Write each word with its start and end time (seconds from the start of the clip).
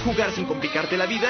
¿Quieres 0.00 0.16
jugar 0.16 0.32
sin 0.32 0.46
complicarte 0.46 0.96
la 0.96 1.04
vida? 1.04 1.28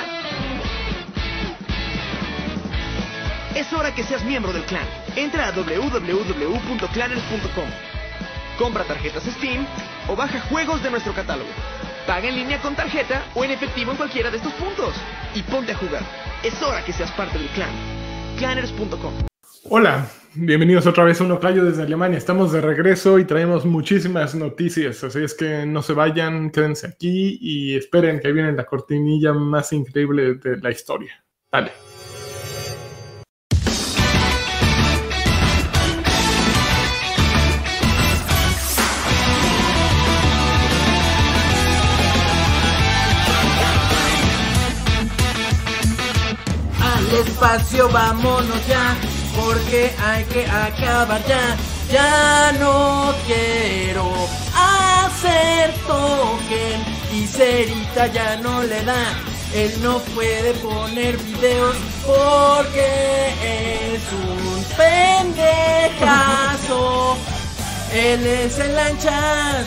Es 3.54 3.72
hora 3.72 3.92
que 3.94 4.04
seas 4.04 4.22
miembro 4.24 4.52
del 4.52 4.64
clan. 4.64 4.86
Entra 5.16 5.48
a 5.48 5.52
www.clanners.com. 5.52 7.70
Compra 8.58 8.84
tarjetas 8.84 9.24
Steam 9.24 9.66
o 10.06 10.14
baja 10.14 10.40
juegos 10.42 10.84
de 10.84 10.90
nuestro 10.90 11.14
catálogo. 11.14 11.48
Paga 12.06 12.28
en 12.28 12.36
línea 12.36 12.60
con 12.60 12.76
tarjeta 12.76 13.24
o 13.34 13.44
en 13.44 13.50
efectivo 13.50 13.90
en 13.90 13.96
cualquiera 13.96 14.30
de 14.30 14.36
estos 14.36 14.52
puntos. 14.52 14.94
Y 15.34 15.42
ponte 15.42 15.72
a 15.72 15.76
jugar. 15.76 16.04
Es 16.44 16.62
hora 16.62 16.84
que 16.84 16.92
seas 16.92 17.10
parte 17.12 17.38
del 17.38 17.48
clan. 17.48 17.72
Clanners.com. 18.38 19.14
Hola, 19.64 20.08
bienvenidos 20.34 20.86
otra 20.86 21.04
vez 21.04 21.20
a 21.20 21.24
un 21.24 21.32
Oclayo 21.32 21.64
desde 21.64 21.82
Alemania. 21.82 22.18
Estamos 22.18 22.52
de 22.52 22.60
regreso 22.60 23.18
y 23.18 23.24
traemos 23.24 23.64
muchísimas 23.64 24.34
noticias, 24.34 25.02
así 25.02 25.20
es 25.20 25.34
que 25.34 25.66
no 25.66 25.82
se 25.82 25.92
vayan, 25.92 26.50
quédense 26.50 26.86
aquí 26.86 27.38
y 27.40 27.76
esperen 27.76 28.20
que 28.20 28.32
viene 28.32 28.52
la 28.52 28.64
cortinilla 28.64 29.32
más 29.32 29.72
increíble 29.72 30.34
de 30.34 30.56
la 30.58 30.70
historia. 30.70 31.24
Dale. 31.50 31.72
Al 46.82 47.26
espacio 47.26 47.88
vámonos 47.88 48.66
ya, 48.68 48.96
porque 49.44 49.92
hay 50.02 50.24
que 50.24 50.46
acabar 50.46 51.22
ya. 51.26 51.56
Ya 51.92 52.52
no 52.60 53.12
quiero 53.26 54.12
hacer 54.54 55.74
token 55.88 56.80
y 57.12 57.26
Cerita 57.26 58.06
ya 58.06 58.36
no 58.36 58.62
le 58.62 58.84
da. 58.84 59.18
Él 59.52 59.72
no 59.82 59.98
puede 60.14 60.54
poner 60.54 61.16
videos 61.16 61.74
porque 62.06 63.32
es 63.94 64.02
un 64.12 64.64
pendejazo. 65.96 67.16
Él 67.92 68.24
es 68.24 68.56
el 68.58 68.76
lanchas. 68.76 69.66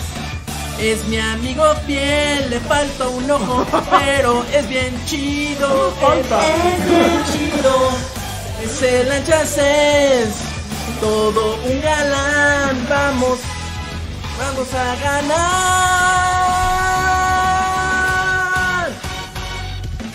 Es 0.80 1.06
mi 1.06 1.20
amigo 1.20 1.66
fiel, 1.86 2.50
le 2.50 2.60
falta 2.62 3.08
un 3.10 3.30
ojo, 3.30 3.66
pero 3.92 4.46
es 4.54 4.68
bien 4.68 4.98
chido. 5.06 5.94
Él 6.02 6.26
es 6.74 6.86
bien 6.90 7.24
chido. 7.32 8.23
Es 8.64 10.36
todo 11.02 11.56
un 11.66 11.82
galán. 11.82 12.88
Vamos, 12.88 13.40
vamos 14.40 14.74
a 14.74 14.96
ganar. 15.04 15.34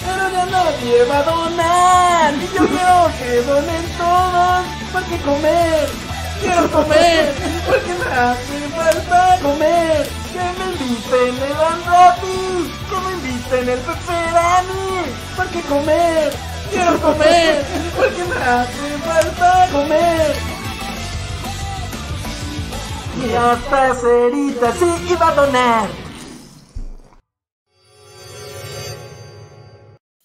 Pero 0.01 0.31
ya 0.33 0.47
nadie 0.47 1.05
va 1.05 1.19
a 1.19 1.23
donar. 1.25 2.35
Y 2.35 2.49
yo 2.57 2.67
quiero 2.67 3.11
que 3.19 3.43
donen 3.43 3.85
todos. 3.99 4.65
Porque 4.95 5.19
comer, 5.19 5.89
quiero 6.41 6.71
comer. 6.71 7.35
Porque 7.67 7.93
me 7.93 8.07
hace 8.17 8.69
falta 8.75 9.39
comer. 9.43 10.09
Que 10.33 10.45
me 10.59 10.65
inviten 10.73 11.35
el 11.43 11.55
gratis. 11.85 12.65
Que 12.89 12.97
me 13.05 13.11
inviten 13.13 13.69
el 13.69 13.81
pepperoni. 13.81 14.89
Porque 15.37 15.61
comer, 15.63 16.33
quiero 16.71 16.99
comer. 17.01 17.65
Porque 17.97 18.25
me 18.25 18.37
hace 18.37 18.99
falta 18.99 19.69
comer. 19.73 20.37
Y 23.27 23.35
hasta 23.35 23.95
Cerita 23.95 24.73
sí 24.73 25.13
iba 25.13 25.29
a 25.29 25.35
donar. 25.35 25.89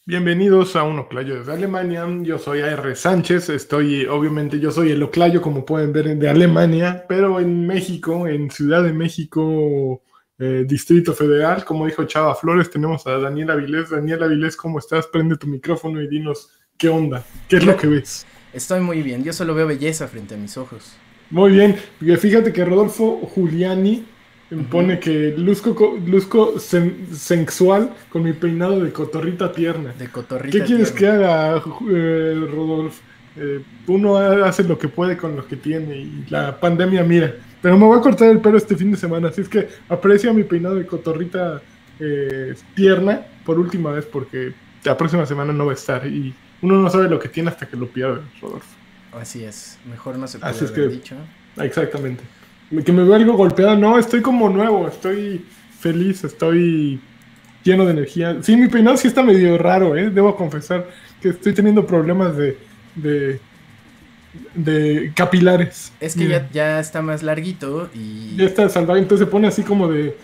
Bienvenidos 0.05 0.75
a 0.75 0.83
un 0.83 1.00
Oclayo 1.00 1.39
desde 1.39 1.53
Alemania. 1.53 2.05
Yo 2.23 2.38
soy 2.38 2.59
AR 2.59 2.94
Sánchez. 2.95 3.50
Estoy, 3.50 4.05
obviamente, 4.05 4.59
yo 4.59 4.69
soy 4.69 4.91
el 4.91 5.02
Oclayo, 5.02 5.41
como 5.41 5.66
pueden 5.66 5.94
ver, 5.94 6.17
de 6.17 6.29
Alemania, 6.29 7.06
pero 7.07 7.40
en 7.40 7.66
México, 7.66 8.28
en 8.28 8.51
Ciudad 8.51 8.84
de 8.84 8.91
México, 8.91 10.01
eh, 10.39 10.66
Distrito 10.67 11.13
Federal, 11.13 11.63
como 11.63 11.85
dijo 11.85 12.03
Chava 12.05 12.35
Flores, 12.35 12.69
tenemos 12.69 13.05
a 13.07 13.17
Daniel 13.19 13.51
Avilés. 13.51 13.89
Daniel 13.89 14.23
Avilés, 14.23 14.55
¿cómo 14.55 14.79
estás? 14.79 15.07
Prende 15.07 15.38
tu 15.38 15.47
micrófono 15.47 16.01
y 16.01 16.07
dinos 16.07 16.49
qué 16.77 16.89
onda, 16.89 17.23
qué 17.47 17.57
es 17.57 17.66
lo 17.66 17.77
que 17.77 17.88
ves. 17.88 18.25
Estoy 18.51 18.81
muy 18.81 19.01
bien, 19.01 19.23
yo 19.23 19.33
solo 19.33 19.53
veo 19.55 19.67
belleza 19.67 20.07
frente 20.07 20.35
a 20.35 20.38
mis 20.38 20.57
ojos. 20.57 20.95
Muy 21.29 21.51
bien, 21.51 21.75
porque 21.99 22.17
fíjate 22.17 22.51
que 22.53 22.63
Rodolfo 22.66 23.22
Giuliani 23.33 24.05
me 24.51 24.63
pone 24.63 24.99
que 24.99 25.33
luzco, 25.35 25.73
co- 25.73 25.97
luzco 26.05 26.55
sen- 26.55 27.07
sensual 27.11 27.91
con 28.09 28.22
mi 28.23 28.33
peinado 28.33 28.79
de 28.79 28.91
cotorrita 28.91 29.51
tierna. 29.51 29.93
De 29.97 30.09
cotorrita. 30.09 30.55
¿Qué 30.59 30.63
quieres 30.63 30.91
que 30.91 31.07
haga, 31.07 31.55
eh, 31.89 32.47
Rodolfo? 32.51 33.01
Eh, 33.35 33.63
uno 33.88 34.17
hace 34.17 34.63
lo 34.63 34.77
que 34.77 34.88
puede 34.89 35.17
con 35.17 35.35
lo 35.35 35.47
que 35.47 35.55
tiene 35.55 35.97
y 35.97 36.25
la 36.29 36.59
pandemia 36.59 37.03
mira. 37.03 37.33
Pero 37.63 37.78
me 37.78 37.85
voy 37.85 37.97
a 37.97 38.01
cortar 38.01 38.29
el 38.29 38.40
pelo 38.40 38.57
este 38.57 38.75
fin 38.75 38.91
de 38.91 38.97
semana, 38.97 39.29
así 39.29 39.41
es 39.41 39.50
que 39.50 39.68
aprecia 39.90 40.31
mi 40.34 40.44
peinado 40.44 40.75
de 40.75 40.85
cotorrita 40.85 41.62
eh, 42.00 42.53
tierna 42.75 43.22
por 43.46 43.57
última 43.57 43.91
vez 43.91 44.06
porque 44.06 44.53
la 44.84 44.97
próxima 44.97 45.25
semana 45.25 45.53
no 45.53 45.66
va 45.66 45.72
a 45.72 45.75
estar 45.75 46.06
y 46.06 46.34
uno 46.62 46.75
no 46.81 46.90
sabe 46.90 47.09
lo 47.09 47.19
que 47.19 47.29
tiene 47.29 47.50
hasta 47.50 47.66
que 47.68 47.78
lo 47.78 47.88
pierde, 47.88 48.22
Rodolfo. 48.41 48.68
Así 49.19 49.44
es, 49.46 49.79
mejor 49.90 50.18
no 50.18 50.28
se 50.28 50.40
puede 50.40 50.52
Así 50.52 50.66
es 50.66 50.72
haber 50.72 50.90
que- 50.90 50.96
dicho. 50.96 51.16
Exactamente. 51.57 52.23
Que 52.85 52.91
me 52.91 53.03
veo 53.03 53.13
algo 53.16 53.34
golpeado, 53.34 53.78
no, 53.78 53.97
estoy 53.97 54.22
como 54.22 54.50
nuevo, 54.50 54.88
estoy 54.88 55.46
feliz, 55.79 56.23
estoy 56.23 57.00
lleno 57.63 57.85
de 57.85 57.91
energía. 57.91 58.38
Sí, 58.41 58.57
mi 58.57 58.68
peinado 58.68 58.97
sí 58.97 59.07
está 59.07 59.23
medio 59.23 59.57
raro, 59.57 59.96
¿eh? 59.96 60.09
Debo 60.09 60.35
confesar 60.35 60.90
que 61.22 61.29
estoy 61.29 61.53
teniendo 61.53 61.85
problemas 61.88 62.35
de, 62.35 62.57
de, 62.96 63.40
de 64.55 65.11
capilares. 65.16 65.91
Es 65.99 66.16
que 66.16 66.27
ya, 66.27 66.49
ya 66.51 66.79
está 66.79 67.01
más 67.01 67.23
larguito 67.23 67.89
y 67.94 68.35
ya 68.35 68.45
está 68.45 68.67
salvado, 68.69 68.99
entonces 68.99 69.25
se 69.25 69.31
pone 69.31 69.47
así 69.47 69.63
como 69.63 69.88
de, 69.88 70.17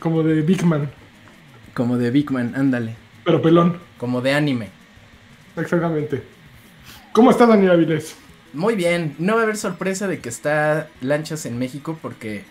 como 0.00 0.22
de 0.22 0.42
Big 0.42 0.64
Man, 0.64 0.90
como 1.74 1.96
de 1.96 2.10
Big 2.10 2.30
Man, 2.30 2.54
ándale. 2.56 2.96
pero 3.24 3.40
pelón. 3.40 3.78
Como 3.98 4.20
de 4.20 4.32
anime. 4.32 4.68
Exactamente. 5.56 6.22
¿Cómo 7.12 7.30
está 7.30 7.46
Daniel 7.46 7.72
Avilés? 7.72 8.16
Muy 8.52 8.74
bien, 8.74 9.14
no 9.18 9.34
va 9.34 9.40
a 9.40 9.42
haber 9.44 9.56
sorpresa 9.56 10.06
de 10.06 10.18
que 10.20 10.28
está 10.28 10.88
Lanchas 11.00 11.46
en 11.46 11.58
México 11.58 11.98
porque 12.00 12.44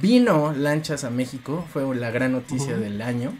vino 0.00 0.52
Lanchas 0.52 1.04
a 1.04 1.10
México, 1.10 1.66
fue 1.72 1.94
la 1.96 2.10
gran 2.10 2.32
noticia 2.32 2.76
del 2.76 3.02
año. 3.02 3.32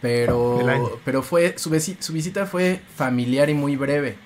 Pero, 0.00 0.68
año. 0.68 0.88
pero 1.04 1.22
fue 1.22 1.54
su, 1.56 1.70
su 1.98 2.12
visita 2.12 2.44
fue 2.46 2.80
familiar 2.94 3.48
y 3.48 3.54
muy 3.54 3.76
breve. 3.76 4.16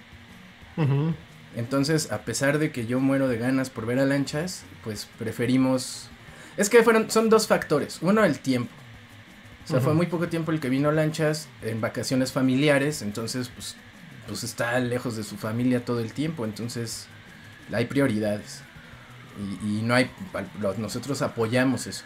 Ujú. 0.77 1.15
Entonces, 1.57 2.13
a 2.13 2.23
pesar 2.23 2.59
de 2.59 2.71
que 2.71 2.87
yo 2.87 3.01
muero 3.01 3.29
de 3.29 3.39
ganas 3.39 3.71
por 3.71 3.87
ver 3.87 3.99
a 3.99 4.07
Lanchas, 4.07 4.65
pues 4.85 5.09
preferimos... 5.19 6.09
Es 6.57 6.69
que 6.69 6.83
fueron, 6.83 7.11
son 7.11 7.31
dos 7.31 7.47
factores. 7.47 7.99
Uno, 8.03 8.25
el 8.25 8.39
tiempo. 8.41 8.73
O 9.65 9.69
sea, 9.69 9.81
fue 9.81 9.95
muy 9.95 10.07
poco 10.07 10.29
tiempo 10.29 10.51
el 10.51 10.61
que 10.61 10.71
vino 10.71 10.91
Lanchas 10.93 11.49
en 11.63 11.81
vacaciones 11.81 12.33
familiares, 12.33 13.03
entonces 13.03 13.51
pues, 13.51 13.77
pues 14.27 14.43
está 14.43 14.79
lejos 14.81 15.17
de 15.17 15.25
su 15.25 15.37
familia 15.37 15.85
todo 15.85 16.01
el 16.01 16.15
tiempo, 16.15 16.47
entonces 16.47 17.07
hay 17.71 17.85
prioridades. 17.85 18.63
Y, 19.63 19.79
y 19.79 19.83
no 19.83 19.95
hay... 19.95 20.11
Nosotros 20.79 21.21
apoyamos 21.21 21.87
eso. 21.87 22.05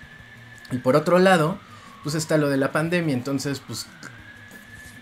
Y 0.72 0.78
por 0.78 0.96
otro 0.96 1.18
lado, 1.20 1.58
pues 2.02 2.14
está 2.14 2.36
lo 2.36 2.48
de 2.48 2.56
la 2.56 2.72
pandemia, 2.72 3.14
entonces 3.14 3.60
pues 3.60 3.86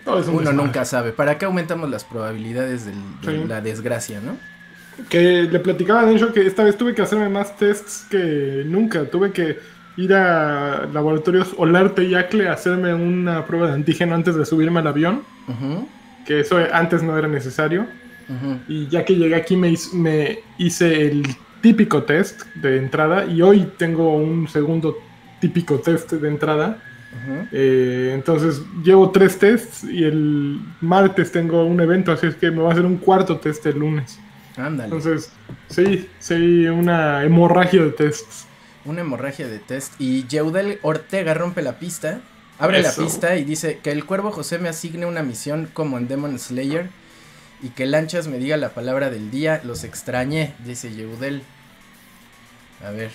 No, 0.05 0.17
un 0.17 0.29
uno 0.29 0.51
nunca 0.53 0.83
sabe. 0.85 1.11
¿Para 1.11 1.37
qué 1.37 1.45
aumentamos 1.45 1.89
las 1.89 2.03
probabilidades 2.03 2.85
del- 2.85 2.95
de 3.21 3.41
Sí. 3.43 3.47
la 3.47 3.61
desgracia, 3.61 4.19
no? 4.19 4.37
Que 5.09 5.43
le 5.43 5.59
platicaba 5.59 6.01
a 6.01 6.05
Dencho 6.05 6.33
que 6.33 6.45
esta 6.45 6.63
vez 6.63 6.77
tuve 6.77 6.93
que 6.93 7.01
hacerme 7.01 7.29
más 7.29 7.55
tests 7.57 8.05
que 8.09 8.63
nunca. 8.65 9.05
Tuve 9.05 9.31
que 9.31 9.59
ir 9.97 10.13
a 10.13 10.87
laboratorios 10.91 11.53
Olarte 11.57 12.03
y 12.03 12.15
Acle 12.15 12.47
a 12.47 12.53
hacerme 12.53 12.93
una 12.93 13.45
prueba 13.45 13.67
de 13.67 13.73
antígeno 13.73 14.15
antes 14.15 14.35
de 14.35 14.45
subirme 14.45 14.79
al 14.79 14.87
avión. 14.87 15.21
Que 16.25 16.41
eso 16.41 16.57
antes 16.73 17.01
no 17.03 17.17
era 17.17 17.27
necesario. 17.27 17.85
Y 18.67 18.87
ya 18.87 19.03
que 19.05 19.15
llegué 19.15 19.35
aquí 19.35 19.55
me 19.57 19.75
hice 20.57 21.01
el 21.07 21.23
típico 21.61 22.03
test 22.03 22.43
de 22.55 22.77
entrada. 22.77 23.25
Y 23.25 23.41
hoy 23.41 23.67
tengo 23.77 24.15
un 24.15 24.47
segundo 24.47 24.97
típico 25.39 25.79
test 25.79 26.11
de 26.13 26.27
entrada. 26.27 26.77
Eh, 27.51 28.11
entonces 28.13 28.61
llevo 28.83 29.11
tres 29.11 29.37
tests 29.37 29.83
y 29.83 30.03
el 30.03 30.59
martes 30.79 31.31
tengo 31.31 31.65
un 31.65 31.79
evento. 31.81 32.11
Así 32.11 32.27
es 32.27 32.35
que 32.35 32.51
me 32.51 32.61
voy 32.61 32.69
a 32.69 32.73
hacer 32.73 32.85
un 32.85 32.97
cuarto 32.97 33.37
test 33.39 33.65
el 33.65 33.79
lunes. 33.79 34.19
Ándale. 34.57 34.85
Entonces, 34.85 35.31
sí, 35.69 36.09
sí, 36.19 36.67
una 36.67 37.23
hemorragia 37.23 37.83
de 37.83 37.91
tests. 37.91 38.45
Una 38.85 39.01
hemorragia 39.01 39.47
de 39.47 39.59
test. 39.59 39.93
Y 39.99 40.25
Yeudel 40.27 40.79
Ortega 40.81 41.33
rompe 41.33 41.61
la 41.61 41.79
pista. 41.79 42.21
Abre 42.59 42.79
Eso. 42.79 43.01
la 43.01 43.07
pista 43.07 43.35
y 43.37 43.43
dice 43.43 43.79
que 43.81 43.91
el 43.91 44.05
cuervo 44.05 44.31
José 44.31 44.59
me 44.59 44.69
asigne 44.69 45.05
una 45.05 45.23
misión 45.23 45.69
como 45.73 45.97
en 45.97 46.07
Demon 46.07 46.37
Slayer. 46.39 46.89
Y 47.63 47.69
que 47.69 47.85
Lanchas 47.85 48.27
me 48.27 48.39
diga 48.39 48.57
la 48.57 48.69
palabra 48.69 49.09
del 49.09 49.29
día. 49.29 49.61
Los 49.63 49.83
extrañé, 49.83 50.53
dice 50.65 50.93
Yeudel. 50.93 51.43
A 52.85 52.91
ver. 52.91 53.11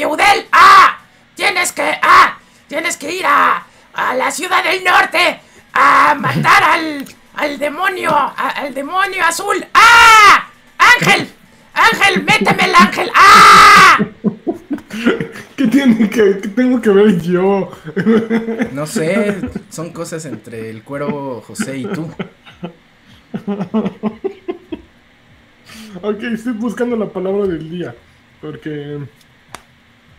¡Kiudel! 0.00 0.46
¡Ah! 0.50 0.98
¡Tienes 1.34 1.72
que. 1.72 1.82
¡Ah! 2.00 2.38
¡Tienes 2.66 2.96
que 2.96 3.12
ir 3.12 3.26
a. 3.26 3.66
a 3.92 4.14
la 4.14 4.30
ciudad 4.30 4.64
del 4.64 4.82
norte! 4.82 5.40
¡A 5.74 6.14
matar 6.14 6.62
al. 6.64 7.04
al 7.34 7.58
demonio! 7.58 8.10
¡Al 8.10 8.72
demonio 8.72 9.22
azul! 9.22 9.62
¡Ah! 9.74 10.48
¡Ángel! 10.78 11.28
¡Ángel! 11.74 12.24
¡Méteme 12.24 12.64
el 12.64 12.74
ángel! 12.74 13.10
¡Ah! 13.14 13.98
¿Qué 15.54 15.66
tiene 15.66 16.08
que, 16.08 16.40
qué 16.40 16.48
tengo 16.48 16.80
que 16.80 16.88
ver 16.88 17.20
yo? 17.20 17.70
No 18.72 18.86
sé, 18.86 19.36
son 19.68 19.92
cosas 19.92 20.24
entre 20.24 20.70
el 20.70 20.82
cuero 20.82 21.42
José 21.46 21.76
y 21.76 21.84
tú. 21.84 22.10
ok, 26.00 26.22
estoy 26.32 26.54
buscando 26.54 26.96
la 26.96 27.10
palabra 27.10 27.46
del 27.46 27.68
día, 27.68 27.94
porque 28.40 28.98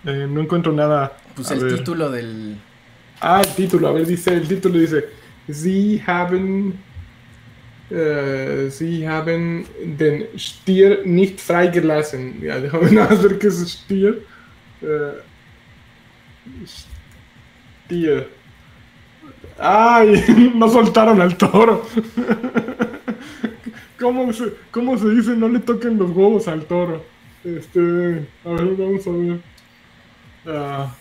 eh, 0.05 0.27
no 0.29 0.41
encuentro 0.41 0.71
nada. 0.71 1.17
Pues 1.35 1.51
A 1.51 1.53
el 1.55 1.59
ver. 1.65 1.77
título 1.77 2.09
del. 2.09 2.57
Ah, 3.19 3.41
el 3.41 3.53
título, 3.55 3.87
a 3.87 3.91
ver, 3.93 4.05
dice, 4.07 4.33
el 4.33 4.47
título 4.47 4.79
dice, 4.79 5.05
Sie 5.49 6.01
haben, 6.07 6.73
äh, 7.89 8.69
Sie 8.71 9.07
haben 9.07 9.65
den 9.83 10.25
Stier 10.37 11.01
nicht 11.05 11.39
freigelassen. 11.39 12.41
Ja, 12.41 12.59
déjame 12.59 12.91
nada 12.91 13.15
ver 13.15 13.37
qué 13.37 13.47
es 13.47 13.59
Stier. 13.71 14.15
Äh, 14.81 15.21
Stier. 17.85 18.27
Ay, 19.59 20.51
no 20.55 20.67
soltaron 20.69 21.21
al 21.21 21.37
toro. 21.37 21.85
¿Cómo 23.99 24.33
se, 24.33 24.53
¿Cómo 24.71 24.97
se 24.97 25.09
dice? 25.09 25.35
No 25.35 25.47
le 25.47 25.59
toquen 25.59 25.97
los 25.99 26.09
huevos 26.09 26.47
al 26.47 26.65
toro. 26.65 27.03
Este, 27.43 27.79
a 28.45 28.49
ver, 28.49 28.75
vamos 28.75 29.05
a 29.05 29.11
ver. 29.11 29.39
Ah. 30.45 30.95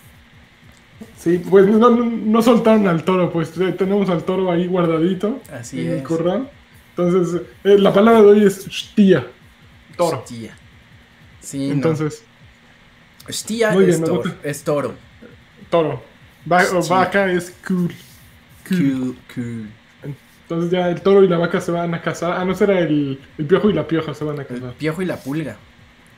Sí, 1.16 1.38
pues 1.48 1.66
no, 1.66 1.90
no, 1.90 2.04
no 2.04 2.42
soltaron 2.42 2.86
al 2.86 3.04
toro, 3.04 3.30
pues 3.32 3.56
eh, 3.58 3.72
tenemos 3.72 4.08
al 4.10 4.22
toro 4.24 4.50
ahí 4.50 4.66
guardadito 4.66 5.40
Así 5.52 5.80
en 5.80 5.92
el 5.92 6.02
corral. 6.02 6.50
Entonces, 6.96 7.42
eh, 7.64 7.78
la 7.78 7.92
palabra 7.92 8.20
de 8.22 8.28
hoy 8.28 8.44
es 8.44 8.92
tía, 8.94 9.26
toro. 9.96 10.18
Hostia. 10.18 10.54
Sí, 11.40 11.70
Entonces, 11.70 12.22
no. 13.26 13.72
Muy 13.72 13.84
es, 13.84 13.98
bien, 13.98 14.04
toro, 14.64 14.94
toro. 15.70 16.02
Va- 16.50 16.64
vaca 16.88 17.32
es 17.32 17.54
cool. 17.66 17.92
Cool, 18.68 19.16
cool. 19.34 19.68
Entonces 20.42 20.70
ya 20.70 20.88
el 20.90 21.00
toro 21.00 21.22
y 21.24 21.28
la 21.28 21.38
vaca 21.38 21.60
se 21.60 21.70
van 21.70 21.94
a 21.94 22.02
casar. 22.02 22.32
Ah, 22.32 22.44
no 22.44 22.54
será 22.54 22.78
el, 22.80 23.20
el 23.38 23.46
piojo 23.46 23.70
y 23.70 23.72
la 23.72 23.86
pioja 23.86 24.14
se 24.14 24.24
van 24.24 24.38
a 24.38 24.42
El 24.42 24.48
casar. 24.48 24.72
piojo 24.74 25.00
y 25.02 25.06
la 25.06 25.16
pulga. 25.16 25.56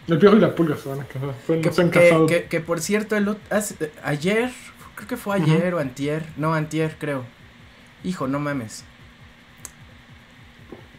El 0.09 0.19
piojo 0.19 0.37
y 0.37 0.41
la 0.41 0.55
pulga 0.55 0.77
se 0.77 0.89
van 0.89 1.01
a 1.01 1.05
casar. 1.05 1.35
Que, 1.61 1.73
se 1.73 1.81
han 1.83 1.91
que- 1.91 2.01
casado. 2.01 2.27
que- 2.27 2.45
que, 2.45 2.61
por 2.61 2.81
cierto, 2.81 3.17
el, 3.17 3.29
eh, 3.29 3.93
ayer, 4.03 4.51
creo 4.97 5.09
que 5.09 5.17
fue 5.17 5.37
ayer 5.37 5.75
o 5.75 5.79
antier. 5.79 6.25
No, 6.37 6.55
antier, 6.55 6.97
creo. 6.99 7.25
Hijo, 8.05 8.27
no 8.27 8.41
mames. 8.41 8.85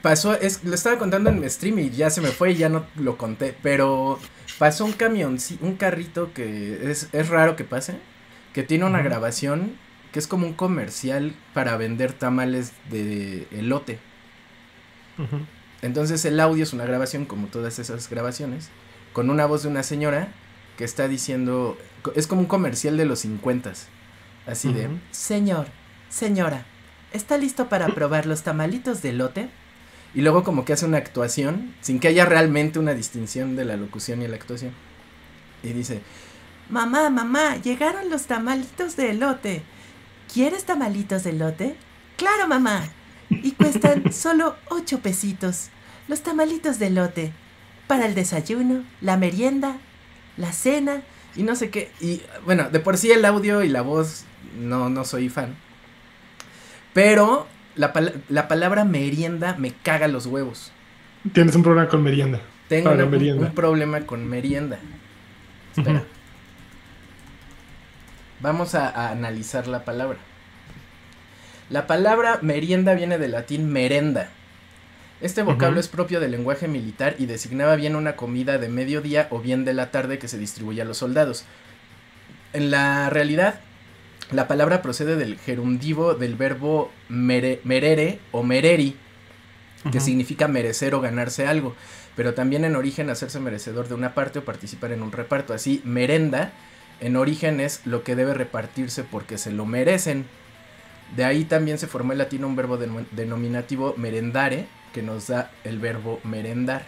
Pasó, 0.02 0.34
es, 0.34 0.64
lo 0.64 0.74
estaba 0.76 0.98
contando 0.98 1.30
en 1.30 1.40
mi 1.40 1.50
stream 1.50 1.80
y 1.80 1.90
ya 1.90 2.10
se 2.10 2.20
me 2.22 2.30
fue 2.30 2.52
y 2.52 2.56
ya 2.56 2.70
no 2.70 2.86
lo 2.96 3.18
conté. 3.18 3.56
Pero 3.62 4.20
pasó 4.58 4.84
un 4.86 4.92
camión, 4.94 5.38
un 5.62 5.76
carrito 5.76 6.34
que 6.34 6.92
es, 6.92 7.10
es 7.14 7.30
raro 7.30 7.56
que 7.56 7.64
pase. 7.64 7.96
Que 8.54 8.64
tiene 8.64 8.86
una 8.86 9.02
grabación 9.02 9.74
que 10.12 10.20
es 10.20 10.28
como 10.28 10.46
un 10.46 10.54
comercial 10.54 11.34
para 11.54 11.76
vender 11.78 12.14
tamales 12.14 12.72
de 12.92 13.48
elote. 13.52 13.98
Entonces 15.82 16.24
el 16.26 16.40
audio 16.40 16.64
es 16.64 16.72
una 16.74 16.86
grabación, 16.86 17.26
como 17.26 17.48
todas 17.48 17.80
esas 17.80 18.10
grabaciones, 18.10 18.70
con 19.14 19.30
una 19.30 19.46
voz 19.46 19.64
de 19.64 19.70
una 19.70 19.84
señora 19.84 20.34
que 20.78 20.84
está 20.84 21.08
diciendo, 21.08 21.78
es 22.16 22.28
como 22.28 22.42
un 22.42 22.48
comercial 22.48 22.98
de 22.98 23.06
los 23.06 23.20
50 23.20 23.74
así 24.48 24.74
de, 24.74 24.90
señor, 25.12 25.68
señora, 26.10 26.66
¿está 27.14 27.38
listo 27.38 27.70
para 27.70 27.88
probar 27.88 28.26
los 28.26 28.44
tamalitos 28.44 29.02
de 29.02 29.14
lote? 29.14 29.50
Y 30.16 30.22
luego 30.22 30.44
como 30.44 30.66
que 30.66 30.74
hace 30.74 30.86
una 30.86 30.98
actuación, 30.98 31.74
sin 31.82 32.00
que 32.00 32.08
haya 32.08 32.26
realmente 32.26 32.80
una 32.80 32.94
distinción 32.94 33.56
de 33.56 33.66
la 33.66 33.78
locución 33.78 34.22
y 34.22 34.28
la 34.28 34.36
actuación. 34.36 34.74
Y 35.64 35.70
dice, 35.70 36.02
mamá, 36.70 37.10
mamá, 37.10 37.56
llegaron 37.58 38.10
los 38.10 38.24
tamalitos 38.24 38.96
de 38.96 39.12
elote. 39.12 39.64
¿Quieres 40.32 40.66
tamalitos 40.66 41.24
de 41.24 41.32
elote? 41.32 41.76
Claro, 42.18 42.48
mamá. 42.48 42.84
Y 43.30 43.52
cuestan 43.52 44.12
solo 44.14 44.56
ocho 44.70 45.00
pesitos. 45.00 45.70
Los 46.08 46.22
tamalitos 46.22 46.80
de 46.80 46.90
lote. 46.92 47.34
Para 47.88 48.06
el 48.06 48.16
desayuno, 48.16 48.84
la 49.02 49.18
merienda, 49.18 49.78
la 50.38 50.52
cena 50.54 51.02
y 51.36 51.44
no 51.44 51.56
sé 51.56 51.70
qué. 51.70 51.92
Y 52.00 52.22
bueno, 52.46 52.70
de 52.70 52.80
por 52.80 52.98
sí 52.98 53.12
el 53.12 53.24
audio 53.26 53.64
y 53.64 53.70
la 53.70 53.82
voz 53.82 54.26
no, 54.58 54.90
no 54.90 55.04
soy 55.06 55.30
fan. 55.30 55.56
Pero 56.94 57.48
la, 57.76 57.92
la 58.30 58.48
palabra 58.48 58.86
merienda 58.86 59.56
me 59.58 59.72
caga 59.72 60.08
los 60.08 60.26
huevos. 60.28 60.72
Tienes 61.34 61.56
un 61.56 61.64
problema 61.64 61.88
con 61.90 62.04
merienda. 62.04 62.40
Tengo 62.68 62.92
un- 62.92 63.10
merienda. 63.12 63.48
un 63.48 63.54
problema 63.54 64.02
con 64.02 64.26
merienda. 64.28 64.80
Espera. 65.76 66.04
Vamos 68.40 68.76
a, 68.76 68.90
a 68.90 69.12
analizar 69.12 69.68
la 69.68 69.86
palabra. 69.86 70.18
La 71.70 71.88
palabra 71.88 72.40
merienda 72.42 72.94
viene 72.94 73.18
del 73.18 73.32
latín 73.32 73.72
merenda. 73.72 74.30
Este 75.24 75.42
vocablo 75.42 75.80
es 75.80 75.88
propio 75.88 76.20
del 76.20 76.32
lenguaje 76.32 76.68
militar 76.68 77.16
y 77.18 77.26
designaba 77.28 77.76
bien 77.78 77.96
una 77.96 78.16
comida 78.18 78.58
de 78.58 78.68
mediodía 78.68 79.28
o 79.32 79.40
bien 79.40 79.64
de 79.64 79.74
la 79.74 79.90
tarde 79.90 80.20
que 80.20 80.28
se 80.28 80.38
distribuía 80.38 80.84
a 80.84 80.86
los 80.86 80.98
soldados. 80.98 81.46
En 82.52 82.70
la 82.72 83.10
realidad, 83.10 83.62
la 84.32 84.50
palabra 84.50 84.82
procede 84.82 85.16
del 85.16 85.38
gerundivo 85.40 86.14
del 86.14 86.36
verbo 86.36 86.92
mere- 87.08 87.62
merere 87.64 88.20
o 88.34 88.44
mereri, 88.44 88.98
que 89.94 90.02
significa 90.02 90.48
merecer 90.50 90.94
o 90.94 91.00
ganarse 91.02 91.48
algo, 91.48 91.74
pero 92.18 92.34
también 92.34 92.66
en 92.66 92.76
origen 92.76 93.10
hacerse 93.10 93.40
merecedor 93.40 93.88
de 93.88 93.96
una 93.96 94.14
parte 94.14 94.40
o 94.40 94.46
participar 94.46 94.92
en 94.92 95.02
un 95.02 95.14
reparto. 95.14 95.54
Así, 95.54 95.82
merenda 95.86 96.52
en 97.00 97.16
origen 97.16 97.62
es 97.62 97.80
lo 97.86 98.04
que 98.04 98.16
debe 98.18 98.34
repartirse 98.34 99.04
porque 99.04 99.38
se 99.38 99.52
lo 99.52 99.66
merecen. 99.66 100.26
De 101.16 101.24
ahí 101.24 101.46
también 101.46 101.78
se 101.78 101.88
formó 101.88 102.12
el 102.12 102.18
latino 102.18 102.46
un 102.48 102.56
verbo 102.58 102.78
deno- 102.78 103.06
denominativo 103.12 103.94
merendare, 103.98 104.68
que 104.94 105.02
nos 105.02 105.28
da 105.28 105.52
el 105.64 105.80
verbo 105.80 106.22
merendar. 106.24 106.84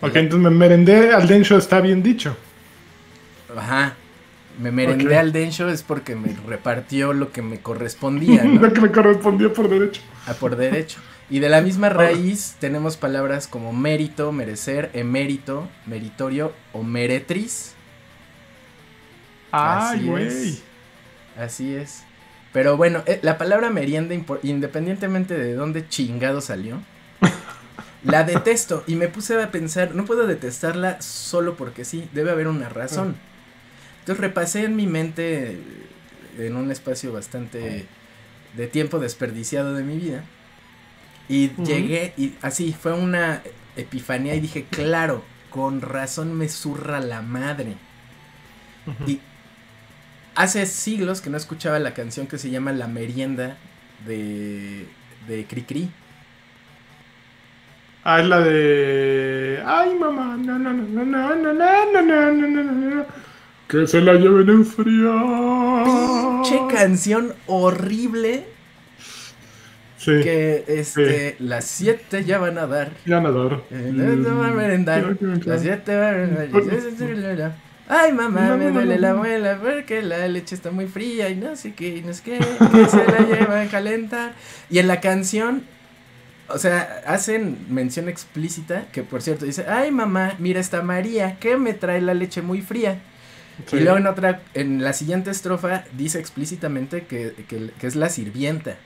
Ok, 0.00 0.16
entonces 0.16 0.50
me 0.50 0.56
merendé 0.56 1.12
al 1.12 1.26
dencho, 1.26 1.58
está 1.58 1.80
bien 1.80 2.02
dicho. 2.02 2.36
Ajá. 3.54 3.94
Me 4.58 4.70
merendé 4.72 5.18
al 5.18 5.32
dencho 5.32 5.68
es 5.68 5.82
porque 5.82 6.16
me 6.16 6.34
repartió 6.46 7.12
lo 7.12 7.30
que 7.30 7.42
me 7.42 7.60
correspondía, 7.60 8.44
¿no? 8.44 8.60
Lo 8.60 8.72
que 8.72 8.80
me 8.80 8.90
correspondió 8.90 9.52
por 9.52 9.68
derecho. 9.68 10.00
a 10.26 10.32
por 10.34 10.56
derecho. 10.56 10.98
Y 11.28 11.40
de 11.40 11.48
la 11.48 11.60
misma 11.60 11.88
raíz 11.90 12.56
tenemos 12.58 12.96
palabras 12.96 13.48
como 13.48 13.72
mérito, 13.72 14.32
merecer, 14.32 14.90
emérito, 14.94 15.68
meritorio 15.86 16.52
o 16.72 16.82
meretriz. 16.82 17.74
Ay, 19.52 19.98
Así 19.98 20.06
güey. 20.06 20.26
es. 20.26 20.62
Así 21.38 21.74
es. 21.74 22.02
Pero 22.52 22.76
bueno, 22.78 23.02
eh, 23.06 23.18
la 23.22 23.36
palabra 23.36 23.68
merienda, 23.68 24.14
independientemente 24.42 25.36
de 25.36 25.54
dónde 25.54 25.86
chingado 25.88 26.40
salió, 26.40 26.80
la 28.06 28.24
detesto 28.24 28.84
y 28.86 28.94
me 28.94 29.08
puse 29.08 29.40
a 29.42 29.50
pensar, 29.50 29.94
no 29.94 30.04
puedo 30.04 30.26
detestarla 30.26 31.02
solo 31.02 31.56
porque 31.56 31.84
sí, 31.84 32.08
debe 32.12 32.30
haber 32.30 32.48
una 32.48 32.68
razón. 32.68 33.16
Entonces 34.00 34.20
repasé 34.20 34.64
en 34.64 34.76
mi 34.76 34.86
mente 34.86 35.52
eh, 35.52 35.58
en 36.38 36.56
un 36.56 36.70
espacio 36.70 37.12
bastante 37.12 37.86
de 38.56 38.66
tiempo 38.68 38.98
desperdiciado 38.98 39.74
de 39.74 39.82
mi 39.82 39.96
vida 39.96 40.24
y 41.28 41.50
llegué 41.64 42.14
y 42.16 42.34
así 42.42 42.72
fue 42.72 42.92
una 42.92 43.42
epifanía 43.74 44.34
y 44.36 44.40
dije, 44.40 44.64
claro, 44.70 45.24
con 45.50 45.80
razón 45.80 46.32
me 46.34 46.48
zurra 46.48 47.00
la 47.00 47.22
madre. 47.22 47.74
Y 49.06 49.20
hace 50.36 50.64
siglos 50.66 51.20
que 51.20 51.30
no 51.30 51.36
escuchaba 51.36 51.80
la 51.80 51.94
canción 51.94 52.28
que 52.28 52.38
se 52.38 52.50
llama 52.50 52.72
La 52.72 52.86
Merienda 52.86 53.56
de, 54.06 54.86
de 55.26 55.46
Cricri. 55.46 55.90
Ah, 58.08 58.20
es 58.20 58.26
la 58.28 58.38
de. 58.40 59.60
Ay, 59.66 59.94
mamá. 59.98 60.36
No, 60.38 60.56
no, 60.60 60.72
no, 60.72 61.04
no, 61.04 61.04
no, 61.04 61.34
no, 61.34 61.52
no, 61.52 61.52
no, 61.52 62.02
no, 62.02 62.02
no, 62.02 62.32
no, 62.32 62.62
no, 62.62 62.94
no. 62.96 63.04
Que 63.66 63.84
se 63.88 64.00
la 64.00 64.14
lleven 64.14 64.48
en 64.48 64.64
frío. 64.64 65.12
Pinche 65.84 66.60
canción 66.72 67.32
horrible 67.48 68.44
Sí. 69.98 70.12
que 70.22 70.64
este 70.68 71.34
las 71.40 71.64
7 71.64 72.22
ya 72.24 72.38
van 72.38 72.58
a 72.58 72.68
dar. 72.68 72.92
Ganador. 73.06 73.64
Eh, 73.72 73.90
no 73.92 74.38
va 74.38 74.48
a 74.48 74.50
merendar. 74.52 75.16
Que- 75.16 75.26
Las 75.50 75.62
7 75.62 75.96
van 75.96 76.36
a 77.24 77.34
dar. 77.34 77.56
Ay, 77.88 78.12
mamá, 78.12 78.56
me 78.56 78.70
duele 78.70 78.98
la 79.00 79.14
muela 79.14 79.58
porque 79.60 80.02
la 80.02 80.28
leche 80.28 80.54
está 80.54 80.70
muy 80.70 80.86
fría 80.86 81.28
y 81.28 81.34
no 81.36 81.56
sé 81.56 81.72
qué, 81.74 81.96
y 81.98 82.02
no 82.02 82.12
sé 82.12 82.22
qué, 82.22 82.38
que 82.38 82.86
se 82.88 83.04
la 83.04 83.18
lleva 83.20 83.60
a 83.62 83.66
calentar. 83.66 84.32
Y 84.70 84.78
en 84.78 84.86
la 84.88 85.00
canción, 85.00 85.62
o 86.48 86.58
sea, 86.58 87.02
hacen 87.06 87.66
mención 87.68 88.08
explícita 88.08 88.86
que, 88.92 89.02
por 89.02 89.22
cierto, 89.22 89.44
dice, 89.44 89.66
ay, 89.68 89.90
mamá, 89.90 90.34
mira 90.38 90.60
esta 90.60 90.82
María 90.82 91.38
que 91.38 91.56
me 91.56 91.74
trae 91.74 92.00
la 92.00 92.14
leche 92.14 92.42
muy 92.42 92.60
fría. 92.60 93.00
Y 93.72 93.76
luego 93.76 93.96
en 93.96 94.06
otra, 94.06 94.42
en 94.54 94.84
la 94.84 94.92
siguiente 94.92 95.30
estrofa 95.30 95.84
dice 95.96 96.18
explícitamente 96.18 97.06
que, 97.06 97.32
que, 97.48 97.70
que 97.78 97.86
es 97.86 97.96
la 97.96 98.10
sirvienta. 98.10 98.76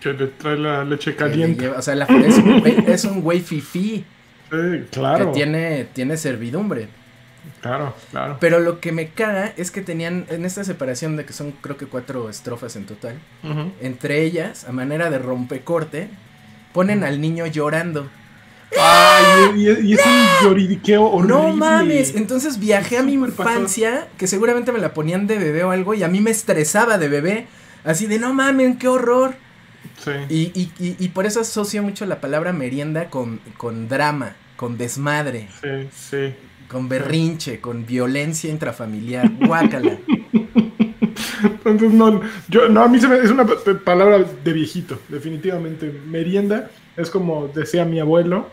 Que 0.00 0.14
le 0.14 0.28
trae 0.28 0.56
la 0.56 0.84
leche 0.84 1.14
caliente. 1.14 1.64
Lleva, 1.64 1.78
o 1.78 1.82
sea, 1.82 1.94
la, 1.94 2.04
es, 2.04 2.38
un 2.38 2.60
güey, 2.60 2.84
es 2.86 3.04
un 3.04 3.20
güey 3.20 3.40
fifí. 3.40 4.04
Sí, 4.50 4.84
claro. 4.90 5.26
Que 5.26 5.32
tiene, 5.32 5.86
tiene 5.92 6.16
servidumbre. 6.16 6.88
Claro, 7.60 7.94
claro. 8.10 8.36
Pero 8.40 8.60
lo 8.60 8.80
que 8.80 8.92
me 8.92 9.08
caga 9.08 9.52
es 9.56 9.70
que 9.70 9.82
tenían, 9.82 10.26
en 10.28 10.44
esta 10.44 10.64
separación 10.64 11.16
de 11.16 11.24
que 11.24 11.32
son 11.32 11.52
creo 11.52 11.76
que 11.76 11.86
cuatro 11.86 12.28
estrofas 12.28 12.76
en 12.76 12.86
total, 12.86 13.18
uh 13.42 13.48
-huh. 13.48 13.72
entre 13.80 14.22
ellas, 14.22 14.64
a 14.64 14.72
manera 14.72 15.10
de 15.10 15.18
rompecorte, 15.18 16.08
ponen 16.72 17.04
al 17.04 17.20
niño 17.20 17.46
llorando. 17.46 18.08
Ay, 18.78 19.52
y, 19.56 19.90
y, 19.90 19.94
es 19.94 20.04
un 20.04 20.26
lloridiqueo 20.42 21.04
horrible. 21.04 21.34
No 21.34 21.56
mames, 21.56 22.14
entonces 22.14 22.58
viajé 22.58 22.98
a 22.98 23.02
mi 23.02 23.14
infancia, 23.14 24.08
que 24.18 24.26
seguramente 24.26 24.72
me 24.72 24.78
la 24.80 24.92
ponían 24.92 25.26
de 25.26 25.38
bebé 25.38 25.64
o 25.64 25.70
algo, 25.70 25.94
y 25.94 26.02
a 26.02 26.08
mí 26.08 26.20
me 26.20 26.30
estresaba 26.30 26.98
de 26.98 27.08
bebé, 27.08 27.46
así 27.84 28.06
de 28.06 28.18
no 28.18 28.34
mames, 28.34 28.76
qué 28.78 28.88
horror. 28.88 29.34
Sí. 30.04 30.10
Y, 30.28 30.60
y, 30.60 30.72
y, 30.78 30.96
y, 30.98 31.08
por 31.08 31.26
eso 31.26 31.40
asocio 31.40 31.82
mucho 31.82 32.04
la 32.06 32.20
palabra 32.20 32.52
merienda 32.52 33.08
con, 33.08 33.40
con 33.56 33.88
drama, 33.88 34.34
con 34.56 34.76
desmadre. 34.76 35.48
Sí, 35.62 35.88
sí. 35.92 36.34
Con 36.68 36.88
berrinche, 36.88 37.60
con 37.60 37.86
violencia 37.86 38.50
intrafamiliar. 38.50 39.30
Guácala. 39.46 39.98
Entonces, 41.42 41.92
no, 41.92 42.20
yo, 42.48 42.68
no, 42.68 42.82
a 42.82 42.88
mí 42.88 42.98
se 42.98 43.08
me, 43.08 43.18
es 43.18 43.30
una 43.30 43.46
palabra 43.84 44.24
de 44.44 44.52
viejito, 44.52 44.98
definitivamente. 45.08 45.92
Merienda 46.06 46.70
es 46.96 47.10
como 47.10 47.48
decía 47.48 47.84
mi 47.84 48.00
abuelo. 48.00 48.50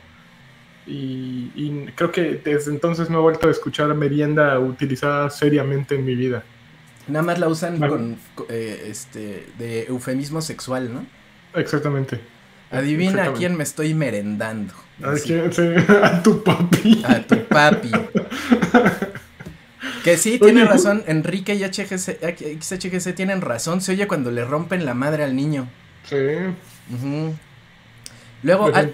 Y, 0.85 1.51
y, 1.55 1.85
creo 1.95 2.11
que 2.11 2.41
desde 2.43 2.69
entonces 2.69 3.09
no 3.09 3.19
he 3.19 3.21
vuelto 3.21 3.47
a 3.47 3.51
escuchar 3.51 3.93
merienda 3.93 4.59
utilizada 4.59 5.29
seriamente 5.29 5.95
en 5.95 6.03
mi 6.03 6.13
vida. 6.13 6.43
Nada 7.07 7.23
más 7.23 7.39
la 7.39 7.47
usan 7.47 7.79
vale. 7.79 7.91
con, 7.91 8.17
eh, 8.49 8.87
este, 8.89 9.47
de 9.57 9.85
eufemismo 9.85 10.41
sexual, 10.41 10.93
¿no? 10.93 11.05
Exactamente. 11.57 12.19
Adivina 12.69 13.11
Exactamente. 13.11 13.37
a 13.37 13.39
quién 13.39 13.57
me 13.57 13.63
estoy 13.63 13.93
merendando. 13.93 14.73
¿A, 15.03 15.13
quién, 15.23 15.51
sí, 15.51 15.61
a 16.01 16.23
tu 16.23 16.43
papi. 16.43 17.03
A 17.05 17.21
tu 17.21 17.43
papi. 17.45 17.91
que 20.03 20.17
sí, 20.17 20.39
tiene 20.39 20.61
Oye, 20.61 20.71
razón. 20.71 21.03
Enrique 21.07 21.55
y 21.55 21.63
HGC, 21.63 22.61
XHGC 22.61 23.15
tienen 23.15 23.41
razón. 23.41 23.81
Se 23.81 23.93
oye 23.93 24.07
cuando 24.07 24.31
le 24.31 24.45
rompen 24.45 24.85
la 24.85 24.93
madre 24.93 25.23
al 25.23 25.35
niño. 25.35 25.67
Sí. 26.03 26.15
Uh 26.15 26.95
-huh. 26.95 27.33
Luego, 28.43 28.69
Al 28.73 28.91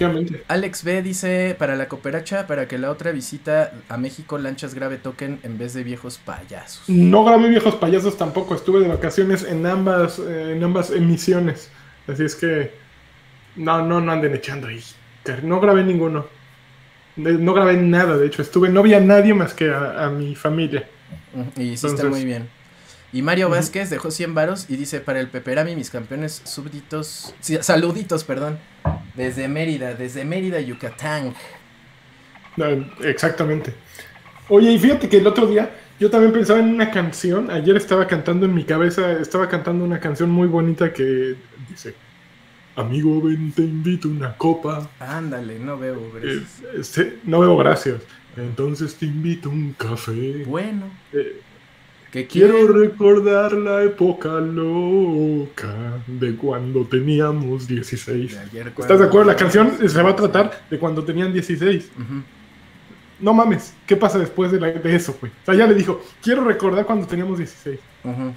Alex 0.48 0.84
B 0.84 1.02
dice, 1.02 1.56
para 1.58 1.76
la 1.76 1.88
cooperacha, 1.88 2.46
para 2.46 2.68
que 2.68 2.78
la 2.78 2.92
otra 2.92 3.12
visita 3.12 3.74
a 3.90 3.98
México, 3.98 4.38
lanchas 4.38 4.76
grave 4.76 4.98
toquen 4.98 5.40
en 5.42 5.58
vez 5.58 5.74
de 5.74 5.84
viejos 5.84 6.20
payasos. 6.20 6.88
No 6.88 7.26
grabé 7.26 7.50
viejos 7.50 7.76
payasos 7.76 8.16
tampoco, 8.16 8.54
estuve 8.54 8.82
de 8.82 8.88
vacaciones 8.88 9.44
en 9.44 9.66
ambas, 9.66 10.20
eh, 10.20 10.54
en 10.56 10.64
ambas 10.64 10.92
emisiones. 10.92 11.72
Así 12.08 12.26
es 12.26 12.36
que, 12.36 12.72
no, 13.56 13.84
no, 13.84 14.00
no 14.00 14.12
anden 14.12 14.36
echando 14.36 14.68
ahí. 14.68 14.84
No 15.44 15.60
grabé 15.60 15.84
ninguno. 15.84 16.26
No 17.16 17.54
grabé 17.54 17.76
nada, 17.78 18.18
de 18.18 18.28
hecho, 18.28 18.42
estuve, 18.42 18.70
no 18.70 18.82
vi 18.82 18.94
a 18.94 19.00
nadie 19.00 19.34
más 19.34 19.54
que 19.54 19.70
a, 19.70 20.06
a 20.06 20.10
mi 20.10 20.36
familia. 20.36 20.88
Y 21.58 21.64
hiciste 21.64 21.88
Entonces, 21.88 22.10
muy 22.10 22.26
bien. 22.26 22.50
Y 23.12 23.22
Mario 23.22 23.48
uh 23.48 23.52
-huh. 23.52 23.56
Vázquez 23.56 23.90
dejó 23.90 24.12
100 24.12 24.36
varos 24.36 24.70
y 24.70 24.78
dice, 24.78 25.00
para 25.02 25.20
el 25.20 25.28
Peperami, 25.30 25.76
mis 25.76 25.90
campeones 25.90 26.42
súbditos, 26.46 27.34
sí, 27.40 27.58
saluditos, 27.62 28.24
perdón, 28.24 28.60
desde 29.16 29.48
Mérida, 29.48 29.96
desde 29.96 30.24
Mérida, 30.26 30.62
Yucatán. 30.62 31.36
No, 32.56 32.66
exactamente. 33.04 33.74
Oye, 34.48 34.72
y 34.72 34.80
fíjate 34.80 35.10
que 35.10 35.18
el 35.18 35.28
otro 35.28 35.48
día 35.48 35.70
yo 36.00 36.10
también 36.10 36.32
pensaba 36.34 36.60
en 36.60 36.70
una 36.70 36.92
canción, 36.92 37.52
ayer 37.52 37.76
estaba 37.76 38.08
cantando 38.08 38.46
en 38.46 38.54
mi 38.54 38.64
cabeza, 38.64 39.14
estaba 39.14 39.50
cantando 39.50 39.84
una 39.84 40.00
canción 40.00 40.30
muy 40.32 40.48
bonita 40.48 40.94
que 40.94 41.36
dice, 41.70 41.96
amigo, 42.80 43.22
ven, 43.22 43.52
te 43.52 43.64
invito 43.64 44.08
una 44.08 44.36
copa. 44.38 44.90
Ándale, 45.00 45.60
no 45.60 45.78
veo, 45.78 46.00
gracias. 46.14 46.62
Eh, 46.62 46.80
este, 46.80 47.20
no 47.24 47.40
veo, 47.40 47.58
gracias. 47.58 48.02
Entonces 48.38 48.96
te 48.96 49.06
invito 49.06 49.50
un 49.50 49.74
café. 49.74 50.44
Bueno. 50.46 50.86
Eh, 51.14 51.42
que 52.12 52.26
quiero 52.26 52.68
recordar 52.68 53.54
la 53.54 53.84
época 53.84 54.40
loca 54.40 56.02
de 56.08 56.36
cuando 56.36 56.86
teníamos 56.86 57.68
16. 57.68 58.32
De 58.32 58.40
ayer, 58.40 58.74
¿Estás 58.80 59.00
de 59.00 59.06
acuerdo? 59.06 59.28
La 59.28 59.36
canción 59.36 59.78
se 59.88 60.02
va 60.02 60.10
a 60.10 60.16
tratar 60.16 60.64
de 60.72 60.80
cuando 60.80 61.04
tenían 61.04 61.32
16. 61.32 61.92
Uh 61.96 62.02
-huh. 62.02 62.24
No 63.20 63.34
mames, 63.34 63.76
¿qué 63.86 63.96
pasa 63.96 64.18
después 64.18 64.52
de, 64.52 64.60
la, 64.60 64.72
de 64.72 64.96
eso, 64.96 65.16
güey? 65.20 65.32
O 65.32 65.46
sea, 65.46 65.54
ya 65.54 65.68
le 65.68 65.76
dijo, 65.76 66.02
quiero 66.22 66.44
recordar 66.44 66.86
cuando 66.86 67.06
teníamos 67.06 67.38
16. 67.38 67.80
Uh 68.04 68.10
-huh. 68.10 68.34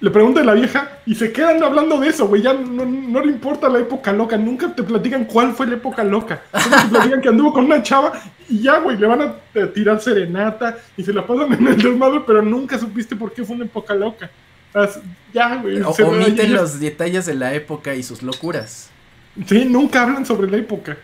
Le 0.00 0.10
pregunta 0.10 0.40
a 0.40 0.44
la 0.44 0.54
vieja 0.54 1.00
y 1.04 1.14
se 1.14 1.30
quedan 1.30 1.62
hablando 1.62 2.00
de 2.00 2.08
eso, 2.08 2.26
güey. 2.26 2.40
Ya 2.40 2.54
no, 2.54 2.86
no, 2.86 3.20
le 3.20 3.32
importa 3.32 3.68
la 3.68 3.80
época 3.80 4.12
loca. 4.12 4.38
Nunca 4.38 4.74
te 4.74 4.82
platican 4.82 5.26
cuál 5.26 5.52
fue 5.52 5.66
la 5.66 5.74
época 5.74 6.02
loca. 6.02 6.42
Solo 6.58 6.76
te 6.76 6.88
platican 6.88 7.20
que 7.20 7.28
anduvo 7.28 7.52
con 7.52 7.66
una 7.66 7.82
chava 7.82 8.12
y 8.48 8.62
ya, 8.62 8.78
güey. 8.78 8.96
Le 8.96 9.06
van 9.06 9.20
a 9.20 9.34
tirar 9.74 10.00
serenata 10.00 10.78
y 10.96 11.02
se 11.02 11.12
la 11.12 11.26
pasan 11.26 11.52
en 11.52 11.66
el 11.66 11.76
desmadre, 11.76 12.22
pero 12.26 12.40
nunca 12.40 12.78
supiste 12.78 13.14
por 13.14 13.32
qué 13.34 13.44
fue 13.44 13.56
una 13.56 13.66
época 13.66 13.92
loca. 13.92 14.30
Ya, 15.34 15.56
güey. 15.56 15.82
O, 15.82 15.90
omiten 15.90 16.54
los 16.54 16.80
detalles 16.80 17.26
de 17.26 17.34
la 17.34 17.52
época 17.52 17.94
y 17.94 18.02
sus 18.02 18.22
locuras. 18.22 18.88
Sí, 19.46 19.66
nunca 19.66 20.02
hablan 20.02 20.24
sobre 20.24 20.50
la 20.50 20.56
época. 20.56 20.96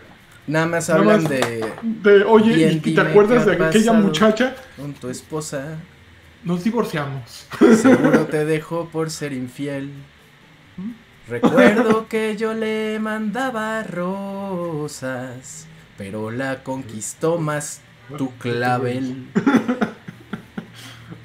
Nada 0.46 0.66
más 0.66 0.88
hablan 0.88 1.24
Nada 1.24 1.28
más 1.28 1.30
de, 1.30 1.64
de. 1.82 2.24
Oye, 2.24 2.72
¿y 2.72 2.94
te 2.94 3.00
acuerdas 3.00 3.44
de 3.44 3.62
aquella 3.62 3.92
muchacha? 3.92 4.54
Con 4.76 4.94
tu 4.94 5.10
esposa. 5.10 5.76
Nos 6.46 6.62
divorciamos. 6.62 7.48
Seguro 7.82 8.26
te 8.26 8.44
dejó 8.44 8.88
por 8.88 9.10
ser 9.10 9.32
infiel. 9.32 9.90
Recuerdo 11.28 12.06
que 12.06 12.36
yo 12.36 12.54
le 12.54 13.00
mandaba 13.00 13.82
rosas, 13.82 15.66
pero 15.98 16.30
la 16.30 16.62
conquistó 16.62 17.38
más 17.38 17.80
tu 18.16 18.30
clavel. 18.36 19.26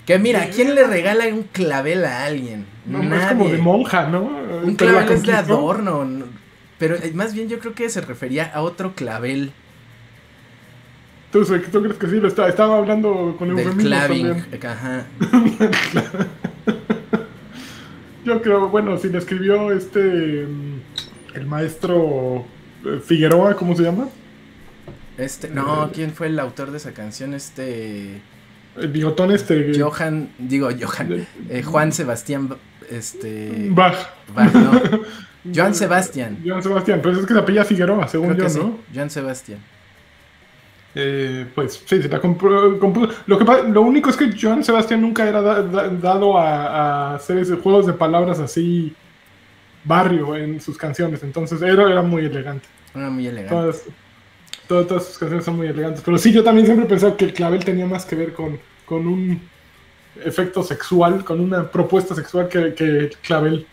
Que 0.07 0.17
mira, 0.17 0.49
¿quién 0.49 0.73
le 0.73 0.85
regala 0.87 1.27
un 1.27 1.43
clavel 1.43 2.03
a 2.03 2.25
alguien? 2.25 2.65
No, 2.87 3.03
Nadie. 3.03 3.21
es 3.21 3.27
como 3.27 3.49
de 3.49 3.57
monja, 3.59 4.07
¿no? 4.07 4.21
Un 4.23 4.75
clavel 4.75 5.07
es 5.11 5.21
de 5.21 5.33
adorno. 5.33 6.03
Pero 6.79 6.97
más 7.13 7.35
bien 7.35 7.47
yo 7.47 7.59
creo 7.59 7.75
que 7.75 7.87
se 7.91 8.01
refería 8.01 8.45
a 8.51 8.63
otro 8.63 8.95
clavel. 8.95 9.53
¿Tú, 11.31 11.45
¿Tú, 11.45 11.81
crees 11.81 11.97
que 11.97 12.07
sí? 12.07 12.19
Lo 12.19 12.27
estaba, 12.27 12.49
estaba 12.49 12.77
hablando 12.77 13.35
con 13.39 13.55
Del 13.55 13.69
claving, 13.69 14.45
ajá. 14.63 15.05
Yo 18.25 18.41
creo, 18.41 18.69
bueno, 18.69 18.97
si 18.97 19.09
le 19.09 19.17
escribió 19.17 19.71
este. 19.71 20.45
El 21.33 21.45
maestro 21.47 22.45
Figueroa, 23.05 23.55
¿cómo 23.55 23.75
se 23.75 23.83
llama? 23.83 24.09
Este, 25.17 25.49
no, 25.49 25.89
¿quién 25.93 26.11
fue 26.11 26.27
el 26.27 26.37
autor 26.39 26.71
de 26.71 26.77
esa 26.77 26.91
canción? 26.91 27.33
Este. 27.33 28.21
El 28.77 28.87
bigotón 28.89 29.31
este. 29.31 29.71
Johan, 29.79 30.29
digo 30.37 30.69
Johan. 30.79 31.25
Eh, 31.49 31.63
Juan 31.63 31.93
Sebastián, 31.93 32.49
este. 32.89 33.69
Bach. 33.69 33.95
Bach, 34.35 34.53
no. 34.53 34.81
Joan 35.55 35.73
Sebastián. 35.73 36.39
Joan 36.45 36.61
Sebastián, 36.61 36.99
pero 37.01 37.19
es 37.19 37.25
que 37.25 37.33
la 37.33 37.39
apellida 37.41 37.65
Figueroa, 37.65 38.07
según 38.07 38.35
Creo 38.35 38.47
yo, 38.47 38.53
que 38.53 38.59
¿no? 38.59 38.69
Sí. 38.71 38.95
Joan 38.95 39.09
Sebastián. 39.09 39.59
Eh, 40.93 41.45
pues 41.55 41.83
sí, 41.85 42.01
se 42.01 42.09
la 42.09 42.19
compró. 42.19 42.77
compró. 42.79 43.07
Lo, 43.25 43.37
que, 43.37 43.45
lo 43.69 43.81
único 43.81 44.09
es 44.09 44.17
que 44.17 44.31
Joan 44.39 44.63
Sebastián 44.63 45.01
nunca 45.01 45.27
era 45.27 45.41
da, 45.41 45.61
da, 45.61 45.87
dado 45.87 46.37
a, 46.37 46.67
a, 47.11 47.15
hacer 47.15 47.37
esos 47.37 47.59
juegos 47.59 47.85
de 47.85 47.93
palabras 47.93 48.39
así 48.39 48.93
barrio 49.83 50.35
en 50.35 50.59
sus 50.59 50.77
canciones. 50.77 51.23
Entonces 51.23 51.61
era, 51.61 51.89
era 51.89 52.01
muy 52.01 52.25
elegante. 52.25 52.67
Era 52.93 53.09
muy 53.09 53.27
elegante. 53.27 53.55
Todas, 53.55 53.83
todas, 54.67 54.87
todas, 54.87 55.05
sus 55.05 55.17
canciones 55.17 55.45
son 55.45 55.57
muy 55.57 55.67
elegantes. 55.67 56.01
Pero 56.03 56.17
sí, 56.17 56.31
yo 56.31 56.43
también 56.43 56.65
siempre 56.65 56.87
pensaba 56.87 57.15
que 57.15 57.25
el 57.25 57.33
clavel 57.33 57.63
tenía 57.63 57.85
más 57.85 58.05
que 58.05 58.15
ver 58.15 58.33
con, 58.33 58.59
con 58.85 59.07
un 59.07 59.41
efecto 60.23 60.61
sexual, 60.61 61.23
con 61.23 61.39
una 61.39 61.69
propuesta 61.71 62.13
sexual 62.13 62.49
que, 62.49 62.73
que 62.73 62.83
el 62.83 63.17
clavel. 63.21 63.65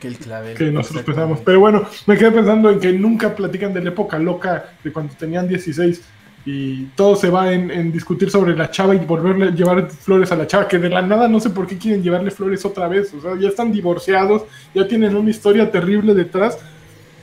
Que 0.00 0.08
el 0.08 0.18
clavel. 0.18 0.56
Que 0.56 0.70
nosotros 0.72 1.04
pensamos. 1.04 1.40
Pero 1.44 1.60
bueno, 1.60 1.86
me 2.06 2.16
quedé 2.16 2.32
pensando 2.32 2.68
en 2.70 2.80
que 2.80 2.92
nunca 2.92 3.34
platican 3.34 3.72
de 3.72 3.82
la 3.82 3.90
época 3.90 4.18
loca 4.18 4.72
de 4.82 4.92
cuando 4.92 5.14
tenían 5.14 5.46
16 5.46 6.02
y 6.46 6.84
todo 6.94 7.16
se 7.16 7.30
va 7.30 7.52
en, 7.52 7.70
en, 7.70 7.90
discutir 7.90 8.30
sobre 8.30 8.54
la 8.54 8.70
chava 8.70 8.94
y 8.94 8.98
volverle 8.98 9.46
a 9.46 9.50
llevar 9.50 9.88
flores 9.90 10.30
a 10.30 10.36
la 10.36 10.46
chava, 10.46 10.68
que 10.68 10.78
de 10.78 10.90
la 10.90 11.00
nada 11.00 11.26
no 11.26 11.40
sé 11.40 11.50
por 11.50 11.66
qué 11.66 11.78
quieren 11.78 12.02
llevarle 12.02 12.30
flores 12.30 12.64
otra 12.64 12.86
vez, 12.86 13.14
o 13.14 13.20
sea, 13.20 13.38
ya 13.38 13.48
están 13.48 13.72
divorciados, 13.72 14.42
ya 14.74 14.86
tienen 14.86 15.16
una 15.16 15.30
historia 15.30 15.70
terrible 15.70 16.12
detrás, 16.14 16.58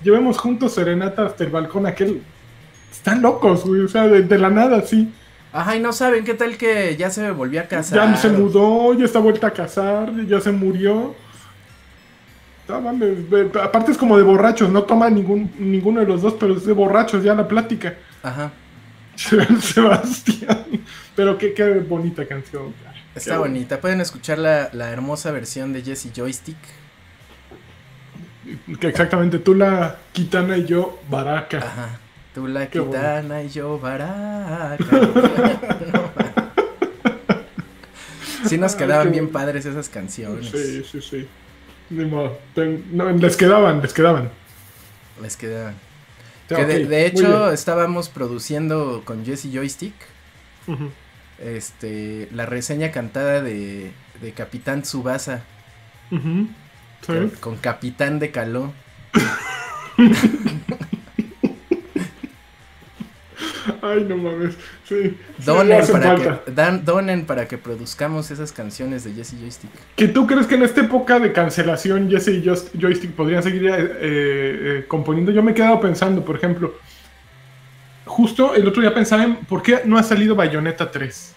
llevemos 0.03 0.39
juntos 0.39 0.73
serenata 0.73 1.27
hasta 1.27 1.43
el 1.43 1.51
balcón 1.51 1.85
aquel, 1.85 2.21
están 2.91 3.21
locos, 3.21 3.63
güey, 3.63 3.81
o 3.81 3.87
sea, 3.87 4.07
de, 4.07 4.23
de, 4.23 4.37
la 4.39 4.49
nada, 4.49 4.81
sí. 4.81 5.11
Ajá, 5.53 5.75
y 5.75 5.79
no 5.79 5.93
saben 5.93 6.23
qué 6.23 6.33
tal 6.33 6.57
que 6.57 6.95
ya 6.97 7.11
se 7.11 7.29
volvió 7.29 7.61
a 7.61 7.65
casar. 7.65 7.97
Ya 7.97 8.17
se 8.17 8.29
mudó, 8.29 8.93
ya 8.93 9.05
está 9.05 9.19
vuelta 9.19 9.47
a 9.47 9.51
casar, 9.51 10.11
ya 10.25 10.39
se 10.39 10.51
murió. 10.51 11.13
Aparte 13.61 13.91
es 13.91 13.97
como 13.97 14.17
de 14.17 14.23
borrachos, 14.23 14.69
no 14.69 14.83
toma 14.83 15.09
ningún, 15.09 15.51
ninguno 15.59 15.99
de 15.99 16.05
los 16.05 16.21
dos, 16.21 16.35
pero 16.39 16.55
es 16.55 16.65
de 16.65 16.71
borrachos 16.71 17.21
ya 17.21 17.35
la 17.35 17.47
plática. 17.47 17.95
Ajá. 18.23 18.51
Sebastián. 19.61 20.65
Pero 21.15 21.37
qué, 21.37 21.53
qué 21.53 21.69
bonita 21.73 22.25
canción. 22.27 22.73
Está 23.15 23.37
bonita. 23.37 23.79
Pueden 23.81 24.01
escuchar 24.01 24.37
la, 24.37 24.69
la 24.73 24.89
hermosa 24.89 25.31
versión 25.31 25.73
de 25.73 25.81
Jesse 25.83 26.11
Joystick. 26.15 26.57
Que 28.79 28.87
exactamente, 28.87 29.39
tú 29.39 29.53
la 29.53 29.97
Kitana 30.13 30.57
y 30.57 30.65
yo 30.65 30.99
Baraka. 31.09 31.57
Ajá. 31.59 31.99
Tú 32.33 32.47
la 32.47 32.67
Qué 32.69 32.79
bueno. 32.79 32.93
Kitana 32.93 33.43
y 33.43 33.49
yo 33.49 33.77
Baraka. 33.79 34.77
sí 38.47 38.57
nos 38.57 38.75
quedaban 38.75 39.11
bien 39.11 39.25
bueno. 39.25 39.39
padres 39.39 39.65
esas 39.65 39.89
canciones. 39.89 40.49
Sí, 40.49 40.83
sí, 40.89 41.01
sí. 41.01 41.27
Ni 41.89 42.05
modo. 42.05 42.37
Ten- 42.55 42.85
no, 42.91 43.09
les 43.11 43.35
quedaban, 43.37 43.81
les 43.81 43.93
quedaban. 43.93 44.29
Les 45.21 45.35
quedaban. 45.37 45.75
Ya, 46.51 46.67
que 46.67 46.85
de, 46.85 47.05
hecho 47.05 47.51
estábamos 47.51 48.09
produciendo 48.09 49.03
con 49.05 49.25
Jesse 49.25 49.47
Joystick 49.51 49.93
este 51.39 52.29
la 52.31 52.45
reseña 52.45 52.91
cantada 52.91 53.41
de, 53.41 53.91
de 54.21 54.31
Capitán 54.33 54.83
Tsubasa. 54.83 55.43
Con, 56.09 57.29
con 57.39 57.57
Capitán 57.57 58.19
de 58.19 58.31
Caló. 58.31 58.73
Ay, 63.81 64.05
no 64.07 64.17
mames. 64.17 64.55
Sí. 64.87 65.17
Donen 65.45 65.85
para, 65.87 66.01
falta. 66.17 66.43
que, 66.45 66.51
dan, 66.51 66.83
donen 66.85 67.25
para 67.25 67.47
que 67.47 67.57
produzcamos 67.57 68.31
esas 68.31 68.51
canciones 68.51 69.03
de 69.03 69.13
Jesse 69.13 69.35
Joystick. 69.39 69.69
¿Que 69.95 70.07
tú 70.07 70.25
crees 70.27 70.47
que 70.47 70.55
en 70.55 70.63
esta 70.63 70.81
época 70.81 71.19
de 71.19 71.31
cancelación 71.31 72.09
Jesse 72.09 72.29
y 72.29 72.43
Just- 72.47 72.69
Joystick 72.79 73.11
podrían 73.11 73.43
seguir 73.43 73.67
eh, 73.67 73.73
eh, 74.01 74.85
componiendo? 74.87 75.31
Yo 75.31 75.43
me 75.43 75.51
he 75.51 75.55
quedado 75.55 75.79
pensando, 75.79 76.23
por 76.23 76.35
ejemplo, 76.35 76.73
justo 78.05 78.55
el 78.55 78.67
otro 78.67 78.81
día 78.81 78.93
pensaba 78.93 79.23
en 79.23 79.35
por 79.37 79.61
qué 79.61 79.81
no 79.85 79.97
ha 79.97 80.03
salido 80.03 80.35
Bayonetta 80.35 80.91
3. 80.91 81.35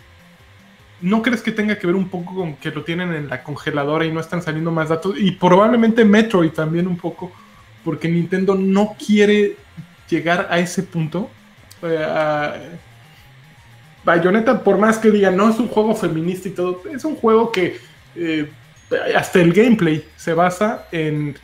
¿No 1.00 1.21
crees 1.23 1.43
que 1.43 1.52
tenga 1.52 1.78
que 1.78 1.87
ver 1.87 1.97
un 1.97 2.09
poco 2.09 2.35
con 2.35 2.57
que 2.57 2.71
lo 2.71 2.83
tienen 2.83 3.12
en 3.12 3.28
la 3.28 3.43
congeladora 3.43 4.04
y 4.07 4.12
no 4.12 4.21
están 4.21 4.43
saliendo 4.43 4.71
más 4.71 4.88
datos? 4.88 5.14
Y 5.19 5.33
probablemente 5.33 6.04
Metroid 6.04 6.50
también 6.52 6.87
un 6.87 6.97
poco, 6.97 7.31
porque 7.85 8.09
Nintendo 8.09 8.54
no 8.54 8.97
quiere 9.04 9.57
llegar 10.09 10.49
a 10.50 10.59
ese 10.59 10.83
punto. 10.83 11.31
Bayonetta, 14.05 14.62
por 14.62 14.76
más 14.79 14.99
que 14.99 15.11
digan, 15.11 15.37
no 15.37 15.49
es 15.49 15.59
un 15.59 15.69
juego 15.69 15.95
feminista 15.95 16.49
y 16.49 16.53
todo, 16.53 16.83
es 16.95 17.05
un 17.05 17.17
juego 17.17 17.50
que 17.50 17.79
eh, 18.17 18.50
hasta 19.17 19.41
el 19.41 19.53
gameplay 19.53 20.05
se 20.17 20.35
basa 20.35 20.87
en, 20.93 21.37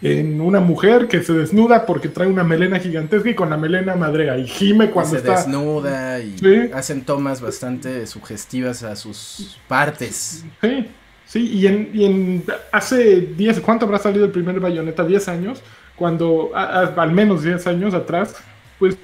en 0.00 0.40
una 0.40 0.60
mujer 0.60 1.08
que 1.08 1.22
se 1.24 1.32
desnuda 1.32 1.84
porque 1.84 2.08
trae 2.08 2.28
una 2.28 2.44
melena 2.44 2.78
gigantesca 2.78 3.28
y 3.30 3.34
con 3.34 3.50
la 3.50 3.56
melena 3.56 3.96
madrea 3.96 4.38
y 4.38 4.46
gime 4.46 4.90
cuando 4.90 5.10
se 5.12 5.16
está... 5.18 5.36
desnuda 5.36 6.20
y 6.20 6.38
Sí. 6.38 6.70
hacen 6.72 7.04
tomas 7.04 7.40
bastante 7.40 8.06
sugestivas 8.06 8.84
a 8.84 8.94
sus 8.94 9.58
partes. 9.66 10.44
Sí, 10.60 10.86
sí, 11.26 11.40
y 11.50 11.66
en, 11.66 11.90
y 11.92 12.04
en 12.04 12.44
hace 12.70 13.20
10, 13.20 13.58
¿cuánto 13.60 13.84
habrá 13.84 13.98
salido 13.98 14.24
el 14.26 14.30
primer 14.30 14.60
Bayonetta? 14.60 15.04
10 15.04 15.26
años, 15.28 15.60
cuando, 15.96 16.52
a- 16.54 16.82
a- 16.82 17.02
al 17.02 17.10
menos 17.10 17.42
10 17.42 17.66
años 17.66 17.94
atrás, 17.94 18.36
pues 18.78 18.96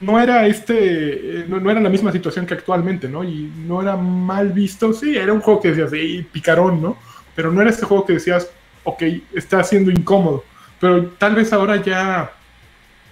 no 0.00 0.20
era 0.20 0.46
este, 0.46 1.40
eh, 1.42 1.44
no, 1.48 1.60
no 1.60 1.70
era 1.70 1.80
la 1.80 1.88
misma 1.90 2.12
situación 2.12 2.46
que 2.46 2.54
actualmente, 2.54 3.08
¿no? 3.08 3.24
Y 3.24 3.52
no 3.56 3.82
era 3.82 3.96
mal 3.96 4.52
visto, 4.52 4.92
sí, 4.92 5.16
era 5.16 5.32
un 5.32 5.40
juego 5.40 5.60
que 5.60 5.68
decías, 5.70 5.90
sí, 5.90 6.28
picarón, 6.32 6.82
¿no? 6.82 6.98
Pero 7.34 7.52
no 7.52 7.60
era 7.60 7.70
este 7.70 7.86
juego 7.86 8.04
que 8.06 8.14
decías, 8.14 8.50
ok, 8.84 9.02
está 9.34 9.62
siendo 9.64 9.90
incómodo, 9.90 10.44
pero 10.80 11.12
tal 11.12 11.34
vez 11.34 11.52
ahora 11.52 11.82
ya 11.82 12.32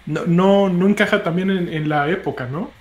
no, 0.07 0.27
no, 0.27 0.69
no 0.71 0.89
encaja 0.89 1.23
también 1.23 1.51
en, 1.51 1.69
en 1.69 1.89
la 1.89 2.09
época, 2.11 2.47
¿no? 2.47 2.73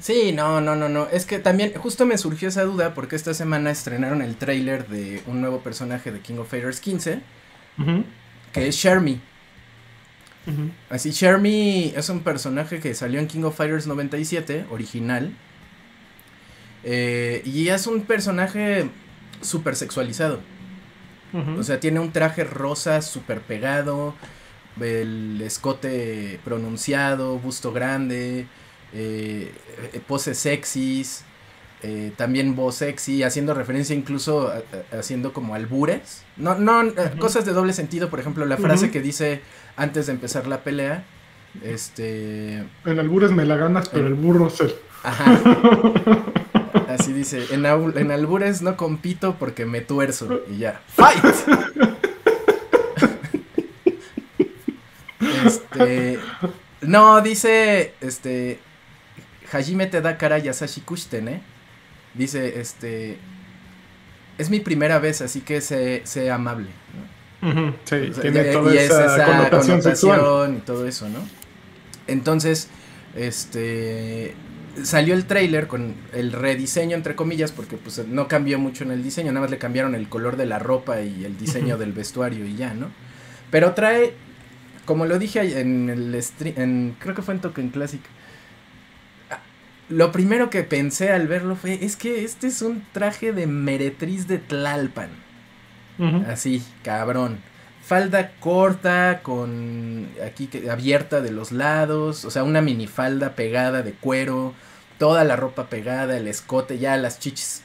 Sí, 0.00 0.32
no, 0.32 0.60
no, 0.60 0.76
no, 0.76 0.88
no. 0.88 1.08
Es 1.08 1.26
que 1.26 1.38
también 1.40 1.72
justo 1.74 2.06
me 2.06 2.18
surgió 2.18 2.48
esa 2.48 2.62
duda 2.64 2.94
porque 2.94 3.16
esta 3.16 3.34
semana 3.34 3.70
estrenaron 3.70 4.22
el 4.22 4.36
tráiler 4.36 4.86
de 4.88 5.22
un 5.26 5.40
nuevo 5.40 5.62
personaje 5.62 6.12
de 6.12 6.20
King 6.20 6.38
of 6.38 6.50
Fighters 6.50 6.80
15, 6.80 7.22
Ujú, 7.78 8.04
que 8.52 8.68
es 8.68 8.76
Shermie. 8.76 9.20
Así, 10.90 11.10
Shermie 11.10 11.92
es 11.96 12.08
un 12.08 12.20
personaje 12.20 12.80
que 12.80 12.94
salió 12.94 13.20
en 13.20 13.26
King 13.26 13.42
of 13.44 13.56
Fighters 13.56 13.86
97, 13.86 14.66
original. 14.70 15.32
Eh, 16.84 17.42
y 17.44 17.68
es 17.68 17.86
un 17.86 18.02
personaje 18.02 18.88
súper 19.40 19.76
sexualizado. 19.76 20.40
O 21.58 21.62
sea, 21.62 21.78
tiene 21.78 22.00
un 22.00 22.10
traje 22.12 22.42
rosa 22.44 23.02
súper 23.02 23.42
pegado, 23.42 24.14
el 24.80 25.42
escote 25.42 26.40
pronunciado, 26.44 27.38
busto 27.38 27.72
grande, 27.72 28.46
eh, 28.94 29.52
eh, 29.92 30.00
poses 30.06 30.38
sexys, 30.38 31.24
eh, 31.82 32.12
también 32.16 32.56
voz 32.56 32.76
sexy, 32.76 33.22
haciendo 33.24 33.52
referencia 33.52 33.94
incluso 33.94 34.48
a- 34.48 34.62
a- 34.94 34.98
haciendo 34.98 35.34
como 35.34 35.54
albures. 35.54 36.22
No, 36.38 36.54
no, 36.54 36.82
cosas 37.18 37.44
de 37.44 37.52
doble 37.52 37.74
sentido, 37.74 38.08
por 38.08 38.20
ejemplo, 38.20 38.46
la 38.46 38.56
frase 38.56 38.90
que 38.90 39.02
dice 39.02 39.42
antes 39.78 40.06
de 40.06 40.12
empezar 40.12 40.46
la 40.46 40.62
pelea, 40.62 41.04
este, 41.62 42.64
En 42.84 42.98
albures 42.98 43.30
me 43.30 43.46
la 43.46 43.56
ganas, 43.56 43.88
pero 43.88 44.06
el 44.06 44.14
burro 44.14 44.50
se... 44.50 44.74
ajá, 45.02 45.40
así 46.88 47.12
dice, 47.14 47.46
en, 47.52 47.64
en 47.64 48.10
albures 48.10 48.60
no 48.60 48.76
compito 48.76 49.36
porque 49.38 49.64
me 49.64 49.80
tuerzo 49.80 50.42
y 50.50 50.58
ya, 50.58 50.82
fight. 50.86 51.24
Este. 55.46 56.18
No, 56.82 57.20
dice. 57.20 57.94
Este. 58.00 58.58
Hajime 59.52 59.86
te 59.86 60.00
da 60.00 60.18
cara 60.18 60.38
Yasashi 60.38 60.82
Kushten, 60.82 61.28
¿eh? 61.28 61.42
Dice, 62.14 62.60
este. 62.60 63.18
Es 64.36 64.50
mi 64.50 64.60
primera 64.60 64.98
vez, 64.98 65.20
así 65.20 65.40
que 65.40 65.60
sé, 65.60 66.02
sé 66.04 66.30
amable. 66.30 66.68
Sí, 67.40 67.94
O 68.10 68.14
sea, 68.14 68.22
tiene 68.22 68.48
y- 68.48 68.52
toda 68.52 68.74
y 68.74 68.78
es 68.78 68.84
esa, 68.84 69.14
esa 69.14 69.24
connotación 69.26 69.82
sexual. 69.82 70.54
y 70.56 70.60
todo 70.60 70.86
eso, 70.86 71.08
¿no? 71.08 71.20
Entonces, 72.06 72.68
este. 73.16 74.34
Salió 74.82 75.14
el 75.14 75.24
trailer 75.26 75.66
con 75.66 75.94
el 76.12 76.30
rediseño, 76.32 76.96
entre 76.96 77.16
comillas, 77.16 77.50
porque 77.50 77.76
pues 77.76 78.06
no 78.06 78.28
cambió 78.28 78.60
mucho 78.60 78.84
en 78.84 78.92
el 78.92 79.02
diseño, 79.02 79.32
nada 79.32 79.40
más 79.40 79.50
le 79.50 79.58
cambiaron 79.58 79.96
el 79.96 80.08
color 80.08 80.36
de 80.36 80.46
la 80.46 80.60
ropa 80.60 81.00
y 81.00 81.24
el 81.24 81.36
diseño 81.36 81.76
del 81.78 81.92
vestuario 81.92 82.46
y 82.46 82.54
ya, 82.54 82.74
¿no? 82.74 82.86
Pero 83.50 83.74
trae, 83.74 84.14
como 84.84 85.04
lo 85.06 85.18
dije 85.18 85.58
en 85.60 85.90
el 85.90 86.22
stream, 86.22 86.54
en, 86.58 86.96
creo 87.00 87.12
que 87.16 87.22
fue 87.22 87.34
en 87.34 87.40
Token 87.40 87.70
Classic, 87.70 88.00
lo 89.88 90.12
primero 90.12 90.48
que 90.50 90.62
pensé 90.62 91.10
al 91.10 91.26
verlo 91.26 91.56
fue, 91.56 91.84
es 91.84 91.96
que 91.96 92.22
este 92.24 92.46
es 92.46 92.62
un 92.62 92.84
traje 92.92 93.32
de 93.32 93.46
meretriz 93.48 94.28
de 94.28 94.38
Tlalpan. 94.38 95.08
Así, 96.28 96.62
cabrón. 96.82 97.38
Falda 97.82 98.32
corta, 98.38 99.20
con 99.22 100.08
aquí 100.24 100.46
que, 100.46 100.70
abierta 100.70 101.20
de 101.20 101.30
los 101.30 101.52
lados, 101.52 102.24
o 102.24 102.30
sea, 102.30 102.44
una 102.44 102.60
minifalda 102.60 103.34
pegada 103.34 103.82
de 103.82 103.92
cuero, 103.92 104.54
toda 104.98 105.24
la 105.24 105.36
ropa 105.36 105.68
pegada, 105.68 106.16
el 106.18 106.28
escote, 106.28 106.78
ya 106.78 106.96
las 106.96 107.18
chichis 107.18 107.62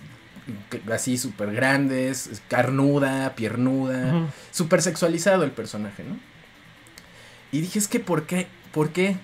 así 0.91 1.17
súper 1.17 1.53
grandes, 1.53 2.41
carnuda, 2.47 3.33
piernuda, 3.35 4.29
súper 4.51 4.81
sexualizado 4.81 5.43
el 5.43 5.51
personaje, 5.51 6.03
¿no? 6.03 6.17
Y 7.51 7.61
dije, 7.61 7.79
es 7.79 7.87
que 7.87 7.99
¿por 7.99 8.25
qué? 8.25 8.47
¿Por 8.71 8.89
qué? 8.89 9.17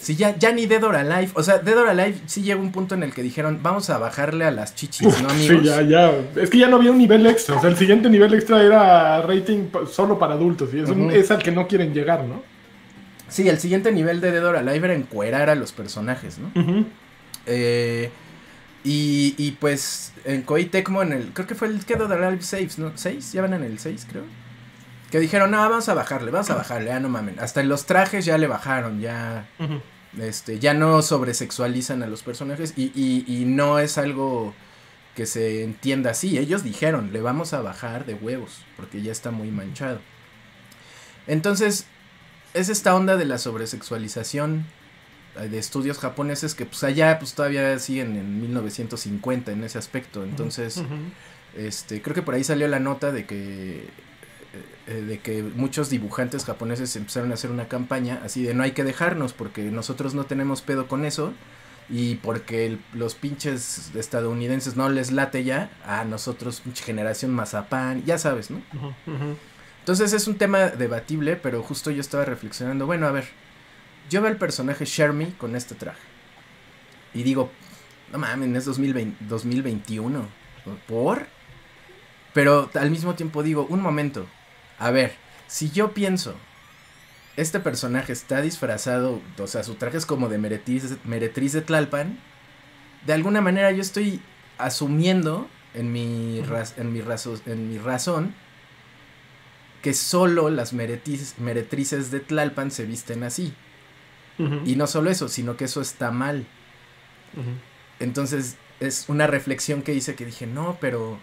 Si 0.00 0.16
ya, 0.16 0.34
ya 0.38 0.50
ni 0.50 0.64
Dead 0.64 0.82
or 0.82 0.96
Alive, 0.96 1.30
o 1.34 1.42
sea, 1.42 1.58
Dead 1.58 1.76
or 1.76 1.86
Alive 1.88 2.14
sí 2.24 2.40
llegó 2.42 2.62
un 2.62 2.72
punto 2.72 2.94
en 2.94 3.02
el 3.02 3.12
que 3.12 3.22
dijeron, 3.22 3.60
vamos 3.62 3.90
a 3.90 3.98
bajarle 3.98 4.46
a 4.46 4.50
las 4.50 4.74
chichis, 4.74 5.06
Uf, 5.06 5.20
¿no, 5.20 5.28
amigos? 5.28 5.58
sí, 5.60 5.66
ya, 5.68 5.82
ya. 5.82 6.10
Es 6.40 6.48
que 6.48 6.56
ya 6.58 6.68
no 6.68 6.76
había 6.76 6.90
un 6.90 6.96
nivel 6.98 7.26
extra. 7.26 7.56
O 7.56 7.60
sea, 7.60 7.68
el 7.68 7.76
siguiente 7.76 8.08
nivel 8.08 8.32
extra 8.32 8.62
era 8.62 9.20
rating 9.20 9.68
solo 9.90 10.18
para 10.18 10.34
adultos. 10.34 10.70
Y 10.72 10.80
es, 10.80 10.88
un- 10.88 11.10
es 11.10 11.30
al 11.30 11.42
que 11.42 11.52
no 11.52 11.68
quieren 11.68 11.92
llegar, 11.92 12.24
¿no? 12.24 12.42
Sí, 13.28 13.48
el 13.48 13.58
siguiente 13.58 13.92
nivel 13.92 14.20
de 14.22 14.32
Dead 14.32 14.44
or 14.44 14.56
Alive 14.56 14.86
era 14.86 14.94
encuerar 14.94 15.50
a 15.50 15.54
los 15.54 15.70
personajes, 15.72 16.38
¿no? 16.38 16.50
Eh, 17.46 18.10
y, 18.82 19.34
y 19.36 19.50
pues 19.52 20.12
en 20.24 20.42
Koei 20.42 20.64
Tecmo, 20.64 21.02
en 21.02 21.12
el, 21.12 21.24
creo 21.34 21.46
que 21.46 21.54
fue 21.54 21.68
el 21.68 21.84
que 21.84 21.96
Dead 21.96 22.10
or 22.10 22.22
Alive 22.24 22.42
6, 22.42 22.78
¿no? 22.78 22.92
¿6? 22.94 23.32
Ya 23.34 23.42
van 23.42 23.52
en 23.54 23.64
el 23.64 23.78
6, 23.78 24.06
creo. 24.10 24.22
Que 25.10 25.18
dijeron, 25.18 25.50
no, 25.50 25.58
vamos 25.58 25.88
a 25.88 25.94
bajarle, 25.94 26.30
vamos 26.30 26.50
a 26.50 26.54
bajarle, 26.54 26.88
ya 26.88 27.00
no 27.00 27.08
mamen. 27.08 27.40
Hasta 27.40 27.60
en 27.60 27.68
los 27.68 27.86
trajes 27.86 28.24
ya 28.24 28.38
le 28.38 28.46
bajaron, 28.46 29.00
ya, 29.00 29.48
este, 30.18 30.58
ya 30.58 30.72
no 30.74 31.02
sobresexualizan 31.02 32.02
a 32.02 32.06
los 32.06 32.22
personajes 32.22 32.74
y, 32.76 32.92
y, 32.94 33.24
y 33.26 33.44
no 33.44 33.78
es 33.78 33.98
algo 33.98 34.54
que 35.16 35.26
se 35.26 35.64
entienda 35.64 36.12
así. 36.12 36.38
Ellos 36.38 36.62
dijeron, 36.62 37.12
le 37.12 37.20
vamos 37.20 37.52
a 37.52 37.60
bajar 37.60 38.06
de 38.06 38.14
huevos, 38.14 38.64
porque 38.76 39.02
ya 39.02 39.12
está 39.12 39.30
muy 39.30 39.50
manchado. 39.50 40.00
Entonces, 41.26 41.86
es 42.54 42.68
esta 42.68 42.94
onda 42.94 43.16
de 43.16 43.24
la 43.24 43.38
sobresexualización 43.38 44.66
eh, 45.38 45.48
de 45.48 45.58
estudios 45.58 45.98
japoneses 45.98 46.54
que 46.54 46.66
pues 46.66 46.82
allá 46.82 47.18
pues 47.18 47.34
todavía 47.34 47.78
siguen 47.78 48.16
en 48.16 48.40
1950 48.40 49.52
en 49.52 49.64
ese 49.64 49.78
aspecto. 49.78 50.24
Entonces, 50.24 50.82
este, 51.56 52.02
creo 52.02 52.14
que 52.14 52.22
por 52.22 52.34
ahí 52.34 52.44
salió 52.44 52.66
la 52.68 52.80
nota 52.80 53.12
de 53.12 53.26
que 53.26 53.88
de 54.94 55.18
que 55.20 55.42
muchos 55.42 55.90
dibujantes 55.90 56.44
japoneses 56.44 56.94
empezaron 56.96 57.30
a 57.30 57.34
hacer 57.34 57.50
una 57.50 57.68
campaña 57.68 58.20
así 58.24 58.42
de 58.42 58.54
no 58.54 58.62
hay 58.62 58.72
que 58.72 58.84
dejarnos 58.84 59.32
porque 59.32 59.62
nosotros 59.70 60.14
no 60.14 60.24
tenemos 60.24 60.62
pedo 60.62 60.88
con 60.88 61.04
eso 61.04 61.32
y 61.88 62.16
porque 62.16 62.66
el- 62.66 62.80
los 62.92 63.14
pinches 63.14 63.90
estadounidenses 63.94 64.76
no 64.76 64.88
les 64.88 65.10
late 65.10 65.42
ya, 65.44 65.70
a 65.84 66.04
nosotros, 66.04 66.62
generación 66.84 67.32
mazapán, 67.32 68.04
ya 68.04 68.16
sabes, 68.18 68.50
¿no? 68.50 68.60
Entonces 69.80 70.12
es 70.12 70.28
un 70.28 70.36
tema 70.36 70.68
debatible, 70.68 71.36
pero 71.36 71.62
justo 71.62 71.90
yo 71.90 72.00
estaba 72.00 72.24
reflexionando, 72.24 72.86
bueno, 72.86 73.06
a 73.06 73.12
ver, 73.12 73.24
yo 74.08 74.20
veo 74.22 74.30
el 74.30 74.36
personaje 74.36 74.84
Shermie 74.84 75.32
con 75.38 75.56
este 75.56 75.74
traje 75.74 76.00
y 77.14 77.22
digo, 77.24 77.50
no 78.12 78.18
mames, 78.18 78.56
es 78.56 78.64
2020, 78.66 79.24
2021, 79.26 80.26
¿por? 80.86 81.26
Pero 82.32 82.70
al 82.74 82.90
mismo 82.90 83.14
tiempo 83.14 83.42
digo, 83.42 83.66
un 83.68 83.80
momento, 83.82 84.26
a 84.80 84.90
ver, 84.90 85.12
si 85.46 85.70
yo 85.70 85.92
pienso, 85.92 86.34
este 87.36 87.60
personaje 87.60 88.12
está 88.12 88.40
disfrazado, 88.42 89.20
o 89.38 89.46
sea, 89.46 89.62
su 89.62 89.76
traje 89.76 89.96
es 89.98 90.06
como 90.06 90.28
de 90.28 90.38
meretriz, 90.38 90.96
meretriz 91.04 91.52
de 91.52 91.60
Tlalpan, 91.62 92.18
de 93.06 93.12
alguna 93.12 93.40
manera 93.40 93.70
yo 93.70 93.80
estoy 93.82 94.20
asumiendo 94.58 95.48
en 95.74 95.92
mi, 95.92 96.40
raz- 96.42 96.74
en 96.76 96.92
mi, 96.92 97.00
razo- 97.00 97.40
en 97.46 97.70
mi 97.70 97.78
razón 97.78 98.34
que 99.82 99.94
solo 99.94 100.50
las 100.50 100.74
meretriz- 100.74 101.36
meretrices 101.38 102.10
de 102.10 102.20
Tlalpan 102.20 102.70
se 102.70 102.84
visten 102.84 103.22
así. 103.22 103.54
Y 104.66 104.76
no 104.76 104.86
solo 104.86 105.10
eso, 105.10 105.28
sino 105.28 105.56
que 105.56 105.64
eso 105.66 105.80
está 105.82 106.10
mal. 106.10 106.46
Entonces 107.98 108.56
es 108.80 109.04
una 109.08 109.26
reflexión 109.26 109.82
que 109.82 109.94
hice 109.94 110.14
que 110.14 110.24
dije, 110.26 110.46
no, 110.46 110.78
pero 110.80 111.18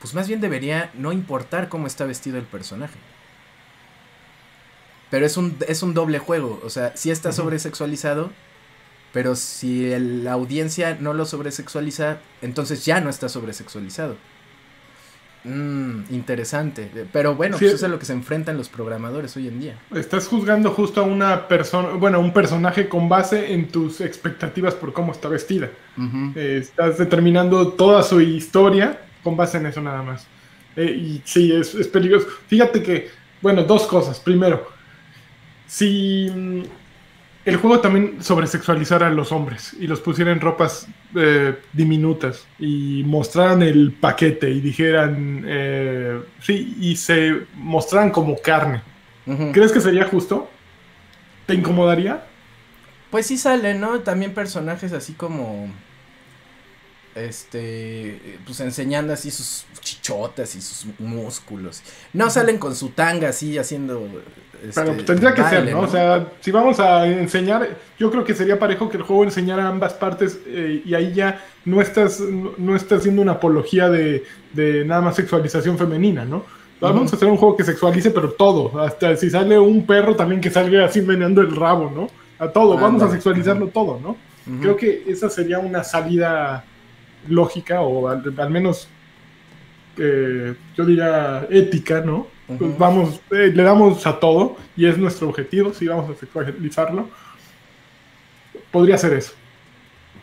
pues 0.00 0.14
más 0.14 0.26
bien 0.28 0.40
debería 0.40 0.90
no 0.94 1.12
importar 1.12 1.68
cómo 1.68 1.86
está 1.86 2.04
vestido 2.06 2.38
el 2.38 2.44
personaje. 2.44 2.98
Pero 5.10 5.26
es 5.26 5.36
un, 5.36 5.56
es 5.66 5.82
un 5.82 5.92
doble 5.94 6.18
juego, 6.18 6.60
o 6.64 6.70
sea, 6.70 6.92
sí 6.96 7.10
está 7.10 7.32
sobresexualizado, 7.32 8.30
pero 9.12 9.34
si 9.34 9.90
el- 9.92 10.22
la 10.24 10.32
audiencia 10.32 10.96
no 11.00 11.12
lo 11.14 11.26
sobresexualiza, 11.26 12.18
entonces 12.42 12.84
ya 12.84 13.00
no 13.00 13.10
está 13.10 13.28
sobresexualizado. 13.28 14.16
Mm, 15.42 16.02
interesante. 16.10 16.90
Pero 17.12 17.34
bueno, 17.34 17.56
Sí. 17.56 17.64
pues 17.64 17.74
eso 17.74 17.76
es 17.78 17.82
a 17.84 17.88
lo 17.88 17.98
que 17.98 18.04
se 18.04 18.12
enfrentan 18.12 18.58
los 18.58 18.68
programadores 18.68 19.34
hoy 19.38 19.48
en 19.48 19.58
día. 19.58 19.78
Estás 19.94 20.28
juzgando 20.28 20.70
justo 20.70 21.00
a 21.00 21.04
una 21.04 21.48
persona, 21.48 21.88
bueno, 21.94 22.18
a 22.18 22.20
un 22.20 22.32
personaje 22.34 22.88
con 22.90 23.08
base 23.08 23.52
en 23.54 23.68
tus 23.68 24.02
expectativas 24.02 24.74
por 24.74 24.92
cómo 24.92 25.12
está 25.12 25.28
vestida. 25.28 25.70
Eh, 26.36 26.58
estás 26.60 26.98
determinando 26.98 27.68
toda 27.72 28.02
su 28.02 28.20
historia 28.20 29.00
con 29.22 29.36
base 29.36 29.58
en 29.58 29.66
eso 29.66 29.80
nada 29.80 30.02
más. 30.02 30.26
Eh, 30.76 30.84
y 30.90 31.22
sí, 31.24 31.52
es, 31.52 31.74
es 31.74 31.88
peligroso. 31.88 32.28
Fíjate 32.46 32.82
que, 32.82 33.08
bueno, 33.40 33.62
dos 33.64 33.86
cosas. 33.86 34.20
Primero, 34.20 34.68
si 35.66 36.30
mm, 36.34 36.62
el 37.44 37.56
juego 37.56 37.80
también 37.80 38.22
sobresexualizara 38.22 39.06
a 39.06 39.10
los 39.10 39.32
hombres 39.32 39.74
y 39.78 39.86
los 39.86 40.00
pusiera 40.00 40.30
en 40.30 40.40
ropas 40.40 40.86
eh, 41.16 41.56
diminutas 41.72 42.46
y 42.58 43.02
mostraran 43.06 43.62
el 43.62 43.92
paquete 43.92 44.50
y 44.50 44.60
dijeran, 44.60 45.44
eh, 45.46 46.20
sí, 46.40 46.76
y 46.78 46.96
se 46.96 47.46
mostraran 47.54 48.10
como 48.10 48.36
carne. 48.38 48.82
¿crees 49.52 49.70
que 49.70 49.80
sería 49.80 50.04
justo? 50.06 50.50
¿Te 51.46 51.54
incomodaría? 51.54 52.24
Pues 53.10 53.26
sí 53.26 53.36
salen, 53.36 53.80
¿no? 53.80 54.00
También 54.00 54.34
personajes 54.34 54.92
así 54.92 55.12
como. 55.12 55.68
Este. 57.14 58.38
Pues 58.44 58.60
enseñando 58.60 59.12
así 59.12 59.30
sus 59.30 59.64
chichotas 59.80 60.54
y 60.54 60.60
sus 60.60 60.86
músculos. 60.98 61.82
No 62.12 62.30
salen 62.30 62.58
con 62.58 62.74
su 62.76 62.90
tanga 62.90 63.28
así 63.30 63.58
haciendo. 63.58 64.06
este, 64.62 64.80
Pero 64.80 64.94
pues, 64.94 65.06
tendría 65.06 65.34
que 65.34 65.42
baile, 65.42 65.66
ser, 65.66 65.74
¿no? 65.74 65.80
O 65.80 65.88
sea, 65.88 66.28
si 66.40 66.50
vamos 66.50 66.78
a 66.78 67.06
enseñar, 67.06 67.68
yo 67.98 68.10
creo 68.10 68.24
que 68.24 68.34
sería 68.34 68.58
parejo 68.58 68.88
que 68.88 68.96
el 68.96 69.02
juego 69.02 69.24
enseñara 69.24 69.66
ambas 69.66 69.94
partes 69.94 70.38
eh, 70.46 70.82
y 70.84 70.94
ahí 70.94 71.12
ya 71.12 71.44
no 71.64 71.80
estás, 71.80 72.20
no, 72.20 72.76
estás 72.76 73.00
haciendo 73.00 73.22
una 73.22 73.32
apología 73.32 73.88
de, 73.88 74.24
de 74.52 74.84
nada 74.84 75.00
más 75.00 75.16
sexualización 75.16 75.78
femenina, 75.78 76.24
¿no? 76.24 76.44
Vamos 76.80 77.12
a 77.12 77.16
hacer 77.16 77.28
un 77.28 77.36
juego 77.36 77.56
que 77.56 77.64
sexualice, 77.64 78.10
pero 78.10 78.30
todo. 78.32 78.80
Hasta 78.80 79.14
si 79.16 79.28
sale 79.28 79.58
un 79.58 79.84
perro 79.84 80.16
también 80.16 80.40
que 80.40 80.50
salga 80.50 80.86
así 80.86 81.02
meneando 81.02 81.42
el 81.42 81.54
rabo, 81.54 81.92
¿no? 81.94 82.08
A 82.38 82.48
todo. 82.48 82.78
Vamos 82.78 83.02
a 83.02 83.10
sexualizarlo 83.10 83.68
todo, 83.68 84.00
¿no? 84.00 84.16
Creo 84.60 84.76
que 84.76 85.04
esa 85.06 85.28
sería 85.28 85.58
una 85.58 85.84
salida 85.84 86.64
lógica 87.28 87.80
o 87.82 88.08
al, 88.08 88.22
al 88.36 88.50
menos 88.50 88.88
eh, 89.98 90.54
yo 90.76 90.84
diría 90.84 91.46
ética, 91.50 92.00
¿no? 92.00 92.26
Pues 92.46 92.60
Ujú. 92.60 92.74
vamos, 92.78 93.20
eh, 93.30 93.52
le 93.54 93.62
damos 93.62 94.06
a 94.06 94.18
todo 94.18 94.56
y 94.76 94.86
es 94.86 94.98
nuestro 94.98 95.28
objetivo, 95.28 95.72
si 95.72 95.86
vamos 95.86 96.10
a 96.10 96.18
sexualizarlo. 96.18 97.08
Podría 98.70 98.96
ser 98.98 99.12
eso. 99.14 99.32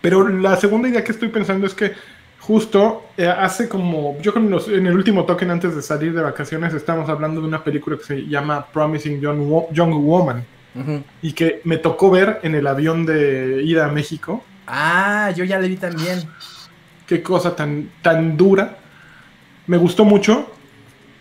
Pero 0.02 0.28
la 0.28 0.56
segunda 0.58 0.88
idea 0.90 1.04
que 1.04 1.12
estoy 1.12 1.30
pensando 1.30 1.66
es 1.68 1.74
que 1.74 1.94
justo 2.40 3.04
eh, 3.18 3.28
hace 3.28 3.68
como, 3.68 4.18
yo 4.22 4.34
en, 4.36 4.50
los- 4.50 4.68
en 4.70 4.88
el 4.88 4.96
último 4.96 5.26
token 5.26 5.52
antes 5.52 5.76
de 5.76 5.82
salir 5.82 6.14
de 6.14 6.22
vacaciones 6.22 6.74
estamos 6.74 7.10
hablando 7.10 7.42
de 7.42 7.48
una 7.48 7.64
película 7.64 7.98
que 7.98 8.04
se 8.04 8.28
llama 8.28 8.66
Promising 8.68 9.20
Young, 9.20 9.40
Wo- 9.50 9.68
Young 9.72 9.94
Woman 10.06 10.46
Ujú. 10.76 11.04
y 11.22 11.34
que 11.34 11.62
me 11.66 11.78
tocó 11.78 12.10
ver 12.12 12.40
en 12.44 12.56
el 12.56 12.68
avión 12.68 13.06
de 13.06 13.62
ida 13.64 13.86
a 13.88 13.92
México. 13.92 14.44
Ah, 14.68 15.32
yo 15.36 15.44
ya 15.46 15.60
le 15.60 15.68
vi 15.68 15.78
también. 15.78 16.20
Qué 17.08 17.24
cosa 17.24 17.56
tan, 17.56 17.90
tan 18.02 18.38
dura. 18.38 18.78
Me 19.68 19.78
gustó 19.78 20.06
mucho. 20.06 20.52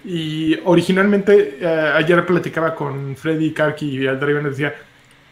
Y 0.04 0.56
originalmente 0.64 1.58
eh, 1.60 1.92
ayer 1.96 2.24
platicaba 2.26 2.74
con 2.74 3.16
Freddy 3.16 3.52
Karki 3.52 3.86
y 4.02 4.06
Aldraven 4.06 4.44
les 4.44 4.56
decía 4.56 4.74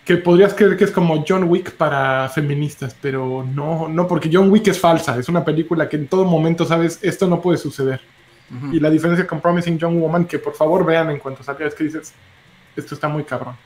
que 0.05 0.17
podrías 0.17 0.53
creer 0.53 0.77
que 0.77 0.85
es 0.85 0.91
como 0.91 1.25
John 1.27 1.45
Wick 1.45 1.73
para 1.73 2.29
feministas, 2.29 2.95
pero 3.01 3.47
no, 3.55 3.89
no, 3.89 4.07
porque 4.09 4.29
John 4.33 4.51
Wick 4.51 4.67
es 4.69 4.79
falsa, 4.79 5.19
es 5.19 5.29
una 5.29 5.45
película 5.45 5.89
que 5.89 5.97
en 5.97 6.09
todo 6.09 6.25
momento 6.25 6.65
sabes, 6.67 6.99
esto 7.03 7.27
no 7.27 7.41
puede 7.41 7.57
suceder. 7.59 8.01
Y 8.71 8.79
la 8.79 8.91
diferencia 8.91 9.27
con 9.27 9.41
Promising 9.41 9.79
Young 9.79 9.99
Woman, 9.99 10.27
que 10.27 10.39
por 10.39 10.55
favor 10.55 10.85
vean 10.85 11.11
en 11.11 11.19
cuanto 11.19 11.43
salga, 11.43 11.67
es 11.67 11.75
que 11.75 11.85
dices, 11.85 12.13
esto 12.77 12.95
está 12.95 13.09
muy 13.09 13.25
cabrón, 13.25 13.57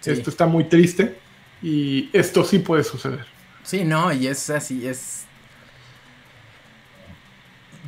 Sí. 0.00 0.10
esto 0.10 0.30
está 0.30 0.46
muy 0.46 0.64
triste 0.64 1.16
y 1.62 2.08
esto 2.12 2.44
sí 2.44 2.60
puede 2.60 2.84
suceder. 2.84 3.26
Sí, 3.64 3.84
no, 3.84 4.12
y 4.12 4.28
es 4.28 4.48
así, 4.50 4.86
es. 4.86 5.26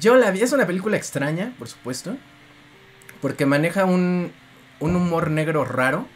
Yo 0.01 0.17
la 0.17 0.31
vi, 0.31 0.41
es 0.43 0.53
una 0.53 0.67
película 0.67 0.97
extraña, 0.97 1.53
por 1.59 1.69
supuesto. 1.69 2.17
Porque 3.21 3.47
maneja 3.47 3.85
un, 3.85 4.33
un 4.81 4.97
humor 4.97 5.31
negro 5.31 5.65
raro. 5.65 6.07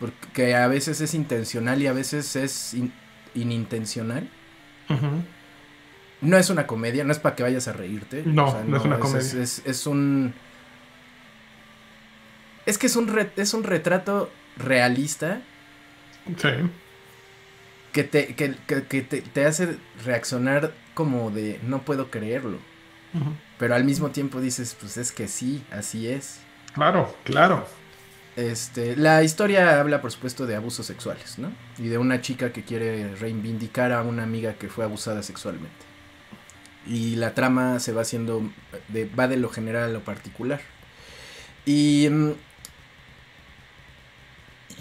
Porque 0.00 0.54
a 0.54 0.66
veces 0.68 1.00
es 1.00 1.14
intencional 1.14 1.82
y 1.82 1.86
a 1.88 1.92
veces 1.92 2.36
es 2.36 2.74
in- 2.74 2.92
inintencional. 3.34 4.28
No 6.20 6.36
es 6.36 6.50
una 6.50 6.66
comedia, 6.66 7.04
no 7.04 7.12
es 7.12 7.18
para 7.18 7.36
que 7.36 7.42
vayas 7.42 7.68
a 7.68 7.72
reírte. 7.72 8.22
No, 8.24 8.62
no 8.64 8.76
es 8.78 8.84
una 8.84 8.96
Es, 8.96 9.00
comedia. 9.00 9.42
es- 9.42 9.62
es 9.64 9.86
un. 9.86 10.34
Es 12.66 12.76
que 12.78 12.86
es 12.86 12.96
un, 12.96 13.08
re- 13.08 13.30
es 13.36 13.54
un 13.54 13.64
retrato 13.64 14.30
realista 14.56 15.40
Sí. 16.36 16.48
Que 17.98 18.04
te, 18.04 18.34
que, 18.36 18.54
que- 18.68 18.84
que 18.84 19.02
te, 19.02 19.22
te 19.22 19.44
hace 19.44 19.76
reaccionar 20.04 20.72
como 20.94 21.32
de 21.32 21.58
no 21.64 21.82
puedo 21.82 22.10
creerlo. 22.12 22.58
Pero 23.58 23.74
al 23.74 23.82
mismo 23.82 24.10
tiempo 24.10 24.40
dices, 24.40 24.76
pues 24.78 24.96
es 24.96 25.10
que 25.10 25.26
sí, 25.26 25.64
así 25.72 26.06
es. 26.08 26.38
Claro, 26.74 27.12
claro. 27.24 27.66
Este, 28.36 28.94
la 28.94 29.24
historia 29.24 29.80
habla, 29.80 30.00
por 30.00 30.12
supuesto, 30.12 30.46
de 30.46 30.54
abusos 30.54 30.86
sexuales, 30.86 31.40
¿no? 31.40 31.50
Y 31.78 31.88
de 31.88 31.98
una 31.98 32.20
chica 32.20 32.52
que 32.52 32.62
quiere 32.62 33.16
reivindicar 33.16 33.90
a 33.90 34.02
una 34.02 34.22
amiga 34.22 34.52
que 34.54 34.68
fue 34.68 34.84
abusada 34.84 35.24
sexualmente. 35.24 35.84
Y 36.86 37.16
la 37.16 37.34
trama 37.34 37.80
se 37.80 37.92
va 37.92 38.02
haciendo, 38.02 38.48
de, 38.88 39.06
va 39.06 39.26
de 39.26 39.38
lo 39.38 39.48
general 39.48 39.84
a 39.84 39.92
lo 39.92 40.04
particular. 40.04 40.60
Y 41.66 42.08
mm, 42.08 42.30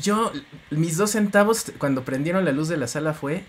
yo, 0.01 0.31
mis 0.69 0.97
dos 0.97 1.12
centavos 1.12 1.71
cuando 1.77 2.03
prendieron 2.03 2.45
la 2.45 2.51
luz 2.51 2.67
de 2.67 2.77
la 2.77 2.88
sala 2.88 3.13
fue, 3.13 3.43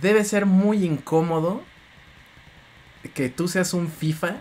debe 0.00 0.24
ser 0.24 0.46
muy 0.46 0.84
incómodo 0.84 1.62
que 3.14 3.28
tú 3.28 3.48
seas 3.48 3.74
un 3.74 3.88
FIFA 3.90 4.36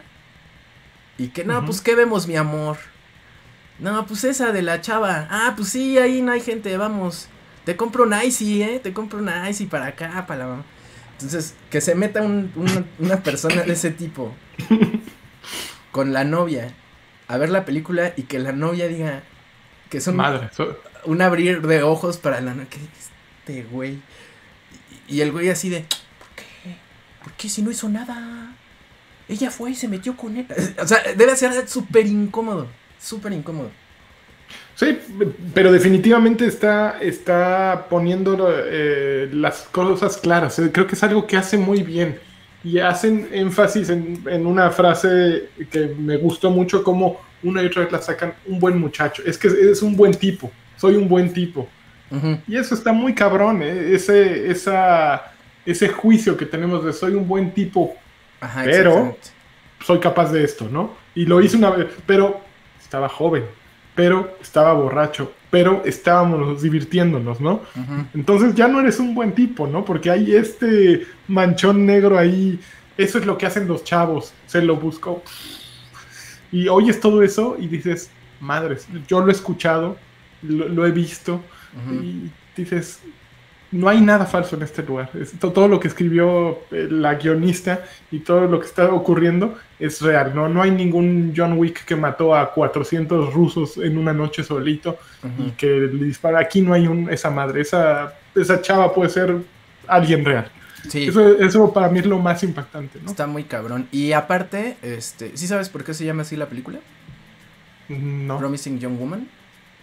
y 1.17 1.29
que, 1.29 1.43
no, 1.45 1.65
pues, 1.65 1.81
¿qué 1.81 1.95
vemos, 1.95 2.27
mi 2.27 2.36
amor? 2.36 2.77
No, 3.79 4.05
pues 4.07 4.23
esa 4.23 4.51
de 4.51 4.62
la 4.62 4.81
chava. 4.81 5.27
Ah, 5.29 5.53
pues 5.55 5.69
sí, 5.69 5.97
ahí 5.97 6.21
no 6.21 6.31
hay 6.31 6.41
gente, 6.41 6.75
vamos. 6.77 7.27
Te 7.65 7.75
compro 7.75 8.03
un 8.05 8.13
Icy, 8.23 8.63
¿eh? 8.63 8.79
Te 8.81 8.93
compro 8.93 9.19
un 9.19 9.29
Icy 9.49 9.65
para 9.67 9.88
acá, 9.88 10.25
para 10.27 10.47
la... 10.47 10.63
Entonces, 11.13 11.55
que 11.69 11.81
se 11.81 11.95
meta 11.95 12.21
un- 12.21 12.51
una, 12.55 12.83
una 12.99 13.23
persona 13.23 13.63
de 13.63 13.73
ese 13.73 13.91
tipo 13.91 14.33
con 15.91 16.13
la 16.13 16.23
novia 16.23 16.73
a 17.27 17.38
ver 17.38 17.49
la 17.49 17.65
película 17.65 18.13
y 18.15 18.23
que 18.23 18.39
la 18.39 18.51
novia 18.51 18.88
diga 18.88 19.23
que 19.89 20.02
son 20.02 20.15
Madre. 20.15 20.50
un 21.06 21.21
abrir 21.21 21.62
de 21.62 21.84
ojos 21.84 22.17
para 22.17 22.41
la. 22.41 22.54
¿Qué 22.69 22.80
este 23.39 23.63
güey? 23.63 24.00
Y, 25.08 25.21
el 25.21 25.32
güey 25.32 25.50
así 25.50 25.69
de, 25.69 25.82
¿por 25.82 26.28
qué? 26.36 26.78
¿Por 27.23 27.32
qué 27.34 27.50
si 27.50 27.62
no 27.62 27.71
hizo 27.71 27.88
nada? 27.88 28.54
ella 29.30 29.52
fue 29.52 29.71
y 29.71 29.76
se 29.76 29.88
metió 29.88 30.15
con 30.15 30.38
él. 30.38 30.47
O 30.82 30.88
sea, 30.88 31.00
debe 31.15 31.36
ser 31.36 31.67
súper 31.67 32.08
incómodo, 32.08 32.67
súper 33.00 33.34
incómodo. 33.34 33.71
Sí, 34.76 34.97
pero 35.54 35.71
definitivamente 35.71 36.45
está, 36.45 37.00
está 37.02 37.88
poniendo 37.89 38.38
eh, 38.50 39.28
las 39.34 39.63
cosas 39.71 40.17
claras. 40.17 40.62
Creo 40.71 40.86
que 40.86 40.95
es 40.95 41.04
algo 41.04 41.26
que 41.26 41.36
hace 41.36 41.58
muy 41.58 41.82
bien. 41.82 42.19
Y 42.67 42.80
hacen 42.80 43.30
énfasis 43.32 43.89
en, 43.89 44.23
en 44.30 44.45
una 44.45 44.71
frase 44.71 45.49
que 45.71 45.95
me 45.97 46.17
gustó 46.17 46.49
mucho, 46.51 46.84
como 46.84 47.19
una 47.43 47.62
y 47.63 47.67
otra 47.67 47.84
vez 47.84 47.91
la 47.91 48.01
sacan, 48.01 48.34
un 48.45 48.60
buen 48.60 48.77
muchacho. 48.80 49.23
Es 49.25 49.38
que 49.38 49.47
es 49.47 49.82
un 49.82 49.95
buen 49.95 50.13
tipo, 50.13 50.51
soy 50.75 50.95
un 50.95 51.08
buen 51.08 51.32
tipo. 51.32 51.67
Y 52.47 52.56
eso 52.58 52.73
está 52.73 52.91
muy 52.93 53.13
cabrón, 53.13 53.62
¿eh? 53.62 53.93
ese, 53.93 54.49
esa, 54.49 55.32
ese 55.65 55.89
juicio 55.89 56.36
que 56.38 56.45
tenemos 56.45 56.84
de 56.86 56.93
soy 56.93 57.13
un 57.13 57.27
buen 57.27 57.51
tipo, 57.53 57.95
Ajá, 58.39 58.63
Pero- 58.65 59.17
soy 59.86 59.99
capaz 59.99 60.32
de 60.32 60.43
esto, 60.43 60.67
¿no? 60.69 60.95
Y 61.15 61.25
lo 61.25 61.41
hice 61.41 61.58
una 61.58 61.69
vez, 61.71 61.88
pero 62.06 62.41
estaba 62.82 63.08
joven, 63.10 63.43
pero 63.95 64.38
estaba 64.41 64.73
borracho, 64.73 65.32
pero 65.49 65.83
estábamos 65.86 66.62
divirtiéndonos, 66.62 67.39
¿no? 67.39 67.62
Entonces 68.13 68.55
ya 68.55 68.67
no 68.67 68.79
eres 68.81 68.99
un 68.99 69.15
buen 69.15 69.33
tipo, 69.33 69.67
¿no? 69.67 69.86
Porque 69.86 70.10
hay 70.10 70.36
este 70.36 71.05
manchón 71.27 71.86
negro 71.86 72.17
ahí. 72.17 72.60
Eso 72.97 73.17
es 73.19 73.25
lo 73.25 73.38
que 73.38 73.45
hacen 73.45 73.67
los 73.67 73.83
chavos. 73.83 74.33
Se 74.45 74.62
lo 74.62 74.75
buscó. 74.75 75.23
Y 76.51 76.67
oyes 76.67 76.99
todo 76.99 77.23
eso 77.23 77.55
y 77.60 77.67
dices, 77.67 78.10
madres, 78.39 78.88
yo 79.07 79.21
lo 79.21 79.29
he 79.29 79.31
escuchado, 79.31 79.97
lo, 80.41 80.67
lo 80.67 80.86
he 80.86 80.91
visto. 80.91 81.41
Y 81.91 82.31
dices, 82.55 83.01
no 83.71 83.89
hay 83.89 84.01
nada 84.01 84.25
falso 84.25 84.56
en 84.56 84.63
este 84.63 84.84
lugar. 84.84 85.10
Todo 85.39 85.67
lo 85.67 85.80
que 85.80 85.88
escribió 85.88 86.60
eh, 86.71 86.88
la 86.89 87.15
guionista 87.15 87.84
y 88.12 88.19
todo 88.19 88.47
lo 88.47 88.60
que 88.60 88.65
está 88.65 88.91
ocurriendo 88.91 89.58
es 89.80 90.01
real. 90.01 90.34
No, 90.34 90.47
no 90.47 90.62
hay 90.62 90.71
ningún 90.71 91.34
John 91.36 91.58
Wick 91.58 91.86
que 91.86 91.95
mató 91.95 92.36
a 92.36 92.53
400 92.53 93.34
rusos 93.34 93.77
en 93.77 93.97
una 93.97 94.13
noche 94.13 94.43
solito 94.43 94.97
y 95.38 95.51
que 95.51 95.67
le 95.67 96.06
dispara. 96.06 96.39
Aquí 96.39 96.62
no 96.62 96.73
hay 96.73 96.88
un, 96.88 97.10
esa 97.10 97.30
madre. 97.30 97.62
Esa, 97.62 98.13
esa 98.36 98.62
chava 98.62 98.93
puede 98.93 99.10
ser 99.10 99.36
alguien 99.88 100.23
real. 100.23 100.49
Sí, 100.88 101.08
Eso, 101.08 101.38
eso 101.39 101.73
para 101.73 101.89
mí 101.89 101.99
es 101.99 102.06
lo 102.06 102.19
más 102.19 102.43
impactante, 102.43 102.99
¿no? 103.03 103.10
está 103.10 103.27
muy 103.27 103.43
cabrón. 103.43 103.88
Y 103.91 104.13
aparte, 104.13 104.77
este, 104.82 105.36
¿sí 105.36 105.47
sabes 105.47 105.67
por 105.67 105.84
qué 105.84 105.93
se 105.93 106.06
llama 106.06 106.21
así 106.21 106.38
la 106.38 106.47
película? 106.47 106.80
No. 107.89 108.38
Promising 108.38 108.80
Young 108.80 108.97
Woman. 108.97 109.27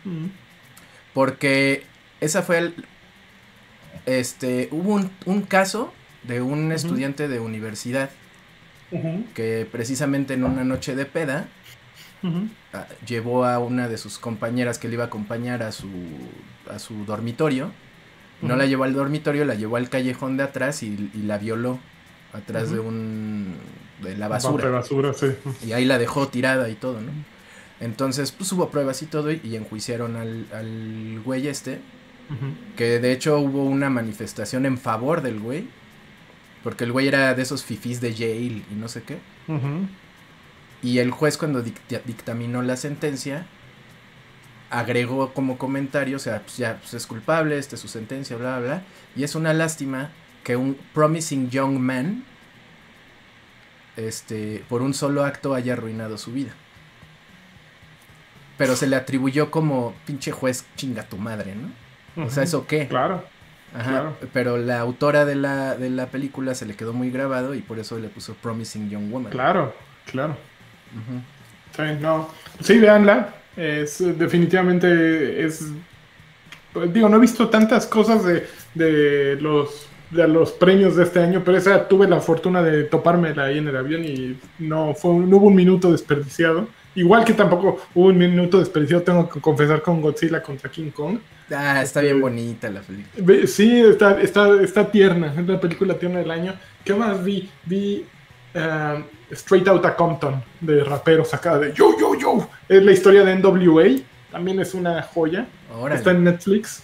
Mm. 0.04 0.26
Porque 1.12 1.84
esa 2.20 2.42
fue 2.42 2.58
el. 2.58 2.74
Este. 4.06 4.68
Hubo 4.70 4.94
un, 4.94 5.10
un 5.26 5.42
caso 5.42 5.92
de 6.22 6.42
un 6.42 6.72
estudiante 6.72 7.28
de 7.28 7.40
universidad 7.40 8.10
que 9.34 9.66
precisamente 9.70 10.34
en 10.34 10.44
una 10.44 10.62
noche 10.64 10.94
de 10.94 11.04
peda 11.04 11.48
ah, 12.72 12.86
llevó 13.06 13.44
a 13.44 13.58
una 13.58 13.88
de 13.88 13.98
sus 13.98 14.18
compañeras 14.18 14.78
que 14.78 14.88
le 14.88 14.94
iba 14.94 15.04
a 15.04 15.06
acompañar 15.08 15.62
a 15.62 15.72
su, 15.72 15.88
a 16.70 16.78
su 16.78 17.04
dormitorio. 17.04 17.70
No 18.40 18.56
la 18.56 18.66
llevó 18.66 18.84
al 18.84 18.92
dormitorio, 18.94 19.44
la 19.44 19.54
llevó 19.54 19.76
al 19.76 19.88
callejón 19.88 20.36
de 20.36 20.42
atrás 20.44 20.82
y, 20.82 21.10
y 21.14 21.22
la 21.22 21.38
violó 21.38 21.78
atrás 22.32 22.70
de 22.70 22.78
un. 22.78 23.54
de 24.02 24.16
la 24.16 24.26
de 24.26 24.30
basura. 24.30 24.68
basura, 24.70 25.14
sí. 25.14 25.28
Y 25.66 25.72
ahí 25.72 25.84
la 25.84 25.98
dejó 25.98 26.28
tirada 26.28 26.68
y 26.68 26.74
todo, 26.74 27.00
¿no? 27.00 27.12
Entonces, 27.80 28.32
pues 28.32 28.52
hubo 28.52 28.70
pruebas 28.70 29.02
y 29.02 29.06
todo 29.06 29.32
y, 29.32 29.40
y 29.42 29.56
enjuiciaron 29.56 30.16
al, 30.16 30.46
al 30.52 31.20
güey 31.24 31.48
este. 31.48 31.80
Que 32.76 32.98
de 33.00 33.12
hecho 33.12 33.38
hubo 33.38 33.64
una 33.64 33.90
manifestación 33.90 34.66
en 34.66 34.78
favor 34.78 35.20
del 35.22 35.38
güey. 35.40 35.66
Porque 36.62 36.84
el 36.84 36.92
güey 36.92 37.06
era 37.08 37.34
de 37.34 37.42
esos 37.42 37.62
fifís 37.64 38.00
de 38.00 38.14
Yale 38.14 38.62
y 38.70 38.74
no 38.76 38.88
sé 38.88 39.02
qué. 39.02 39.18
Y 40.82 40.98
el 40.98 41.10
juez 41.10 41.36
cuando 41.38 41.62
dicta- 41.62 42.00
dictaminó 42.04 42.62
la 42.62 42.76
sentencia, 42.76 43.46
agregó 44.70 45.32
como 45.34 45.56
comentario, 45.58 46.16
o 46.16 46.20
sea, 46.20 46.40
pues 46.42 46.56
ya 46.56 46.78
pues, 46.80 46.94
es 46.94 47.06
culpable, 47.06 47.58
esta 47.58 47.76
es 47.76 47.80
su 47.82 47.88
sentencia, 47.88 48.36
bla, 48.36 48.58
bla, 48.58 48.66
bla. 48.66 48.82
Y 49.14 49.24
es 49.24 49.34
una 49.34 49.52
lástima 49.54 50.10
que 50.42 50.56
un 50.56 50.76
promising 50.94 51.50
young 51.50 51.78
man, 51.78 52.24
este, 53.96 54.64
por 54.68 54.82
un 54.82 54.94
solo 54.94 55.24
acto 55.24 55.54
haya 55.54 55.74
arruinado 55.74 56.18
su 56.18 56.32
vida. 56.32 56.52
Pero 58.58 58.76
se 58.76 58.86
le 58.86 58.96
atribuyó 58.96 59.50
como 59.50 59.94
pinche 60.06 60.32
juez 60.32 60.64
chinga 60.76 61.04
tu 61.04 61.16
madre, 61.18 61.54
¿no? 61.54 61.68
O 62.16 62.30
sea. 62.30 62.42
¿eso 62.42 62.66
qué? 62.66 62.88
Claro. 62.88 63.24
Ajá, 63.74 63.90
claro. 63.90 64.16
Pero 64.32 64.56
la 64.56 64.78
autora 64.80 65.24
de 65.24 65.34
la, 65.34 65.74
de 65.74 65.90
la 65.90 66.06
película 66.06 66.54
se 66.54 66.64
le 66.64 66.74
quedó 66.74 66.92
muy 66.92 67.10
grabado 67.10 67.54
y 67.54 67.60
por 67.60 67.78
eso 67.78 67.98
le 67.98 68.08
puso 68.08 68.34
Promising 68.34 68.88
Young 68.88 69.10
Woman. 69.10 69.32
Claro, 69.32 69.74
claro. 70.06 70.36
Sí, 71.76 71.82
no. 72.00 72.28
Sí, 72.60 72.78
véanla. 72.78 73.34
Es 73.56 73.98
definitivamente 74.18 75.44
es. 75.44 75.72
pues, 76.72 76.92
Digo, 76.92 77.08
no 77.08 77.16
he 77.16 77.20
visto 77.20 77.48
tantas 77.48 77.86
cosas 77.86 78.24
de, 78.24 78.46
de 78.74 79.36
los 79.40 79.88
de 80.10 80.28
los 80.28 80.52
premios 80.52 80.96
de 80.96 81.04
este 81.04 81.20
año, 81.20 81.42
pero 81.44 81.58
esa 81.58 81.88
tuve 81.88 82.06
la 82.08 82.20
fortuna 82.20 82.62
de 82.62 82.84
topármela 82.84 83.44
ahí 83.44 83.58
en 83.58 83.68
el 83.68 83.76
avión 83.76 84.04
y 84.04 84.38
no 84.58 84.94
fue 84.94 85.12
no 85.14 85.36
hubo 85.38 85.48
un 85.48 85.54
minuto 85.54 85.90
desperdiciado. 85.90 86.68
Igual 86.94 87.24
que 87.24 87.32
tampoco 87.32 87.80
hubo 87.94 88.06
un 88.06 88.18
minuto 88.18 88.58
desperdiciado, 88.60 89.02
tengo 89.02 89.28
que 89.28 89.40
confesar 89.40 89.82
con 89.82 90.00
Godzilla 90.00 90.42
contra 90.42 90.70
King 90.70 90.90
Kong. 90.90 91.18
Ah, 91.50 91.82
está 91.82 92.00
bien 92.00 92.20
bonita 92.20 92.70
la 92.70 92.80
película. 92.80 93.46
Sí, 93.46 93.80
está, 93.80 94.20
está, 94.20 94.62
está 94.62 94.90
tierna, 94.90 95.34
es 95.36 95.46
la 95.46 95.60
película 95.60 95.94
tierna 95.94 96.20
del 96.20 96.30
año. 96.30 96.54
¿Qué 96.84 96.94
más 96.94 97.22
vi? 97.22 97.50
Vi 97.64 98.04
ah, 98.54 99.02
Straight 99.30 99.66
Outta 99.68 99.94
Compton, 99.94 100.42
de 100.60 100.82
raperos 100.84 101.34
acá, 101.34 101.58
de 101.58 101.72
Yo, 101.72 101.98
Yo, 101.98 102.18
Yo. 102.18 102.48
Es 102.68 102.82
la 102.82 102.92
historia 102.92 103.24
de 103.24 103.36
NWA, 103.36 104.02
también 104.32 104.58
es 104.60 104.74
una 104.74 105.02
joya. 105.02 105.46
Órale. 105.74 105.98
Está 105.98 106.12
en 106.12 106.24
Netflix. 106.24 106.82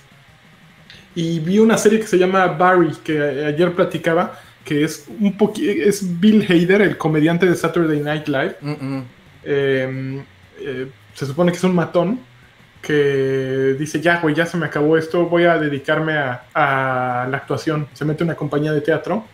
Y 1.14 1.40
vi 1.40 1.58
una 1.58 1.76
serie 1.76 1.98
que 1.98 2.06
se 2.06 2.18
llama 2.18 2.46
Barry, 2.46 2.92
que 3.02 3.18
ayer 3.20 3.72
platicaba, 3.74 4.38
que 4.64 4.84
es 4.84 5.06
un 5.18 5.36
poqui 5.36 5.68
es 5.68 6.20
Bill 6.20 6.46
Hader, 6.48 6.82
el 6.82 6.96
comediante 6.96 7.46
de 7.46 7.56
Saturday 7.56 8.00
Night 8.00 8.28
Live. 8.28 8.56
Mm, 8.60 8.70
mm. 8.70 9.04
Eh, 9.42 10.24
eh, 10.60 10.86
se 11.14 11.26
supone 11.26 11.50
que 11.50 11.58
es 11.58 11.64
un 11.64 11.74
matón 11.74 12.20
que 12.82 13.76
dice, 13.78 14.00
ya, 14.00 14.20
güey, 14.20 14.34
ya 14.34 14.46
se 14.46 14.56
me 14.56 14.66
acabó 14.66 14.96
esto, 14.96 15.26
voy 15.26 15.44
a 15.44 15.58
dedicarme 15.58 16.14
a, 16.18 16.44
a 16.54 17.26
la 17.28 17.36
actuación. 17.36 17.88
Se 17.92 18.04
mete 18.04 18.24
una 18.24 18.34
compañía 18.34 18.72
de 18.72 18.80
teatro. 18.80 19.24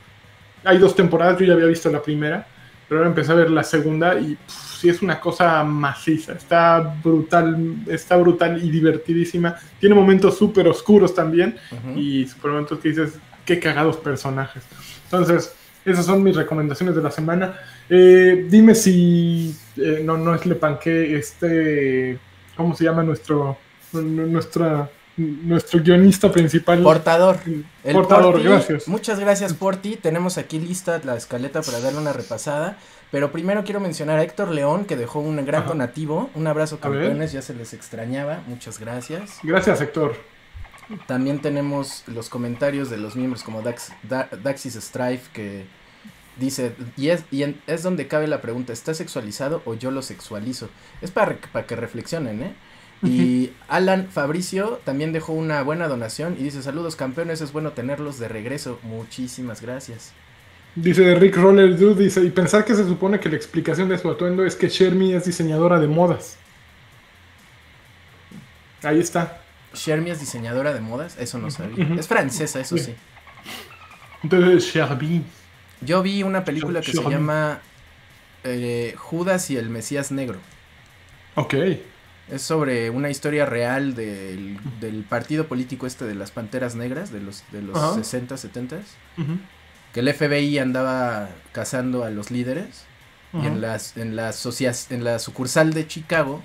Hay 0.64 0.78
dos 0.78 0.96
temporadas, 0.96 1.38
yo 1.38 1.46
ya 1.46 1.52
había 1.52 1.66
visto 1.66 1.90
la 1.90 2.02
primera, 2.02 2.46
pero 2.88 2.98
ahora 2.98 3.10
empecé 3.10 3.32
a 3.32 3.36
ver 3.36 3.50
la 3.50 3.62
segunda 3.62 4.18
y 4.18 4.34
pff, 4.34 4.80
sí 4.80 4.88
es 4.88 5.02
una 5.02 5.20
cosa 5.20 5.62
maciza. 5.64 6.32
Está 6.32 6.80
brutal, 7.02 7.76
está 7.88 8.16
brutal 8.16 8.62
y 8.62 8.70
divertidísima. 8.70 9.56
Tiene 9.80 9.94
momentos 9.94 10.36
súper 10.36 10.68
oscuros 10.68 11.14
también 11.14 11.56
y 11.94 12.26
super 12.26 12.50
momentos 12.50 12.78
que 12.80 12.88
dices, 12.90 13.18
qué 13.44 13.58
cagados 13.58 13.96
personajes. 13.96 14.64
Entonces, 15.04 15.54
esas 15.84 16.04
son 16.04 16.22
mis 16.22 16.36
recomendaciones 16.36 16.96
de 16.96 17.02
la 17.02 17.10
semana. 17.10 17.54
Eh, 17.88 18.46
dime 18.50 18.74
si 18.74 19.56
eh, 19.76 20.02
no, 20.04 20.16
no 20.18 20.34
es 20.34 20.44
Le 20.44 20.56
Panqué, 20.56 21.16
este, 21.16 22.18
¿cómo 22.56 22.74
se 22.74 22.84
llama 22.84 23.02
nuestro, 23.02 23.56
nuestra, 23.92 24.90
nuestro 25.16 25.80
guionista 25.82 26.30
principal? 26.30 26.82
Portador. 26.82 27.38
El 27.84 27.94
Portador, 27.94 28.32
Porti, 28.34 28.48
gracias. 28.48 28.88
Muchas 28.88 29.18
gracias, 29.20 29.54
Porti. 29.54 29.96
Tenemos 29.96 30.38
aquí 30.38 30.58
lista 30.58 31.00
la 31.04 31.16
escaleta 31.16 31.62
para 31.62 31.80
darle 31.80 31.98
una 31.98 32.12
repasada. 32.12 32.78
Pero 33.12 33.30
primero 33.30 33.62
quiero 33.62 33.78
mencionar 33.80 34.18
a 34.18 34.22
Héctor 34.24 34.50
León, 34.50 34.84
que 34.84 34.96
dejó 34.96 35.20
un 35.20 35.36
gran 35.46 35.62
Ajá. 35.62 35.68
donativo. 35.70 36.28
Un 36.34 36.46
abrazo, 36.48 36.80
campeones. 36.80 37.32
Ya 37.32 37.40
se 37.42 37.54
les 37.54 37.72
extrañaba. 37.72 38.42
Muchas 38.48 38.80
gracias. 38.80 39.38
Gracias, 39.42 39.80
Héctor. 39.80 40.16
También 41.06 41.40
tenemos 41.40 42.04
los 42.06 42.28
comentarios 42.28 42.90
de 42.90 42.96
los 42.96 43.16
miembros 43.16 43.42
como 43.42 43.62
Dax, 43.62 43.92
Da- 44.02 44.28
Daxis 44.42 44.74
Strife, 44.74 45.30
que 45.32 45.66
dice, 46.38 46.72
y, 46.96 47.08
es, 47.08 47.24
y 47.30 47.42
en- 47.42 47.60
es 47.66 47.82
donde 47.82 48.08
cabe 48.08 48.26
la 48.26 48.40
pregunta, 48.40 48.72
¿está 48.72 48.94
sexualizado 48.94 49.62
o 49.64 49.74
yo 49.74 49.90
lo 49.90 50.02
sexualizo? 50.02 50.68
Es 51.02 51.10
para, 51.10 51.36
para 51.52 51.66
que 51.66 51.76
reflexionen, 51.76 52.42
¿eh? 52.42 52.54
Y 53.02 53.52
Alan 53.68 54.08
Fabricio 54.10 54.80
también 54.84 55.12
dejó 55.12 55.34
una 55.34 55.62
buena 55.62 55.86
donación 55.86 56.34
y 56.40 56.42
dice, 56.44 56.62
saludos 56.62 56.96
campeones, 56.96 57.42
es 57.42 57.52
bueno 57.52 57.72
tenerlos 57.72 58.18
de 58.18 58.26
regreso. 58.28 58.78
Muchísimas 58.82 59.60
gracias. 59.60 60.12
Dice 60.74 61.14
Rick 61.14 61.36
Roller 61.36 61.76
Dude, 61.76 62.02
dice, 62.04 62.22
y 62.22 62.30
pensar 62.30 62.64
que 62.64 62.74
se 62.74 62.84
supone 62.86 63.20
que 63.20 63.28
la 63.28 63.36
explicación 63.36 63.88
de 63.90 63.98
su 63.98 64.10
atuendo 64.10 64.44
es 64.46 64.56
que 64.56 64.68
Shermie 64.68 65.14
es 65.14 65.26
diseñadora 65.26 65.78
de 65.78 65.86
modas. 65.88 66.38
Ahí 68.82 69.00
está. 69.00 69.40
Shermie 69.74 70.12
es 70.12 70.20
diseñadora 70.20 70.72
de 70.72 70.80
modas, 70.80 71.16
eso 71.18 71.38
no 71.38 71.50
sabía. 71.50 71.86
Es 71.98 72.08
francesa, 72.08 72.60
eso 72.60 72.76
Sí. 72.78 72.84
sí. 72.84 72.94
Entonces, 74.22 74.64
Shermie. 74.64 75.22
Yo 75.80 76.02
vi 76.02 76.22
una 76.22 76.44
película 76.44 76.80
que 76.80 76.92
se 76.92 77.02
llama 77.02 77.60
eh, 78.44 78.94
Judas 78.96 79.50
y 79.50 79.56
el 79.56 79.68
Mesías 79.68 80.10
Negro. 80.10 80.38
Ok. 81.34 81.54
Es 82.30 82.42
sobre 82.42 82.90
una 82.90 83.10
historia 83.10 83.46
real 83.46 83.94
del, 83.94 84.58
del 84.80 85.04
partido 85.04 85.46
político 85.46 85.86
este 85.86 86.04
de 86.06 86.14
las 86.14 86.30
Panteras 86.30 86.74
Negras 86.74 87.12
de 87.12 87.20
los, 87.20 87.44
de 87.52 87.62
los 87.62 87.76
Ajá. 87.76 87.94
60, 87.94 88.36
70. 88.36 88.76
Ujú. 89.18 89.38
Que 89.92 90.00
el 90.00 90.12
FBI 90.12 90.58
andaba 90.58 91.28
cazando 91.52 92.04
a 92.04 92.10
los 92.10 92.30
líderes. 92.30 92.84
Y 93.32 93.46
en, 93.46 93.60
las, 93.60 93.96
en, 93.98 94.16
la 94.16 94.32
en 94.90 95.04
la 95.04 95.18
sucursal 95.18 95.74
de 95.74 95.86
Chicago 95.86 96.42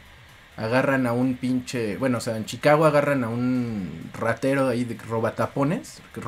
agarran 0.58 1.08
a 1.08 1.14
un 1.14 1.38
pinche... 1.38 1.96
Bueno, 1.98 2.18
o 2.18 2.22
sea, 2.22 2.36
en 2.36 2.46
Chicago 2.46 2.86
agarran 2.86 3.24
a 3.24 3.30
un 3.30 4.10
ratero 4.14 4.68
ahí 4.68 4.84
de 4.84 4.98
robatapones, 4.98 6.02
que 6.14 6.20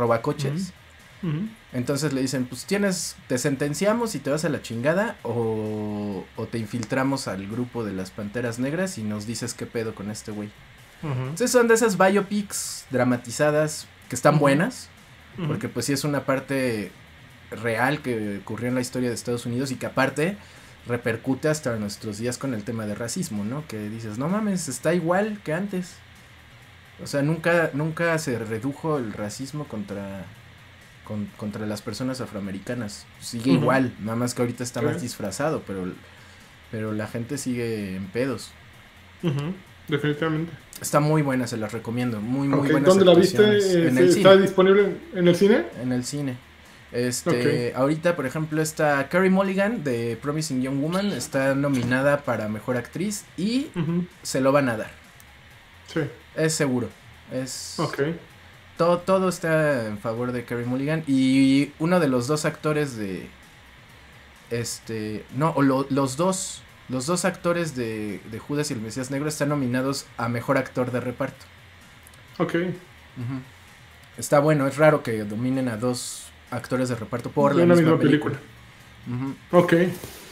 Entonces 1.71 2.11
le 2.11 2.21
dicen, 2.21 2.45
pues 2.45 2.65
tienes, 2.65 3.15
te 3.27 3.37
sentenciamos 3.37 4.13
y 4.13 4.19
te 4.19 4.29
vas 4.29 4.43
a 4.43 4.49
la 4.49 4.61
chingada 4.61 5.17
o, 5.23 6.25
o 6.35 6.45
te 6.47 6.57
infiltramos 6.57 7.29
al 7.29 7.47
grupo 7.47 7.85
de 7.85 7.93
las 7.93 8.11
Panteras 8.11 8.59
Negras 8.59 8.97
y 8.97 9.03
nos 9.03 9.25
dices 9.25 9.53
qué 9.53 9.65
pedo 9.65 9.95
con 9.95 10.11
este 10.11 10.31
güey. 10.31 10.49
Entonces 11.01 11.51
son 11.51 11.67
de 11.67 11.73
esas 11.73 11.97
biopics 11.97 12.85
dramatizadas 12.89 13.87
que 14.09 14.15
están 14.15 14.39
buenas, 14.39 14.89
porque 15.47 15.67
pues 15.67 15.85
sí 15.85 15.93
es 15.93 16.03
una 16.03 16.25
parte 16.25 16.91
real 17.51 18.01
que 18.01 18.39
ocurrió 18.41 18.69
en 18.69 18.75
la 18.75 18.81
historia 18.81 19.09
de 19.09 19.15
Estados 19.15 19.45
Unidos 19.45 19.71
y 19.71 19.75
que 19.75 19.85
aparte 19.85 20.37
repercute 20.87 21.49
hasta 21.49 21.75
nuestros 21.77 22.17
días 22.17 22.37
con 22.37 22.53
el 22.53 22.63
tema 22.63 22.85
de 22.85 22.95
racismo, 22.95 23.43
¿no? 23.43 23.67
Que 23.67 23.89
dices, 23.89 24.17
no 24.17 24.27
mames, 24.29 24.67
está 24.69 24.93
igual 24.93 25.39
que 25.43 25.53
antes. 25.53 25.95
O 27.01 27.07
sea, 27.07 27.21
nunca, 27.21 27.71
nunca 27.73 28.17
se 28.17 28.37
redujo 28.39 28.97
el 28.97 29.13
racismo 29.13 29.65
contra, 29.65 30.25
con- 31.05 31.27
contra 31.37 31.65
las 31.65 31.81
personas 31.81 32.21
afroamericanas. 32.21 33.05
Sigue 33.19 33.51
igual, 33.51 33.93
nada 33.99 34.15
más 34.15 34.33
que 34.33 34.41
ahorita 34.41 34.63
está 34.63 34.81
más 34.81 35.01
disfrazado, 35.01 35.61
pero, 35.67 35.85
pero 36.71 36.91
la 36.93 37.07
gente 37.07 37.37
sigue 37.37 37.95
en 37.95 38.07
pedos. 38.07 38.51
Definitivamente. 39.87 40.51
Está 40.81 40.99
muy 40.99 41.21
buena, 41.21 41.47
se 41.47 41.57
las 41.57 41.71
recomiendo. 41.71 42.19
Muy, 42.21 42.47
muy 42.47 42.59
Ok, 42.59 42.71
buenas 42.71 42.89
¿Dónde 42.89 43.05
la 43.05 43.13
viste? 43.15 43.37
actuaciones. 43.37 43.75
En 43.87 43.97
el 43.97 44.09
¿Está 44.09 44.31
cine. 44.31 44.41
disponible 44.41 44.95
en- 45.13 45.27
el 45.27 45.35
cine? 45.35 45.65
En 45.81 45.91
el 45.91 46.03
cine. 46.03 46.37
Este, 46.91 47.73
ahorita, 47.75 48.15
por 48.15 48.25
ejemplo, 48.27 48.61
está 48.61 49.09
Carrie 49.09 49.31
Mulligan 49.31 49.83
de 49.83 50.15
Promising 50.21 50.61
Young 50.61 50.79
Woman, 50.79 51.07
está 51.11 51.55
nominada 51.55 52.23
para 52.23 52.47
mejor 52.49 52.77
actriz 52.77 53.25
y 53.35 53.67
se 54.21 54.41
lo 54.41 54.51
van 54.51 54.69
a 54.69 54.77
dar. 54.77 54.91
Sí. 55.91 56.01
Es 56.35 56.53
seguro. 56.53 56.89
Es. 57.31 57.77
Todo, 58.77 58.99
todo 58.99 59.29
está 59.29 59.87
en 59.87 59.97
favor 59.99 60.31
de 60.31 60.45
Carrie 60.45 60.65
Mulligan 60.65 61.03
y 61.07 61.71
uno 61.79 61.99
de 61.99 62.07
los 62.07 62.27
dos 62.27 62.45
actores 62.45 62.97
de 62.97 63.27
este, 64.51 65.25
no, 65.35 65.51
o 65.51 65.61
lo- 65.61 65.87
los 65.89 66.17
dos, 66.17 66.61
los 66.89 67.05
dos 67.05 67.25
actores 67.25 67.75
de, 67.75 68.19
de 68.31 68.39
Judas 68.39 68.69
y 68.69 68.73
el 68.73 68.81
Mesías 68.81 69.09
Negro 69.11 69.29
están 69.29 69.49
nominados 69.49 70.05
a 70.17 70.29
mejor 70.29 70.57
actor 70.57 70.91
de 70.91 70.99
reparto. 70.99 71.45
Ok. 72.39 72.55
Está 74.17 74.39
bueno, 74.39 74.67
es 74.67 74.77
raro 74.77 75.01
que 75.03 75.23
dominen 75.23 75.69
a 75.69 75.77
dos 75.77 76.25
actores 76.51 76.89
de 76.89 76.95
reparto 76.95 77.31
por 77.31 77.55
la 77.55 77.65
misma, 77.65 77.75
misma 77.81 77.99
película. 77.99 78.37
película. 79.05 79.35
Ok. 79.51 79.73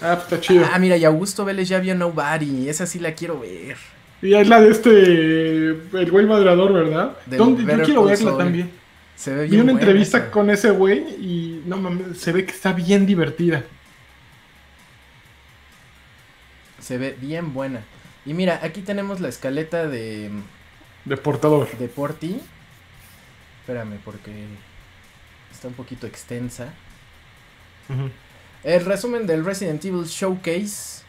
Ah, 0.02 0.14
pues 0.16 0.24
está 0.24 0.40
chido. 0.40 0.66
Ah, 0.72 0.78
mira, 0.80 0.98
y 0.98 1.06
Augusto 1.06 1.46
Vélez 1.46 1.68
ya 1.68 1.80
vio 1.80 1.96
Nobody, 1.96 2.70
esa 2.70 2.86
sí 2.86 3.00
la 3.00 3.14
quiero 3.14 3.40
ver. 3.40 3.78
Y 4.22 4.34
es 4.36 4.48
la 4.48 4.62
de 4.62 4.70
este. 4.70 4.92
El 6.00 6.12
güey 6.12 6.26
madreador, 6.26 6.74
¿verdad? 6.74 7.18
Yo 7.28 7.56
quiero 7.84 8.04
verla 8.04 8.38
también. 8.38 8.72
Se 9.16 9.34
ve 9.34 9.44
Vi 9.44 9.50
bien 9.50 9.62
una 9.64 9.74
buena 9.74 9.82
entrevista 9.82 10.18
esa. 10.18 10.32
con 10.32 10.50
ese 10.50 10.72
güey 10.72 11.00
y 11.20 11.62
no 11.66 11.78
mames, 11.78 12.18
se 12.20 12.32
ve 12.32 12.46
que 12.46 12.52
está 12.52 12.74
bien 12.74 13.06
divertida. 13.06 13.64
Se 16.80 16.98
ve 16.98 17.16
bien 17.20 17.54
buena. 17.54 17.82
Y 18.26 18.34
mira, 18.34 18.60
aquí 18.64 18.82
tenemos 18.82 19.20
la 19.20 19.30
escaleta 19.30 19.88
de, 19.88 20.32
De 21.06 21.18
portador. 21.18 21.70
de 21.78 21.88
Porti. 21.88 22.40
Espérame, 23.62 24.00
porque 24.04 24.32
está 25.52 25.68
un 25.68 25.74
poquito 25.76 26.08
extensa. 26.08 26.74
El 28.64 28.86
resumen 28.86 29.28
del 29.28 29.46
Resident 29.46 29.84
Evil 29.86 30.06
Showcase. 30.06 31.01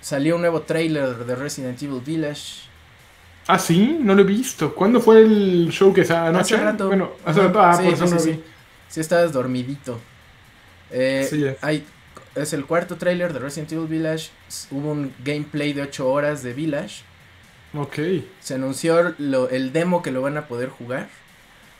Salió 0.00 0.36
un 0.36 0.42
nuevo 0.42 0.62
trailer 0.62 1.16
de 1.24 1.34
Resident 1.34 1.82
Evil 1.82 2.00
Village. 2.00 2.62
Ah, 3.46 3.58
sí, 3.58 3.98
no 4.00 4.14
lo 4.14 4.22
he 4.22 4.24
visto. 4.24 4.74
¿Cuándo 4.74 5.00
fue 5.00 5.20
el 5.22 5.68
show 5.70 5.92
que 5.92 6.04
se 6.04 6.14
anoche? 6.14 6.54
Hace 6.54 6.64
rato. 6.64 6.86
Bueno, 6.88 7.12
hace 7.24 7.40
rato. 7.42 7.60
Ah, 7.60 7.74
Sí, 7.76 7.84
por 7.84 7.92
eso 7.94 8.06
sí, 8.06 8.14
no 8.14 8.20
sí, 8.20 8.30
vi. 8.32 8.42
sí. 8.88 9.00
Estabas 9.00 9.32
dormidito. 9.32 9.98
Eh, 10.90 11.26
Sí, 11.28 11.44
es. 11.44 11.56
hay, 11.62 11.84
es 12.34 12.52
el 12.52 12.64
cuarto 12.66 12.96
tráiler 12.96 13.32
de 13.32 13.38
Resident 13.38 13.72
Evil 13.72 13.86
Village. 13.88 14.30
Hubo 14.70 14.92
un 14.92 15.14
gameplay 15.24 15.72
de 15.72 15.82
8 15.82 16.08
horas 16.08 16.42
de 16.42 16.52
Village. 16.52 17.02
Ok. 17.74 17.98
Se 18.40 18.54
anunció 18.54 19.14
lo- 19.18 19.48
el 19.50 19.72
demo 19.72 20.02
que 20.02 20.10
lo 20.10 20.22
van 20.22 20.36
a 20.36 20.46
poder 20.46 20.68
jugar. 20.68 21.08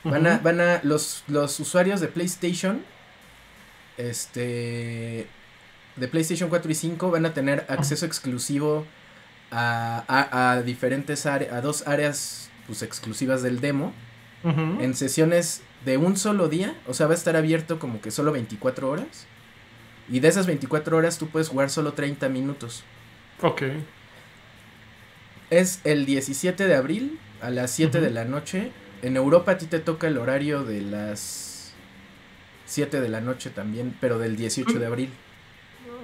Van 0.03 0.25
a, 0.27 0.37
van 0.39 0.61
a, 0.61 0.79
los, 0.83 1.23
los 1.27 1.59
usuarios 1.59 1.99
de 1.99 2.07
PlayStation, 2.07 2.81
este, 3.97 5.27
de 5.99 6.07
PlayStation 6.07 6.49
4 6.49 6.71
y 6.71 6.75
5 6.75 7.11
van 7.11 7.25
a 7.25 7.33
tener 7.33 7.65
acceso 7.69 8.05
exclusivo 8.05 8.85
a, 9.51 10.03
a, 10.07 10.51
a 10.51 10.61
diferentes 10.61 11.25
áreas, 11.25 11.53
a 11.53 11.61
dos 11.61 11.87
áreas 11.87 12.49
pues, 12.67 12.81
exclusivas 12.83 13.41
del 13.41 13.59
demo, 13.59 13.93
en 14.43 14.93
sesiones 14.95 15.61
de 15.83 15.97
un 15.97 16.15
solo 16.15 16.47
día, 16.47 16.73
o 16.87 16.93
sea, 16.93 17.07
va 17.07 17.11
a 17.13 17.15
estar 17.15 17.35
abierto 17.35 17.77
como 17.77 17.99
que 17.99 18.09
solo 18.09 18.31
24 18.31 18.89
horas. 18.89 19.25
Y 20.09 20.21
de 20.21 20.29
esas 20.29 20.47
24 20.47 20.95
horas 20.95 21.17
tú 21.17 21.27
puedes 21.27 21.49
jugar 21.49 21.69
solo 21.69 21.91
30 21.93 22.29
minutos. 22.29 22.83
Ok. 23.41 23.63
Es 25.49 25.81
el 25.83 26.05
17 26.05 26.67
de 26.67 26.75
abril 26.75 27.19
a 27.41 27.49
las 27.49 27.71
7 27.71 27.97
Ujú. 27.97 28.05
de 28.05 28.11
la 28.11 28.25
noche. 28.25 28.71
En 29.01 29.17
Europa 29.17 29.53
a 29.53 29.57
ti 29.57 29.65
te 29.65 29.79
toca 29.79 30.07
el 30.07 30.17
horario 30.17 30.63
de 30.63 30.81
las 30.81 31.73
7 32.65 33.01
de 33.01 33.09
la 33.09 33.19
noche 33.21 33.49
también, 33.49 33.95
pero 33.99 34.19
del 34.19 34.35
18 34.35 34.79
de 34.79 34.85
abril. 34.85 35.09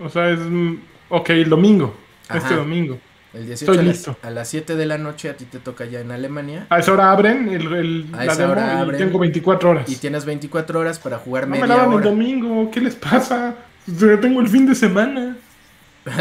O 0.04 0.10
sea, 0.10 0.30
es. 0.30 0.40
mm, 0.40 0.76
Ok, 1.10 1.30
el 1.32 1.50
domingo. 1.50 1.96
Ajá. 2.28 2.40
Este 2.40 2.56
domingo. 2.56 2.98
El 3.34 3.46
18 3.48 3.72
Estoy 3.72 3.78
a 3.78 3.88
las, 3.88 3.96
listo. 3.98 4.18
a 4.24 4.30
las 4.30 4.48
7 4.48 4.76
de 4.76 4.86
la 4.86 4.98
noche 4.98 5.30
a 5.30 5.36
ti 5.36 5.44
te 5.46 5.60
toca 5.60 5.86
ya 5.86 6.00
en 6.00 6.12
Alemania. 6.12 6.68
A 6.70 6.80
esa 6.80 6.94
hora 6.94 7.12
abren 7.12 7.50
el, 7.50 7.74
el- 7.74 8.08
A 8.14 8.24
la 8.26 8.32
esa 8.32 8.42
demo 8.44 8.52
hora 8.54 8.66
y 8.76 8.78
abren. 8.82 8.98
tengo 9.00 9.20
24 9.20 9.70
horas. 9.72 9.90
Y 9.90 9.98
tienes 9.98 10.24
24 10.26 10.80
horas 10.80 11.00
para 11.00 11.18
jugar 11.18 11.44
no 11.48 11.52
me 11.56 11.62
media 11.62 11.76
la 11.76 11.82
dan 11.82 11.90
el 11.92 11.96
hora. 11.98 12.06
domingo. 12.06 12.72
¿Qué 12.72 12.80
les 12.82 12.96
pasa? 12.96 13.56
Yo 13.86 14.20
tengo 14.20 14.40
el 14.42 14.48
fin 14.48 14.66
de 14.66 14.74
semana. 14.74 15.36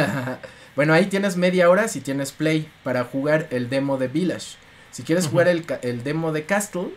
bueno, 0.77 0.93
ahí 0.93 1.07
tienes 1.07 1.37
media 1.37 1.71
hora 1.71 1.89
si 1.89 2.01
tienes 2.01 2.33
play 2.33 2.69
para 2.83 3.05
jugar 3.05 3.47
el 3.51 3.69
demo 3.71 3.97
de 3.97 4.09
Village. 4.09 4.57
Si 4.91 5.03
quieres 5.03 5.27
jugar 5.29 5.49
el, 5.49 5.65
el 5.83 6.05
demo 6.05 6.33
de 6.33 6.45
Castle, 6.45 6.89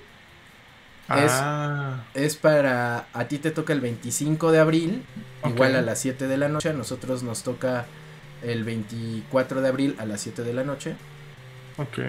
Ah. 1.09 2.03
es 2.13 2.35
para. 2.35 3.07
A 3.13 3.27
ti 3.27 3.37
te 3.37 3.51
toca 3.51 3.73
el 3.73 3.81
25 3.81 4.51
de 4.51 4.59
abril, 4.59 5.03
igual 5.45 5.75
a 5.75 5.81
las 5.81 5.99
7 5.99 6.27
de 6.27 6.37
la 6.37 6.49
noche. 6.49 6.69
A 6.69 6.73
nosotros 6.73 7.23
nos 7.23 7.43
toca 7.43 7.85
el 8.43 8.63
24 8.63 9.61
de 9.61 9.67
abril 9.67 9.95
a 9.99 10.05
las 10.05 10.21
7 10.21 10.43
de 10.43 10.53
la 10.53 10.63
noche. 10.63 10.95
Ok. 11.77 11.99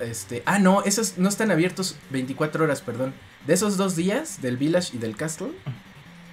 Este, 0.00 0.42
ah, 0.46 0.58
no, 0.58 0.82
esos 0.84 1.18
no 1.18 1.28
están 1.28 1.50
abiertos 1.50 1.96
24 2.10 2.64
horas, 2.64 2.82
perdón. 2.82 3.14
De 3.46 3.54
esos 3.54 3.76
dos 3.76 3.96
días, 3.96 4.40
del 4.42 4.56
Village 4.56 4.96
y 4.96 4.98
del 4.98 5.16
Castle, 5.16 5.52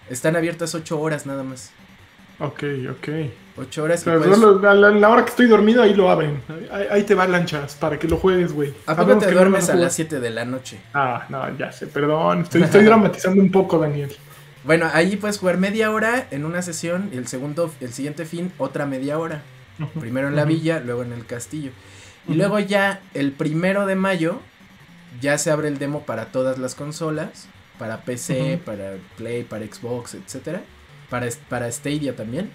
están 0.09 0.35
abiertas 0.35 0.75
8 0.75 0.99
horas 0.99 1.25
nada 1.25 1.43
más. 1.43 1.71
Ok, 2.39 2.63
ok. 2.91 3.07
8 3.57 3.83
horas 3.83 4.01
y 4.01 4.05
Pero 4.05 4.19
puedes- 4.21 4.63
a 4.65 4.73
la, 4.73 4.89
la 4.91 5.09
hora 5.09 5.23
que 5.23 5.29
estoy 5.29 5.47
dormido, 5.47 5.81
ahí 5.81 5.93
lo 5.93 6.09
abren. 6.09 6.41
Ahí, 6.71 6.87
ahí 6.91 7.03
te 7.03 7.15
va 7.15 7.25
lanchas 7.27 7.75
para 7.75 7.97
que 7.97 8.07
lo 8.07 8.17
juegues, 8.17 8.51
güey. 8.53 8.73
¿A 8.85 8.95
poco 8.95 9.17
te 9.17 9.27
no 9.27 9.31
duermes 9.31 9.69
a 9.69 9.75
las 9.75 9.93
7 9.93 10.19
de 10.19 10.29
la 10.29 10.45
noche? 10.45 10.79
Ah, 10.93 11.25
no, 11.29 11.57
ya 11.57 11.71
sé, 11.71 11.87
perdón. 11.87 12.41
Estoy, 12.41 12.63
estoy 12.63 12.83
dramatizando 12.85 13.41
un 13.41 13.51
poco, 13.51 13.79
Daniel. 13.79 14.15
Bueno, 14.63 14.89
ahí 14.93 15.15
puedes 15.15 15.37
jugar 15.37 15.57
media 15.57 15.91
hora 15.91 16.27
en 16.31 16.43
una 16.43 16.61
sesión 16.63 17.09
y 17.13 17.17
el 17.17 17.27
segundo, 17.27 17.71
el 17.81 17.93
siguiente 17.93 18.25
fin, 18.25 18.51
otra 18.57 18.85
media 18.85 19.17
hora. 19.19 19.41
Primero 19.99 20.27
en 20.27 20.35
la 20.35 20.45
villa, 20.45 20.79
luego 20.79 21.03
en 21.03 21.11
el 21.13 21.25
castillo. 21.25 21.71
Y 22.27 22.33
luego 22.33 22.59
ya 22.59 23.01
el 23.13 23.31
primero 23.31 23.85
de 23.85 23.95
mayo 23.95 24.39
ya 25.21 25.37
se 25.37 25.51
abre 25.51 25.67
el 25.67 25.77
demo 25.77 26.01
para 26.05 26.25
todas 26.25 26.57
las 26.57 26.73
consolas, 26.75 27.47
para 27.77 28.01
PC, 28.01 28.59
para 28.65 28.93
Play, 29.17 29.43
para 29.43 29.65
Xbox, 29.65 30.15
etcétera, 30.15 30.61
para 31.09 31.27
para 31.49 31.71
Stadia 31.71 32.15
también. 32.15 32.49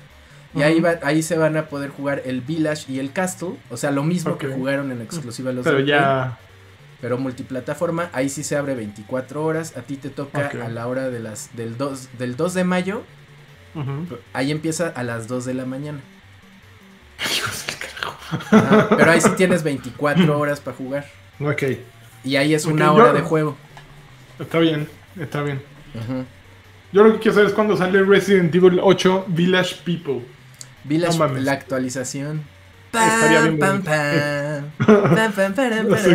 Y 0.54 0.62
ahí 0.62 0.80
va, 0.80 0.98
ahí 1.02 1.22
se 1.22 1.38
van 1.38 1.56
a 1.56 1.66
poder 1.66 1.90
jugar 1.90 2.22
el 2.24 2.40
Village 2.40 2.90
y 2.90 2.98
el 2.98 3.12
Castle, 3.12 3.54
o 3.70 3.76
sea, 3.76 3.90
lo 3.92 4.02
mismo 4.02 4.36
que 4.36 4.48
jugaron 4.48 4.90
en 4.90 5.00
exclusiva 5.00 5.52
los 5.52 5.64
Pero 5.64 5.76
de 5.78 5.84
Play, 5.84 5.96
ya. 5.96 6.38
pero 7.00 7.18
multiplataforma, 7.18 8.10
ahí 8.12 8.28
sí 8.28 8.42
se 8.42 8.56
abre 8.56 8.74
24 8.74 9.44
horas, 9.44 9.76
a 9.76 9.82
ti 9.82 9.96
te 9.96 10.10
toca 10.10 10.48
a 10.64 10.68
la 10.68 10.86
hora 10.88 11.08
de 11.08 11.20
las 11.20 11.50
del 11.56 11.76
2 11.78 12.18
del 12.18 12.36
2 12.36 12.54
de 12.54 12.64
mayo, 12.64 13.02
ahí 14.32 14.50
empieza 14.50 14.88
a 14.88 15.02
las 15.04 15.28
2 15.28 15.44
de 15.44 15.54
la 15.54 15.66
mañana. 15.66 16.00
Hijos 17.36 17.66
del 17.66 17.76
carajo. 17.76 18.96
Pero 18.96 19.10
ahí 19.10 19.20
sí 19.20 19.30
tienes 19.36 19.62
24 19.62 20.38
horas 20.38 20.60
para 20.60 20.76
jugar. 20.76 21.06
Ok, 21.40 21.62
Y 22.24 22.36
ahí 22.36 22.54
es 22.54 22.64
una 22.66 22.92
hora 22.92 23.12
de 23.12 23.20
juego. 23.20 23.56
está 24.38 24.58
bien, 24.58 24.88
está 25.18 25.42
bien. 25.42 25.62
Yo 26.92 27.04
lo 27.04 27.12
que 27.12 27.18
quiero 27.20 27.34
saber 27.34 27.48
es 27.50 27.54
cuando 27.54 27.76
sale 27.76 28.02
Resident 28.02 28.52
Evil 28.52 28.80
8 28.82 29.26
Village 29.28 29.76
People. 29.84 30.22
No 30.84 31.16
mames. 31.16 31.44
la 31.44 31.52
actualización. 31.52 32.42
Estaría 32.92 33.42
bien 33.42 33.58
Pam, 33.58 33.82
pam, 33.82 35.54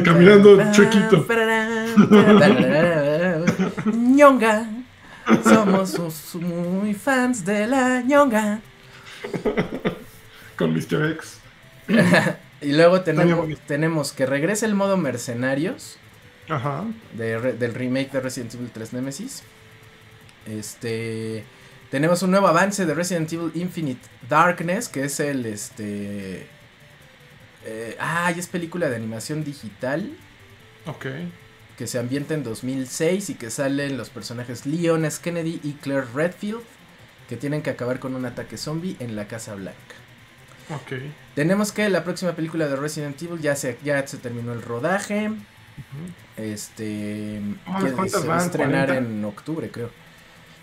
caminando 0.04 0.72
chuequito. 0.74 1.26
ñonga. 3.96 4.68
Somos 5.44 6.36
muy 6.36 6.94
fans 6.94 7.46
de 7.46 7.68
la 7.68 8.02
ñonga. 8.02 8.60
Con 10.58 10.74
Mr. 10.74 11.12
X. 11.12 11.40
y 12.62 12.74
luego 12.74 13.02
tenemos, 13.02 14.12
que 14.12 14.26
regrese 14.26 14.66
el 14.66 14.76
modo 14.76 14.98
Mercenarios 14.98 15.98
Ajá. 16.50 16.84
de 17.14 17.54
del 17.54 17.74
remake 17.74 18.12
de 18.12 18.20
Resident 18.20 18.54
Evil 18.54 18.70
3 18.72 18.94
Nemesis. 18.94 19.44
Este. 20.46 21.44
Tenemos 21.96 22.22
un 22.24 22.32
nuevo 22.32 22.48
avance 22.50 22.86
de 22.86 22.94
Resident 22.94 23.32
Evil 23.32 23.52
Infinite 23.56 24.02
Darkness, 24.28 24.90
que 24.90 25.06
es 25.06 25.18
el 25.22 25.46
este. 25.46 26.46
eh, 27.64 27.96
ah, 28.02 28.34
y 28.36 28.38
es 28.38 28.48
película 28.48 28.90
de 28.90 28.98
animación 28.98 29.46
digital 29.46 30.12
Ok. 30.88 31.06
que 31.78 31.88
se 31.88 31.98
ambienta 31.98 32.34
en 32.34 32.44
2006 32.44 33.30
y 33.30 33.36
que 33.36 33.50
salen 33.50 33.96
los 33.96 34.10
personajes 34.10 34.66
Leon 34.66 35.06
S. 35.06 35.22
Kennedy 35.24 35.62
y 35.64 35.72
Claire 35.76 36.06
Redfield, 36.14 36.64
que 37.30 37.38
tienen 37.38 37.62
que 37.62 37.70
acabar 37.70 38.02
con 38.02 38.14
un 38.14 38.26
ataque 38.26 38.58
zombie 38.58 38.98
en 39.00 39.16
la 39.16 39.30
Casa 39.30 39.56
Blanca. 39.56 39.96
Ok. 40.72 40.98
Tenemos 41.34 41.72
que 41.72 41.88
la 41.88 42.04
próxima 42.04 42.34
película 42.34 42.68
de 42.68 42.76
Resident 42.76 43.22
Evil 43.22 43.40
ya 43.40 43.56
se, 43.56 43.78
ya 43.86 44.06
se 44.06 44.18
terminó 44.18 44.52
el 44.52 44.64
rodaje. 44.64 45.32
Este. 46.36 47.40
Ah, 47.66 47.80
que 47.82 47.94
¿cuántas 47.94 48.22
se 48.22 48.28
va 48.28 48.40
a 48.40 48.46
estrenar 48.46 48.88
40. 48.88 48.98
en 48.98 49.24
octubre, 49.24 49.72
creo. 49.72 49.92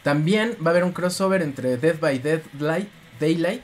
También 0.03 0.57
va 0.65 0.69
a 0.69 0.71
haber 0.71 0.85
un 0.85 0.93
crossover 0.93 1.43
entre 1.43 1.77
Dead 1.77 1.99
by 2.01 2.19
Deadlight, 2.19 2.89
Daylight 3.21 3.63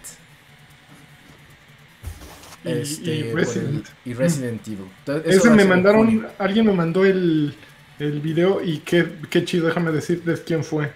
Y, 2.65 2.71
este, 2.73 3.15
y 3.17 3.21
el- 3.21 3.33
Resident. 3.33 3.87
y 4.05 4.15
Resident 4.15 4.67
Evil. 4.69 4.87
Entonces, 5.01 5.35
eso 5.35 5.47
Ese 5.47 5.51
me 5.51 5.65
mandaron, 5.65 6.27
alguien 6.39 6.67
me 6.67 6.73
mandó 6.73 7.05
el, 7.05 7.55
el 7.99 8.21
video 8.21 8.63
y 8.63 8.79
qué, 8.81 9.07
qué 9.31 9.45
chido, 9.45 9.67
déjame 9.67 9.91
decirles 9.93 10.41
quién 10.47 10.63
fue. 10.65 10.93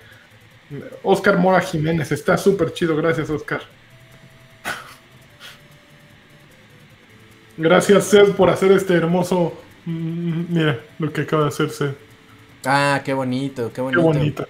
Oscar 1.02 1.38
Mora 1.38 1.60
Jiménez, 1.60 2.12
está 2.12 2.36
súper 2.38 2.72
chido, 2.72 2.96
gracias 2.96 3.28
Oscar. 3.30 3.62
Gracias 7.56 8.04
Seth 8.06 8.34
por 8.34 8.48
hacer 8.50 8.72
este 8.72 8.94
hermoso... 8.94 9.52
mm, 9.84 10.44
Mira 10.54 10.80
lo 10.98 11.12
que 11.12 11.22
acaba 11.22 11.42
de 11.44 11.48
hacer 11.48 11.70
Seth. 11.70 11.96
Ah, 12.64 13.02
qué 13.04 13.12
bonito, 13.12 13.72
qué 13.72 13.82
Qué 13.90 13.98
bonito. 13.98 14.46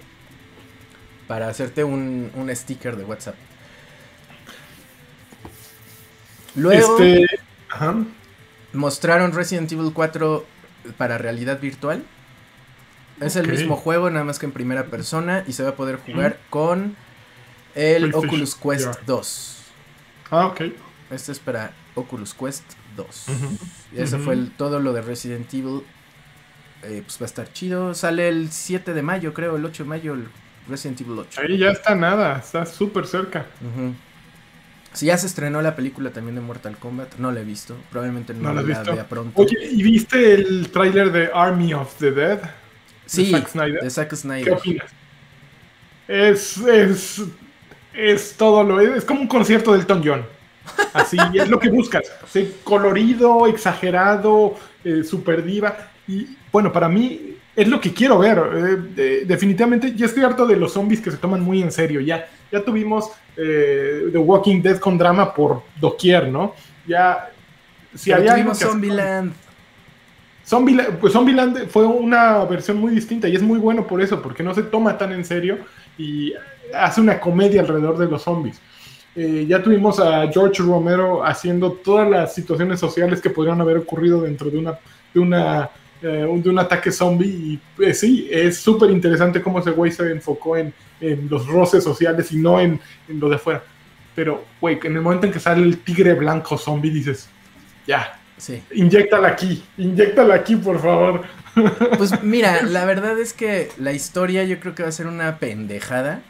Para 1.33 1.47
hacerte 1.47 1.83
un, 1.83 2.29
un 2.35 2.55
sticker 2.55 2.95
de 2.95 3.05
WhatsApp. 3.05 3.33
Luego 6.53 6.99
Este... 6.99 7.25
Ajá. 7.71 7.95
mostraron 8.71 9.31
Resident 9.31 9.71
Evil 9.71 9.91
4 9.95 10.45
para 10.95 11.17
realidad 11.17 11.59
virtual. 11.59 12.03
Es 13.19 13.35
el 13.35 13.47
mismo 13.47 13.77
juego, 13.77 14.11
nada 14.11 14.23
más 14.25 14.37
que 14.37 14.45
en 14.45 14.51
primera 14.51 14.85
persona. 14.85 15.43
Y 15.47 15.53
se 15.53 15.63
va 15.63 15.69
a 15.69 15.75
poder 15.75 15.95
jugar 15.97 16.37
con 16.51 16.95
el 17.73 18.13
Oculus 18.13 18.53
Quest 18.53 18.85
VR. 18.85 18.99
2. 19.07 19.57
Ah, 20.29 20.45
ok. 20.45 20.61
Este 21.09 21.31
es 21.31 21.39
para 21.39 21.73
Oculus 21.95 22.35
Quest 22.35 22.63
2. 22.95 23.25
Ujú. 23.29 23.57
Y 23.93 24.01
eso 24.03 24.19
fue 24.19 24.35
el- 24.35 24.51
todo 24.51 24.79
lo 24.79 24.93
de 24.93 25.01
Resident 25.01 25.51
Evil. 25.51 25.81
Eh, 26.83 27.01
pues 27.03 27.19
va 27.19 27.23
a 27.23 27.25
estar 27.25 27.51
chido. 27.51 27.95
Sale 27.95 28.27
el 28.27 28.51
7 28.51 28.93
de 28.93 29.01
mayo, 29.01 29.33
creo, 29.33 29.55
el 29.55 29.65
8 29.65 29.81
de 29.81 29.89
mayo, 29.89 30.13
el 30.13 30.27
Resident 30.69 31.01
Evil 31.01 31.19
8. 31.19 31.41
Ahí 31.41 31.57
ya 31.57 31.69
está 31.71 31.95
nada, 31.95 32.39
está 32.39 32.65
súper 32.65 33.05
cerca. 33.07 33.45
Ujú. 33.61 33.93
Si 34.93 35.07
ya 35.07 35.17
se 35.17 35.25
estrenó 35.27 35.61
la 35.61 35.75
película 35.75 36.11
también 36.11 36.35
de 36.35 36.41
Mortal 36.41 36.77
Kombat, 36.77 37.15
no 37.17 37.31
la 37.31 37.39
he 37.41 37.43
visto. 37.43 37.75
Probablemente 37.89 38.33
no, 38.33 38.41
No 38.49 38.53
la 38.53 38.61
la 38.61 38.67
visto. 38.67 38.93
vea 38.93 39.07
pronto. 39.09 39.41
Oye, 39.41 39.57
¿y 39.71 39.81
viste 39.81 40.35
el 40.35 40.69
tráiler 40.69 41.11
de 41.11 41.29
Army 41.33 41.73
of 41.73 41.93
the 41.97 42.11
Dead? 42.11 42.39
sí, 43.05 43.31
Zack 43.31 43.49
Snyder. 43.49 43.81
de 43.81 43.89
Zack 43.89 44.09
¿Qué 44.11 44.15
Snyder. 44.15 44.53
opinas? 44.53 44.85
Es, 46.07 46.57
es, 46.57 47.21
es 47.93 48.35
todo 48.37 48.63
lo 48.63 48.79
es 48.81 49.03
como 49.05 49.21
un 49.21 49.27
concierto 49.27 49.71
del 49.71 49.81
Elton 49.81 50.01
John. 50.05 50.25
Así 50.93 51.17
es 51.33 51.49
lo 51.49 51.59
que 51.59 51.69
buscas. 51.69 52.03
Sí, 52.31 52.55
colorido, 52.63 53.47
exagerado, 53.47 54.55
eh, 54.83 55.03
super 55.03 55.43
diva. 55.43 55.89
Y 56.07 56.37
bueno, 56.51 56.71
para 56.71 56.87
mí 56.89 57.32
es 57.55 57.67
lo 57.67 57.79
que 57.79 57.93
quiero 57.93 58.19
ver. 58.19 58.37
eh, 58.37 58.77
eh, 58.97 59.23
definitivamente, 59.25 59.93
ya 59.95 60.05
estoy 60.05 60.23
harto 60.23 60.45
de 60.45 60.55
los 60.55 60.73
zombies 60.73 61.01
que 61.01 61.11
se 61.11 61.17
toman 61.17 61.41
muy 61.41 61.61
en 61.61 61.71
serio. 61.71 62.01
Ya, 62.01 62.27
ya 62.51 62.63
tuvimos 62.63 63.11
eh, 63.37 64.09
The 64.11 64.17
Walking 64.17 64.61
Dead 64.61 64.77
con 64.79 64.97
drama 64.97 65.33
por 65.33 65.63
doquier, 65.79 66.27
¿no? 66.29 66.53
Ya. 66.87 67.29
Si 67.93 68.09
Pero 68.09 68.21
algo 68.21 68.33
tuvimos 68.33 68.59
Zombieland. 68.59 69.33
Zombieland, 70.45 70.97
pues 70.97 71.13
Zombieland 71.13 71.67
fue 71.69 71.85
una 71.85 72.43
versión 72.45 72.77
muy 72.77 72.91
distinta 72.91 73.29
y 73.29 73.35
es 73.35 73.41
muy 73.41 73.59
bueno 73.59 73.87
por 73.87 74.01
eso, 74.01 74.21
porque 74.21 74.43
no 74.43 74.53
se 74.53 74.63
toma 74.63 74.97
tan 74.97 75.13
en 75.13 75.23
serio 75.23 75.59
y 75.97 76.33
hace 76.73 76.99
una 76.99 77.19
comedia 77.19 77.61
alrededor 77.61 77.97
de 77.97 78.07
los 78.07 78.23
zombies. 78.23 78.59
Eh, 79.15 79.45
ya 79.47 79.61
tuvimos 79.61 79.99
a 79.99 80.27
George 80.31 80.61
Romero 80.63 81.23
haciendo 81.23 81.71
todas 81.71 82.09
las 82.09 82.33
situaciones 82.33 82.79
sociales 82.79 83.21
que 83.21 83.29
podrían 83.29 83.61
haber 83.61 83.77
ocurrido 83.77 84.21
dentro 84.21 84.49
de 84.49 84.57
una 84.57 84.79
de 85.13 85.19
una 85.19 85.69
eh, 86.03 86.25
un- 86.25 86.43
de 86.43 86.49
un 86.49 86.59
ataque 86.59 86.91
zombie 86.91 87.27
y 87.27 87.59
eh, 87.83 87.93
sí, 87.93 88.27
es 88.31 88.57
súper 88.57 88.91
interesante 88.91 89.41
cómo 89.41 89.59
ese 89.59 89.71
güey 89.71 89.91
se 89.91 90.11
enfocó 90.11 90.57
en, 90.57 90.73
en 91.01 91.27
los 91.29 91.47
roces 91.47 91.83
sociales 91.83 92.31
y 92.31 92.37
no 92.37 92.59
en, 92.61 92.79
en 93.07 93.19
lo 93.19 93.29
de 93.29 93.35
afuera. 93.37 93.63
Pero, 94.15 94.43
güey, 94.61 94.79
en 94.83 94.95
el 94.95 95.01
momento 95.01 95.25
en 95.25 95.33
que 95.33 95.39
sale 95.39 95.63
el 95.63 95.79
tigre 95.79 96.13
blanco 96.13 96.57
zombie 96.57 96.91
dices, 96.91 97.29
ya, 97.87 98.19
Sí. 98.35 98.61
Inyéctala 98.73 99.27
aquí, 99.29 99.63
inyéctala 99.77 100.35
aquí, 100.35 100.55
por 100.55 100.79
favor. 100.81 101.21
Pues 101.99 102.23
mira, 102.23 102.63
la 102.63 102.83
verdad 102.83 103.17
es 103.19 103.31
que 103.31 103.69
la 103.77 103.93
historia 103.93 104.43
yo 104.43 104.59
creo 104.59 104.73
que 104.73 104.81
va 104.83 104.89
a 104.89 104.91
ser 104.91 105.05
una 105.05 105.37
pendejada. 105.37 106.21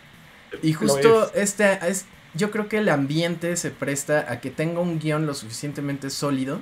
Y 0.61 0.73
justo 0.73 1.31
este 1.33 1.79
es, 1.87 2.05
yo 2.33 2.51
creo 2.51 2.67
que 2.67 2.79
el 2.79 2.89
ambiente 2.89 3.55
se 3.55 3.71
presta 3.71 4.25
a 4.29 4.41
que 4.41 4.49
tenga 4.51 4.81
un 4.81 4.99
guion 4.99 5.25
lo 5.25 5.33
suficientemente 5.33 6.09
sólido 6.09 6.59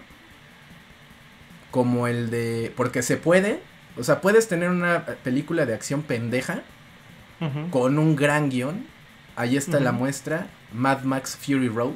como 1.72 2.08
el 2.08 2.30
de 2.30 2.72
porque 2.76 3.02
se 3.02 3.18
puede, 3.18 3.60
o 3.98 4.04
sea, 4.04 4.22
puedes 4.22 4.48
tener 4.48 4.70
una 4.70 5.06
película 5.24 5.66
de 5.66 5.74
acción 5.74 6.02
pendeja 6.04 6.62
con 7.72 7.98
un 7.98 8.16
gran 8.16 8.50
guion. 8.50 8.86
Ahí 9.36 9.58
está 9.58 9.80
la 9.80 9.92
muestra, 9.92 10.48
Mad 10.74 11.04
Max 11.04 11.38
Fury 11.42 11.70
Road, 11.70 11.96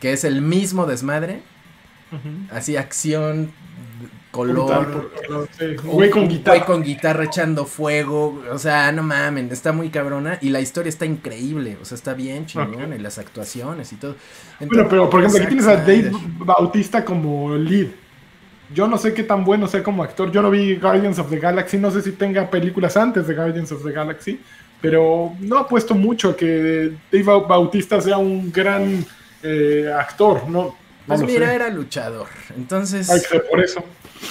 que 0.00 0.12
es 0.12 0.24
el 0.24 0.42
mismo 0.42 0.86
desmadre, 0.86 1.42
así 2.50 2.76
acción, 2.76 3.50
color, 4.30 5.10
Güey 5.82 6.10
con 6.10 6.28
guitarra. 6.28 6.56
güey 6.58 6.66
con 6.66 6.82
guitarra 6.82 7.24
echando 7.24 7.64
fuego. 7.64 8.42
O 8.52 8.58
sea, 8.58 8.92
no 8.92 9.02
mamen, 9.02 9.50
está 9.50 9.72
muy 9.72 9.90
cabrona. 9.90 10.38
Y 10.40 10.50
la 10.50 10.60
historia 10.60 10.88
está 10.88 11.06
increíble. 11.06 11.78
O 11.80 11.84
sea, 11.84 11.96
está 11.96 12.14
bien 12.14 12.46
chingón. 12.46 12.92
Ok. 12.92 12.98
Y 12.98 13.02
las 13.02 13.18
actuaciones 13.18 13.92
y 13.92 13.96
todo. 13.96 14.16
Bueno, 14.60 14.86
pero 14.88 15.10
por 15.10 15.20
ejemplo, 15.20 15.40
aquí 15.40 15.48
tienes 15.48 15.66
a 15.66 15.76
Dave. 15.76 16.12
Bautista 16.38 17.04
como 17.04 17.54
lead. 17.56 17.88
Yo 18.74 18.86
no 18.86 18.98
sé 18.98 19.14
qué 19.14 19.22
tan 19.22 19.44
bueno 19.44 19.66
sea 19.66 19.82
como 19.82 20.02
actor. 20.02 20.30
Yo 20.30 20.42
no 20.42 20.50
vi 20.50 20.76
Guardians 20.76 21.18
of 21.18 21.30
the 21.30 21.38
Galaxy. 21.38 21.78
No 21.78 21.90
sé 21.90 22.02
si 22.02 22.12
tenga 22.12 22.50
películas 22.50 22.96
antes 22.96 23.26
de 23.26 23.34
Guardians 23.34 23.72
of 23.72 23.82
the 23.84 23.92
Galaxy. 23.92 24.40
Pero 24.80 25.32
no 25.40 25.58
apuesto 25.58 25.94
mucho 25.94 26.30
a 26.30 26.36
que 26.36 26.92
Dave 27.10 27.24
Bautista 27.48 28.00
sea 28.00 28.18
un 28.18 28.52
gran 28.52 29.04
eh, 29.42 29.90
actor. 29.98 30.48
No, 30.48 30.76
Pues 31.06 31.22
mira, 31.22 31.48
sé. 31.48 31.54
era 31.54 31.68
luchador. 31.70 32.28
Entonces. 32.56 33.10
Hay 33.10 33.20
que 33.20 33.26
ser 33.26 33.44
por 33.50 33.60
eso. 33.60 33.82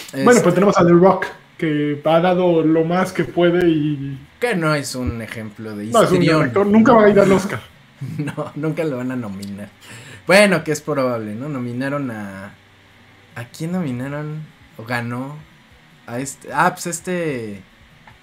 este, 0.06 0.24
Bueno, 0.24 0.42
pues 0.42 0.54
tenemos 0.54 0.78
a 0.78 0.86
The 0.86 0.92
Rock, 0.94 1.26
que 1.58 2.00
ha 2.06 2.20
dado 2.20 2.62
lo 2.64 2.84
más 2.86 3.12
que 3.12 3.24
puede 3.24 3.68
y 3.68 4.20
Que 4.40 4.56
no 4.56 4.74
es 4.76 4.94
un 4.96 5.22
ejemplo 5.22 5.76
de 5.76 5.86
no 5.88 6.04
es 6.04 6.12
un 6.12 6.30
actor. 6.44 6.66
Nunca 6.68 6.94
va 6.94 7.06
a 7.06 7.10
ir 7.10 7.20
al 7.20 7.32
Oscar. 7.32 7.60
No, 8.20 8.52
nunca 8.54 8.84
lo 8.84 8.98
van 8.98 9.12
a 9.12 9.16
nominar. 9.16 9.70
Bueno, 10.28 10.64
que 10.64 10.72
es 10.72 10.82
probable, 10.82 11.34
¿no? 11.34 11.50
Nominaron 11.50 12.12
a. 12.12 12.54
¿A 13.38 13.46
quién 13.46 13.72
nominaron? 13.72 14.42
¿O 14.78 14.84
ganó? 14.84 15.36
A 16.08 16.18
este. 16.20 16.50
Ah, 16.52 16.74
pues 16.74 16.88
este. 16.88 17.62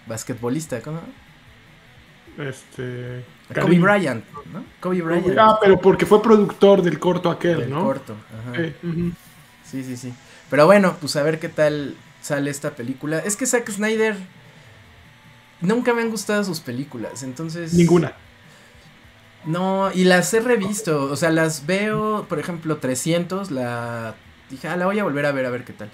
Basquetbolista, 0.09 0.83
¿cómo? 0.83 1.01
Este. 2.37 3.25
A 3.49 3.61
Kobe. 3.61 3.79
Bryant, 3.79 4.25
¿no? 4.53 4.65
Kobe 4.81 5.03
Bryant. 5.03 5.39
Ah, 5.39 5.57
pero 5.61 5.81
porque 5.81 6.05
fue 6.05 6.21
productor 6.21 6.83
del 6.83 6.99
corto 6.99 7.31
aquel, 7.31 7.61
del 7.61 7.71
¿no? 7.71 7.85
corto. 7.85 8.17
Ajá. 8.41 8.61
Sí, 9.65 9.85
sí, 9.85 9.97
sí. 9.97 10.13
Pero 10.51 10.67
bueno, 10.67 10.97
pues 11.01 11.15
a 11.15 11.23
ver 11.23 11.39
qué 11.39 11.49
tal 11.49 11.95
sale 12.21 12.51
esta 12.51 12.73
película. 12.73 13.21
Es 13.21 13.37
que 13.37 13.47
Zack 13.47 13.71
Snyder. 13.71 14.17
Nunca 15.61 15.95
me 15.95 16.03
han 16.03 16.11
gustado 16.11 16.43
sus 16.43 16.59
películas, 16.59 17.23
entonces. 17.23 17.73
Ninguna. 17.73 18.15
No, 19.45 19.93
y 19.95 20.05
las 20.05 20.35
he 20.35 20.41
revisto, 20.41 21.05
o 21.05 21.17
sea, 21.17 21.31
las 21.31 21.67
veo, 21.67 22.27
por 22.29 22.41
ejemplo, 22.41 22.79
300, 22.79 23.53
la 23.53 24.17
dije, 24.51 24.69
ah, 24.69 24.77
la 24.77 24.87
voy 24.87 24.99
a 24.99 25.05
volver 25.05 25.27
a 25.27 25.33
ver 25.33 25.47
a 25.47 25.51
ver 25.51 25.65
qué 25.65 25.73
tal. 25.73 25.91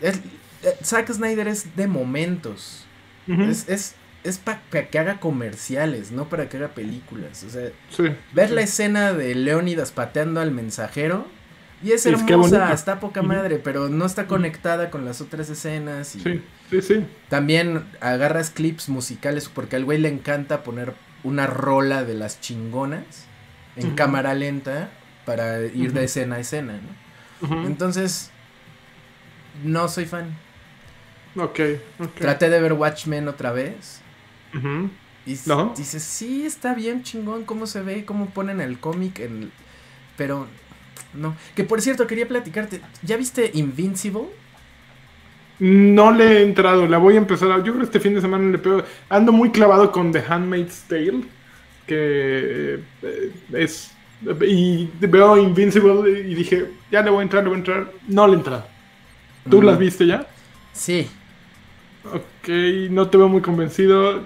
Es, 0.00 0.16
eh, 0.62 0.76
Zack 0.82 1.10
Snyder 1.12 1.48
es 1.48 1.76
de 1.76 1.86
momentos, 1.86 2.84
es, 3.26 3.68
es, 3.68 3.94
es 4.24 4.38
para 4.38 4.60
que 4.90 4.98
haga 4.98 5.20
comerciales, 5.20 6.10
no 6.12 6.28
para 6.28 6.48
que 6.48 6.56
haga 6.56 6.68
películas. 6.68 7.44
O 7.44 7.50
sea, 7.50 7.70
Sí. 7.90 8.04
ver 8.32 8.48
sí. 8.48 8.54
la 8.54 8.60
escena 8.62 9.12
de 9.12 9.34
Leónidas 9.34 9.92
pateando 9.92 10.40
al 10.40 10.50
mensajero 10.50 11.26
y 11.84 11.92
es 11.92 12.06
Es 12.06 12.12
hermosa, 12.20 12.58
bonito. 12.58 12.74
está 12.74 13.00
poca 13.00 13.22
madre, 13.22 13.58
pero 13.58 13.88
no 13.88 14.06
está 14.06 14.26
conectada 14.26 14.90
con 14.90 15.04
las 15.04 15.20
otras 15.20 15.50
escenas. 15.50 16.14
Y 16.16 16.20
Sí, 16.20 16.42
sí, 16.70 16.82
sí. 16.82 17.06
También 17.28 17.84
agarras 18.00 18.50
clips 18.50 18.88
musicales 18.88 19.48
porque 19.48 19.76
al 19.76 19.84
güey 19.84 19.98
le 19.98 20.08
encanta 20.08 20.62
poner 20.62 20.94
una 21.24 21.46
rola 21.46 22.04
de 22.04 22.14
las 22.14 22.40
chingonas 22.40 23.04
en 23.76 23.94
cámara 23.94 24.34
lenta 24.34 24.90
para 25.24 25.60
ir 25.60 25.92
de 25.92 26.04
escena 26.04 26.36
a 26.36 26.40
escena, 26.40 26.74
¿no? 26.74 27.02
Entonces, 27.42 28.30
no 29.64 29.88
soy 29.88 30.06
fan. 30.06 30.36
Ok, 31.36 31.60
ok. 31.98 32.14
Traté 32.18 32.50
de 32.50 32.60
ver 32.60 32.72
Watchmen 32.74 33.28
otra 33.28 33.52
vez. 33.52 34.00
Ujú. 34.54 34.90
Y 35.24 35.36
¿No? 35.46 35.72
dices, 35.76 36.02
sí, 36.02 36.44
está 36.44 36.74
bien 36.74 37.02
chingón 37.02 37.44
cómo 37.44 37.66
se 37.66 37.82
ve, 37.82 38.04
cómo 38.04 38.26
ponen 38.30 38.60
el 38.60 38.78
cómic, 38.80 39.20
en... 39.20 39.52
pero 40.16 40.46
no. 41.14 41.36
Que 41.54 41.64
por 41.64 41.80
cierto, 41.80 42.06
quería 42.06 42.26
platicarte, 42.28 42.80
¿ya 43.02 43.16
viste 43.16 43.50
Invincible? 43.54 44.24
No 45.60 46.10
le 46.10 46.38
he 46.38 46.42
entrado, 46.42 46.86
la 46.88 46.98
voy 46.98 47.14
a 47.14 47.18
empezar. 47.18 47.50
a- 47.52 47.58
Yo 47.58 47.64
creo 47.72 47.78
que 47.78 47.84
este 47.84 48.00
fin 48.00 48.14
de 48.14 48.20
semana 48.20 48.50
le 48.50 48.58
pego. 48.58 48.82
Ando 49.08 49.30
muy 49.32 49.50
clavado 49.52 49.92
con 49.92 50.10
The 50.10 50.24
Handmaid's 50.28 50.84
Tale, 50.88 51.24
que 51.86 52.80
eh, 53.02 53.32
es. 53.52 53.92
Y 54.46 54.88
veo 55.00 55.36
Invincible 55.36 56.10
y 56.20 56.34
dije, 56.34 56.70
ya 56.90 57.02
le 57.02 57.10
voy 57.10 57.20
a 57.20 57.22
entrar, 57.22 57.42
le 57.42 57.48
voy 57.48 57.56
a 57.56 57.58
entrar. 57.58 57.90
No 58.08 58.26
le 58.26 58.34
he 58.34 58.36
entrado. 58.36 58.64
¿Tú 59.50 59.60
Mm. 59.60 59.64
las 59.64 59.78
viste 59.78 60.06
ya? 60.06 60.26
Sí, 60.72 61.08
Ok, 62.04 62.48
no 62.90 63.08
te 63.08 63.16
veo 63.16 63.28
muy 63.28 63.42
convencido. 63.42 64.22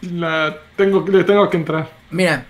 La 0.00 0.58
tengo, 0.76 1.04
le 1.08 1.22
tengo 1.24 1.48
que 1.48 1.56
entrar. 1.56 1.90
mira, 2.10 2.44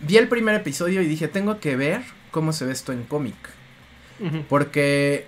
vi 0.00 0.16
el 0.18 0.28
primer 0.28 0.54
episodio 0.54 1.02
y 1.02 1.06
dije, 1.06 1.26
tengo 1.28 1.58
que 1.58 1.74
ver 1.76 2.00
cómo 2.30 2.52
se 2.52 2.64
ve 2.64 2.72
esto 2.72 2.92
en 2.92 3.02
cómic. 3.04 3.34
Porque 4.48 5.26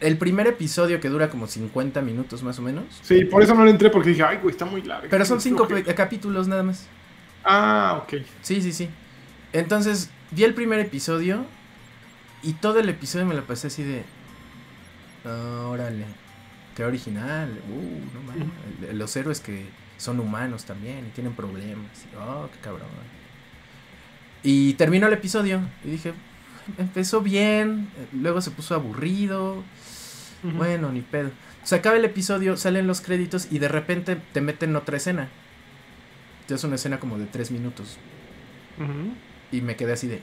el 0.00 0.18
primer 0.18 0.46
episodio 0.46 1.00
que 1.00 1.08
dura 1.08 1.30
como 1.30 1.46
50 1.46 2.02
minutos 2.02 2.42
más 2.42 2.58
o 2.58 2.62
menos. 2.62 2.84
Sí, 3.02 3.24
por 3.24 3.42
eso 3.42 3.54
no 3.54 3.64
le 3.64 3.70
entré, 3.70 3.88
porque 3.90 4.10
dije, 4.10 4.22
ay, 4.24 4.38
güey, 4.42 4.52
está 4.52 4.66
muy 4.66 4.82
largo. 4.82 5.06
Pero 5.10 5.24
son 5.24 5.40
cinco 5.40 5.66
capítulos 5.96 6.48
nada 6.48 6.62
más. 6.62 6.86
Ah, 7.44 7.98
ok. 8.02 8.22
Sí, 8.42 8.60
sí, 8.60 8.72
sí. 8.72 8.90
Entonces, 9.52 10.10
vi 10.30 10.44
el 10.44 10.54
primer 10.54 10.80
episodio 10.80 11.44
y 12.42 12.54
todo 12.54 12.80
el 12.80 12.88
episodio 12.88 13.26
me 13.26 13.34
lo 13.34 13.44
pasé 13.46 13.66
así 13.68 13.82
de... 13.82 14.04
"Ah, 15.24 15.66
órale, 15.68 16.04
qué 16.76 16.84
original. 16.84 17.50
Uh, 17.68 18.14
no 18.14 18.22
mames. 18.22 18.94
Los 18.94 19.14
héroes 19.16 19.40
que 19.40 19.66
son 19.98 20.20
humanos 20.20 20.64
también 20.64 21.06
y 21.06 21.10
tienen 21.10 21.34
problemas. 21.34 22.06
oh, 22.18 22.48
qué 22.52 22.58
cabrón. 22.60 22.88
Y 24.42 24.74
terminó 24.74 25.06
el 25.08 25.12
episodio 25.12 25.60
y 25.84 25.90
dije, 25.90 26.14
empezó 26.78 27.20
bien, 27.20 27.90
luego 28.12 28.40
se 28.40 28.50
puso 28.50 28.74
aburrido. 28.74 29.62
Bueno, 30.42 30.90
ni 30.90 31.02
pedo. 31.02 31.30
Se 31.64 31.74
acaba 31.74 31.96
el 31.96 32.04
episodio, 32.06 32.56
salen 32.56 32.86
los 32.86 33.02
créditos 33.02 33.48
y 33.50 33.58
de 33.58 33.68
repente 33.68 34.16
te 34.32 34.40
meten 34.40 34.74
otra 34.76 34.96
escena. 34.96 35.28
Es 36.48 36.64
una 36.64 36.76
escena 36.76 36.98
como 36.98 37.18
de 37.18 37.26
tres 37.26 37.50
minutos. 37.50 37.98
Ujú. 38.78 39.12
Y 39.52 39.60
me 39.60 39.76
quedé 39.76 39.92
así 39.92 40.06
de. 40.06 40.22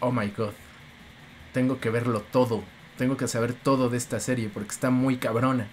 Oh 0.00 0.12
my 0.12 0.28
god. 0.28 0.52
Tengo 1.52 1.80
que 1.80 1.90
verlo 1.90 2.22
todo. 2.30 2.62
Tengo 2.96 3.16
que 3.16 3.28
saber 3.28 3.54
todo 3.54 3.88
de 3.88 3.96
esta 3.96 4.20
serie 4.20 4.50
porque 4.52 4.70
está 4.70 4.90
muy 4.90 5.16
cabrona. 5.16 5.68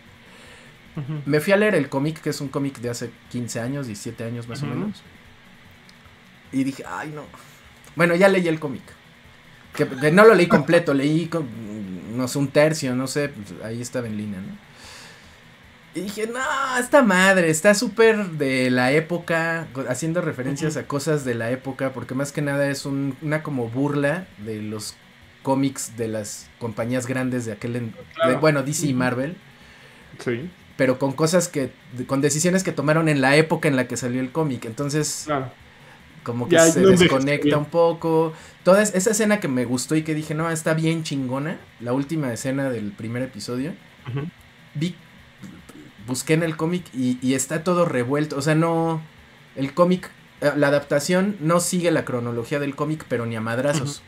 Me 1.26 1.40
fui 1.40 1.54
a 1.54 1.58
leer 1.58 1.76
el 1.76 1.90
cómic, 1.90 2.22
que 2.22 2.32
es 2.32 2.42
un 2.42 2.48
cómic 2.48 2.80
de 2.80 2.90
hace 2.90 3.12
15 3.30 3.60
años, 3.60 3.86
17 3.86 4.24
años 4.24 4.48
más 4.48 4.64
o 4.64 4.66
menos. 4.66 5.04
Y 6.52 6.64
dije, 6.64 6.84
ay 6.88 7.12
no. 7.14 7.24
Bueno, 7.96 8.16
ya 8.16 8.30
leí 8.30 8.48
el 8.48 8.60
cómic. 8.60 8.82
Que, 9.76 9.88
que 9.88 10.12
no 10.12 10.26
lo 10.26 10.34
leí 10.34 10.48
completo, 10.48 10.94
leí 10.96 11.28
con, 11.28 11.48
no 12.18 12.28
sé, 12.28 12.40
un 12.40 12.48
tercio, 12.48 12.96
no 12.96 13.06
sé, 13.06 13.30
pues, 13.30 13.62
ahí 13.64 13.80
estaba 13.80 14.08
en 14.08 14.18
línea, 14.18 14.40
¿no? 14.40 14.58
Y 15.98 16.02
dije, 16.02 16.28
no, 16.28 16.40
esta 16.80 17.02
madre, 17.02 17.50
está 17.50 17.74
súper 17.74 18.28
de 18.32 18.70
la 18.70 18.92
época, 18.92 19.68
haciendo 19.90 20.22
referencias 20.22 20.78
a 20.78 20.86
cosas 20.86 21.26
de 21.26 21.34
la 21.34 21.50
época, 21.50 21.92
porque 21.94 22.14
más 22.14 22.32
que 22.32 22.42
nada 22.42 22.70
es 22.70 22.86
un- 22.86 23.18
una 23.22 23.42
como 23.42 23.68
burla 23.70 24.28
de 24.46 24.62
los 24.62 24.96
cómics 25.42 25.98
de 25.98 26.08
las 26.08 26.50
compañías 26.60 27.08
grandes 27.08 27.46
de 27.46 27.54
aquel, 27.54 27.76
en- 27.78 27.96
Claro. 28.14 28.32
de- 28.32 28.38
bueno, 28.38 28.64
DC 28.64 28.88
y. 28.88 28.94
Marvel, 28.94 29.36
Sí, 30.24 30.50
pero 30.78 31.00
con 31.00 31.14
cosas 31.14 31.48
que, 31.48 31.72
con 32.06 32.22
decisiones 32.22 32.64
que 32.64 32.72
tomaron 32.72 33.08
en 33.10 33.22
la 33.22 33.36
época 33.36 33.68
en 33.68 33.76
la 33.76 33.88
que 33.88 33.98
salió 33.98 34.20
el 34.22 34.32
cómic, 34.32 34.66
entonces 34.66 35.24
claro. 35.26 35.52
como 36.24 36.48
que 36.50 36.56
Ya, 36.56 36.66
se 36.66 36.82
no 36.82 36.90
desconecta 36.90 37.58
un 37.58 37.66
poco. 37.66 38.34
Toda 38.64 38.82
es- 38.84 38.94
esa 38.94 39.12
escena 39.12 39.40
que 39.40 39.48
me 39.48 39.66
gustó 39.66 39.96
y 39.96 40.04
que 40.04 40.14
dije, 40.14 40.34
no, 40.36 40.50
está 40.52 40.74
bien 40.74 41.04
chingona, 41.04 41.58
la 41.80 41.94
última 41.94 42.32
escena 42.34 42.70
del 42.70 42.92
primer 42.92 43.22
episodio, 43.24 43.74
vi, 44.76 44.96
busqué 46.08 46.34
en 46.34 46.44
el 46.44 46.56
cómic 46.58 46.86
y, 46.94 47.18
y 47.22 47.34
está 47.36 47.64
todo 47.64 47.86
revuelto, 47.86 48.38
o 48.38 48.42
sea, 48.42 48.56
no, 48.56 49.02
el 49.56 49.74
cómic, 49.74 50.10
eh, 50.42 50.52
la 50.56 50.68
adaptación 50.70 51.36
no 51.40 51.60
sigue 51.60 51.92
la 51.92 52.06
cronología 52.06 52.60
del 52.60 52.76
cómic, 52.76 53.06
pero 53.08 53.26
ni 53.26 53.36
a 53.36 53.42
madrazos, 53.42 54.02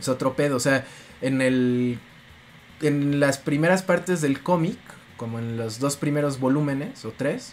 es 0.00 0.08
otro 0.08 0.34
pedo, 0.34 0.56
o 0.56 0.60
sea, 0.60 0.84
en 1.20 1.42
el, 1.42 1.98
en 2.82 3.20
las 3.20 3.38
primeras 3.38 3.82
partes 3.82 4.20
del 4.22 4.40
cómic, 4.42 4.78
como 5.16 5.38
en 5.38 5.56
los 5.58 5.78
dos 5.80 5.96
primeros 5.96 6.40
volúmenes 6.40 7.04
o 7.04 7.12
tres, 7.16 7.52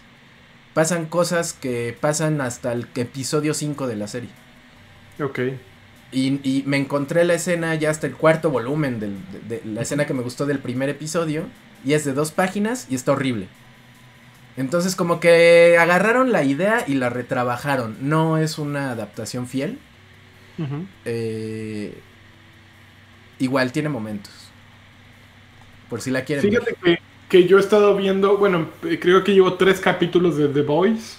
pasan 0.74 1.06
cosas 1.08 1.54
que 1.54 1.96
pasan 2.00 2.40
hasta 2.40 2.72
el 2.72 2.88
episodio 2.96 3.54
5 3.54 3.88
de 3.88 3.96
la 3.98 4.08
serie. 4.08 4.30
Ok. 5.22 5.40
Y, 6.14 6.40
y 6.50 6.64
me 6.66 6.78
encontré 6.78 7.26
la 7.26 7.34
escena 7.34 7.76
ya 7.76 7.90
hasta 7.90 8.08
el 8.08 8.14
cuarto 8.16 8.50
volumen 8.52 9.00
del- 9.02 9.18
de, 9.50 9.60
de 9.60 9.66
la 9.66 9.82
escena 9.82 10.06
que 10.06 10.14
me 10.14 10.22
gustó 10.24 10.46
del 10.46 10.60
primer 10.60 10.88
episodio. 10.88 11.44
Y 11.86 11.94
es 11.94 12.06
de 12.06 12.14
dos 12.14 12.32
páginas 12.32 12.88
y 12.90 12.96
está 12.96 13.12
horrible. 13.14 13.48
Entonces 14.58 14.96
como 14.96 15.20
que 15.20 15.78
agarraron 15.80 16.32
la 16.32 16.44
idea 16.44 16.84
y 16.88 16.96
la 16.96 17.10
retrabajaron. 17.10 17.98
No 18.02 18.38
es 18.38 18.58
una 18.58 18.92
adaptación 18.92 19.48
fiel. 19.48 19.80
Eh, 21.06 22.04
igual 23.40 23.72
tiene 23.72 23.90
momentos. 23.90 24.34
Por 25.90 26.02
si 26.02 26.12
la 26.12 26.24
quieren 26.26 26.48
Fíjate 26.50 26.76
ver. 26.82 26.82
que, 26.82 27.00
que 27.30 27.48
yo 27.48 27.58
he 27.58 27.62
estado 27.62 27.96
viendo, 27.96 28.38
bueno, 28.38 28.70
eh, 28.84 29.00
creo 29.00 29.24
que 29.24 29.34
llevo 29.34 29.54
tres 29.56 29.80
capítulos 29.80 30.38
de 30.38 30.48
The 30.50 30.62
Voice 30.64 31.18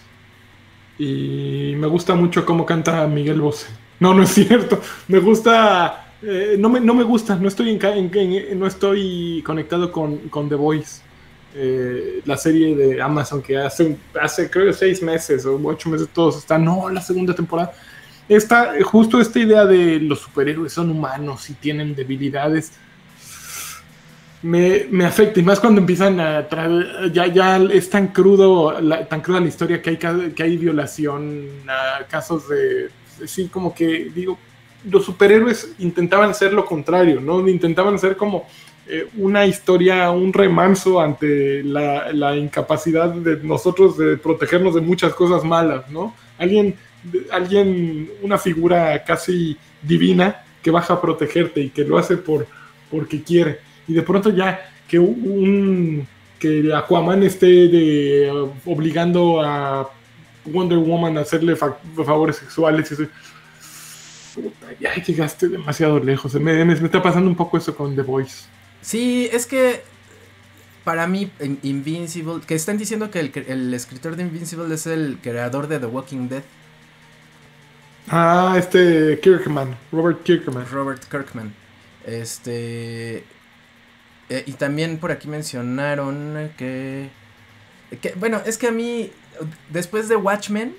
y 0.98 1.74
me 1.76 1.86
gusta 1.86 2.14
mucho 2.14 2.44
cómo 2.44 2.66
canta 2.66 3.06
Miguel 3.06 3.40
Bosé. 3.40 3.68
No, 4.00 4.14
no 4.14 4.22
es 4.24 4.30
cierto. 4.30 4.80
Me 5.09 5.18
gusta, 5.20 6.07
eh, 6.22 6.56
no, 6.58 6.68
me, 6.68 6.80
no 6.80 6.94
me 6.94 7.04
gusta, 7.04 7.36
no 7.36 7.48
estoy, 7.48 7.70
en, 7.70 8.58
no 8.58 8.66
estoy 8.66 9.42
conectado 9.44 9.92
con, 9.92 10.48
The 10.48 10.54
Voice. 10.54 11.02
Eh, 11.54 12.20
la 12.26 12.36
serie 12.36 12.76
de 12.76 13.00
Amazon 13.00 13.40
que 13.42 13.56
hace, 13.56 13.96
hace 14.20 14.50
creo 14.50 14.72
seis 14.72 15.02
meses 15.02 15.46
o 15.46 15.58
ocho 15.64 15.88
meses 15.88 16.08
todos 16.12 16.36
están, 16.38 16.64
no, 16.64 16.88
la 16.90 17.00
segunda 17.00 17.34
temporada. 17.34 17.72
Esta, 18.28 18.74
justo 18.84 19.20
esta 19.20 19.38
idea 19.38 19.64
de 19.64 19.98
los 19.98 20.20
superhéroes 20.20 20.72
son 20.72 20.90
humanos 20.90 21.48
y 21.48 21.54
tienen 21.54 21.94
debilidades 21.94 22.72
me, 24.42 24.86
me 24.90 25.04
afecta 25.04 25.40
y 25.40 25.42
más 25.42 25.58
cuando 25.58 25.80
empiezan 25.80 26.20
a 26.20 26.46
ya 27.12 27.26
ya 27.26 27.56
es 27.56 27.90
tan 27.90 28.08
crudo 28.08 28.72
tan 29.08 29.20
cruda 29.20 29.40
la 29.40 29.48
historia 29.48 29.82
que 29.82 29.90
hay 29.90 29.96
que 30.32 30.42
hay 30.42 30.56
violación 30.56 31.46
casos 32.08 32.48
de 32.48 32.90
sí 33.26 33.48
como 33.48 33.74
que 33.74 34.10
digo 34.14 34.38
los 34.90 35.04
superhéroes 35.04 35.74
intentaban 35.78 36.34
ser 36.34 36.52
lo 36.52 36.64
contrario 36.64 37.20
no 37.20 37.46
intentaban 37.48 37.98
ser 37.98 38.16
como 38.16 38.46
eh, 38.86 39.08
una 39.16 39.44
historia 39.46 40.10
un 40.10 40.32
remanso 40.32 41.00
ante 41.00 41.62
la, 41.64 42.36
incapacidad 42.36 43.08
de 43.10 43.36
nosotros 43.42 43.98
de 43.98 44.16
protegernos 44.16 44.74
de 44.74 44.80
muchas 44.80 45.12
cosas 45.14 45.44
malas 45.44 45.90
no 45.90 46.14
alguien 46.38 46.74
alguien 47.30 48.10
una 48.22 48.38
figura 48.38 49.02
casi 49.04 49.56
divina 49.82 50.42
que 50.62 50.70
baja 50.70 50.94
a 50.94 51.00
protegerte 51.00 51.60
y 51.60 51.70
que 51.70 51.84
lo 51.84 51.98
hace 51.98 52.16
por 52.16 52.46
porque 52.90 53.22
quiere 53.22 53.58
y 53.86 53.94
de 53.94 54.02
pronto 54.02 54.30
ya 54.30 54.60
que 54.88 54.98
un 54.98 56.06
que 56.38 56.72
Aquaman 56.72 57.24
esté 57.24 57.46
de, 57.46 58.48
obligando 58.64 59.42
a 59.42 59.90
Wonder 60.46 60.78
Woman 60.78 61.18
a 61.18 61.22
hacerle 61.22 61.56
fa- 61.56 61.76
favores 62.06 62.36
sexuales 62.36 62.90
y 62.90 62.94
eso. 62.94 63.02
Ya 64.80 64.95
llegaste 64.95 65.49
demasiado 65.49 65.99
lejos. 66.01 66.34
Me, 66.34 66.41
me- 66.64 66.64
me 66.64 66.72
está 66.74 67.03
pasando 67.03 67.28
un 67.30 67.36
poco 67.36 67.57
eso 67.59 67.74
con 67.76 67.95
The 67.97 68.03
Voice. 68.03 68.45
Sí, 68.80 69.28
es 69.32 69.47
que 69.47 69.82
para 70.84 71.07
mí 71.07 71.30
In- 71.41 71.59
Invincible, 71.62 72.41
que 72.47 72.55
están 72.55 72.78
diciendo 72.78 73.11
que 73.11 73.20
el, 73.20 73.32
el 73.49 73.74
escritor 73.74 74.16
de 74.16 74.22
Invincible 74.22 74.74
es 74.74 74.86
el 74.86 75.18
creador 75.22 75.68
de 75.68 75.78
The 75.80 75.86
Walking 75.86 76.28
Dead, 76.28 76.43
Ah, 78.11 78.55
este 78.59 79.18
Kirkman, 79.22 79.76
Robert 79.93 80.22
Kirkman. 80.22 80.66
Robert 80.70 81.05
Kirkman. 81.11 81.53
Este 82.07 83.24
eh, 84.30 84.45
y 84.47 84.53
también 84.53 84.99
por 84.99 85.11
aquí 85.12 85.28
mencionaron 85.28 86.51
que 86.57 87.11
que 88.01 88.12
bueno, 88.16 88.41
es 88.47 88.57
que 88.57 88.68
a 88.68 88.72
mí 88.72 89.11
después 89.70 90.09
de 90.09 90.16
Watchmen 90.16 90.74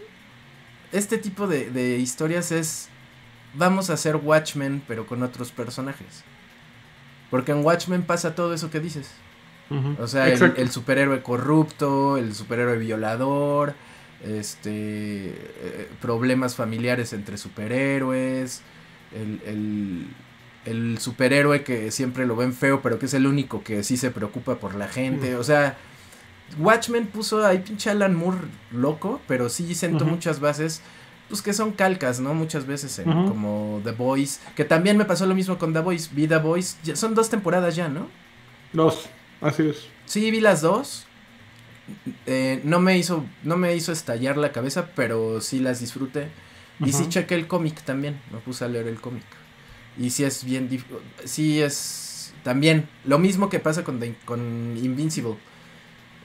este 0.91 1.19
tipo 1.19 1.45
de, 1.47 1.69
de 1.69 1.97
historias 1.99 2.51
es 2.51 2.89
vamos 3.53 3.89
a 3.89 3.93
hacer 3.93 4.15
Watchmen 4.15 4.81
pero 4.87 5.05
con 5.05 5.23
otros 5.23 5.51
personajes. 5.51 6.23
Porque 7.29 7.51
en 7.51 7.63
Watchmen 7.63 8.03
pasa 8.03 8.35
todo 8.35 8.53
eso 8.53 8.69
que 8.69 8.79
dices. 8.79 9.11
O 9.99 10.07
sea, 10.07 10.27
el, 10.27 10.71
superhéroe 10.71 11.21
corrupto, 11.21 12.17
el 12.17 12.33
superhéroe 12.33 12.79
violador, 12.79 13.75
este, 14.23 15.27
eh, 15.27 15.89
problemas 16.01 16.55
familiares 16.55 17.13
entre 17.13 17.37
superhéroes, 17.37 18.63
el, 19.13 19.39
el, 19.45 20.07
el 20.65 20.97
superhéroe 20.97 21.63
que 21.63 21.91
siempre 21.91 22.25
lo 22.25 22.35
ven 22.35 22.53
feo, 22.53 22.81
pero 22.81 22.97
que 22.97 23.05
es 23.05 23.13
el 23.13 23.27
único 23.27 23.63
que 23.63 23.83
sí 23.83 23.95
se 23.95 24.09
preocupa 24.09 24.55
por 24.55 24.73
la 24.73 24.87
gente. 24.87 25.35
O 25.35 25.43
sea, 25.43 25.77
Watchmen 26.57 27.07
puso 27.07 27.45
ahí 27.45 27.59
pinche 27.59 27.89
Alan 27.89 28.15
Moore 28.15 28.39
loco, 28.71 29.21
pero 29.27 29.49
sí 29.49 29.75
sentó 29.75 30.05
muchas 30.05 30.39
bases, 30.39 30.81
pues 31.29 31.41
que 31.41 31.53
son 31.53 31.71
calcas, 31.71 32.19
¿no? 32.19 32.33
Muchas 32.33 32.65
veces 32.65 32.99
en 32.99 33.05
como 33.27 33.79
The 33.83 33.91
Boys, 33.91 34.41
que 34.55 34.65
también 34.65 34.97
me 34.97 35.05
pasó 35.05 35.25
lo 35.25 35.35
mismo 35.35 35.57
con 35.57 35.71
The 35.73 35.79
Boys. 35.79 36.13
Vi 36.13 36.27
The 36.27 36.37
Boys, 36.37 36.77
ya- 36.83 36.95
son 36.95 37.15
dos 37.15 37.29
temporadas 37.29 37.75
ya, 37.75 37.87
¿no? 37.87 38.07
Dos, 38.73 39.07
así 39.39 39.69
es. 39.69 39.87
Sí, 40.05 40.29
vi 40.31 40.41
las 40.41 40.61
dos. 40.61 41.05
Eh, 42.27 42.61
no 42.63 42.79
me 42.79 42.97
hizo 42.97 43.25
no 43.43 43.57
me 43.57 43.75
hizo 43.75 43.91
estallar 43.91 44.37
la 44.37 44.51
cabeza, 44.51 44.89
pero 44.95 45.41
sí 45.41 45.59
las 45.59 45.79
disfruté. 45.79 46.27
Y 46.85 46.93
sí 46.93 47.09
chequé 47.09 47.35
el 47.35 47.47
cómic 47.47 47.81
también, 47.81 48.21
me 48.31 48.37
puse 48.39 48.63
a 48.63 48.67
leer 48.67 48.87
el 48.87 49.01
cómic. 49.01 49.23
Y 49.97 50.11
sí 50.11 50.23
es 50.23 50.43
bien 50.45 50.69
sí 51.25 51.61
es 51.61 52.33
también 52.43 52.87
lo 53.05 53.19
mismo 53.19 53.49
que 53.49 53.59
pasa 53.59 53.83
con, 53.83 53.99
The- 53.99 54.15
con 54.25 54.39
Invincible. 54.77 55.35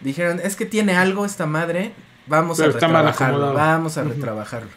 Dijeron, 0.02 0.40
es 0.44 0.54
que 0.54 0.64
tiene 0.66 0.96
algo 0.96 1.24
esta 1.24 1.46
madre, 1.46 1.92
vamos 2.26 2.58
Pero 2.58 2.70
a 2.70 2.72
retrabajarlo, 2.74 3.52
vamos 3.54 3.96
a 3.98 4.04
retrabajarlo. 4.04 4.70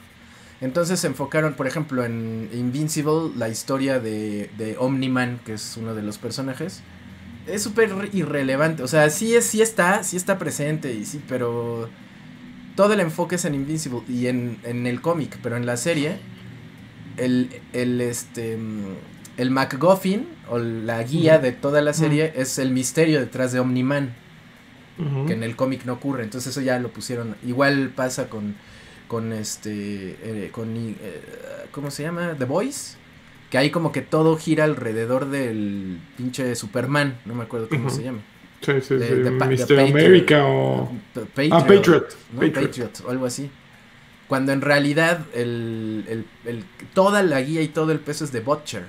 Entonces 0.60 0.99
se 0.99 1.08
enfocaron, 1.08 1.53
por 1.53 1.68
ejemplo, 1.68 2.03
en 2.03 2.49
Invincible, 2.53 3.32
la 3.36 3.47
historia 3.47 3.99
de, 3.99 4.49
de 4.58 4.76
Omni-Man, 4.78 5.39
que 5.45 5.53
es 5.53 5.78
uno 5.78 5.93
de 5.93 6.01
los 6.01 6.18
personajes. 6.18 6.82
Es 7.45 7.64
súper 7.64 7.91
irrelevante, 8.14 8.84
o 8.84 8.88
sea, 8.88 9.10
sí, 9.10 9.36
es, 9.36 9.45
sí 9.45 9.62
está, 9.62 10.03
sí 10.03 10.18
está 10.18 10.38
presente, 10.38 10.93
y 10.93 11.05
sí, 11.05 11.22
pero 11.30 11.89
todo 12.76 12.93
el 12.93 12.99
enfoque 12.99 13.36
es 13.36 13.45
en 13.45 13.55
Invincible 13.55 14.01
y 14.10 14.28
en, 14.28 14.58
en 14.64 14.86
el 14.88 14.99
cómic, 14.99 15.38
pero 15.41 15.55
en 15.55 15.66
la 15.66 15.78
serie, 15.78 16.18
el, 17.18 17.49
el, 17.74 18.01
este, 18.01 18.58
el 19.38 19.51
MacGuffin, 19.51 20.28
o 20.49 20.58
la 20.58 21.01
guía 21.03 21.39
de 21.39 21.51
toda 21.51 21.82
la 21.82 21.93
serie, 21.93 22.34
es 22.36 22.58
el 22.58 22.72
misterio 22.72 23.20
detrás 23.20 23.51
de 23.51 23.60
Omni-Man 23.60 24.16
Ujú. 24.97 25.28
que 25.28 25.34
en 25.34 25.43
el 25.43 25.55
cómic 25.55 25.86
no 25.86 25.93
ocurre. 25.93 26.24
Entonces 26.24 26.51
eso 26.51 26.62
ya 26.62 26.80
lo 26.80 26.89
pusieron. 26.89 27.36
Igual 27.45 27.91
pasa 27.95 28.30
con 28.30 28.55
con 29.08 29.32
este 29.34 30.18
eh, 30.22 30.49
con 30.51 30.76
eh, 30.76 30.95
¿cómo 31.72 31.91
se 31.91 32.03
llama? 32.03 32.36
The 32.38 32.45
Voice. 32.45 32.97
Que 33.49 33.58
ahí 33.58 33.70
como 33.72 33.93
que 33.93 34.01
todo 34.01 34.36
gira 34.38 34.66
alrededor 34.66 35.30
del 35.30 35.99
pinche 36.18 36.53
Superman, 36.55 37.18
no 37.26 37.34
me 37.34 37.43
acuerdo 37.43 37.70
cómo 37.70 37.89
se 37.89 38.03
llama. 38.03 38.20
Sí, 38.62 38.74
sí, 38.82 38.95
De- 38.95 39.08
sí. 39.08 39.14
de 39.16 39.32
Mr. 39.32 39.39
Patriot. 39.60 39.80
America 39.89 40.45
o. 40.45 40.91
Pa- 41.14 41.43
Ah, 41.51 41.66
Patriot. 41.66 42.10
¿no? 42.34 42.39
Patriot. 42.41 42.66
Patriot, 42.68 43.01
o 43.05 43.12
algo 43.12 43.26
así. 43.26 43.49
Cuando 44.28 44.51
en 44.51 44.60
realidad 44.62 45.26
el, 45.34 46.03
el- 46.10 46.26
el- 46.43 46.66
toda 46.93 47.24
la 47.24 47.39
guía 47.41 47.62
y 47.62 47.70
todo 47.70 47.93
el 47.93 47.99
peso 47.99 48.26
es 48.26 48.32
de 48.34 48.41
Butcher. 48.41 48.88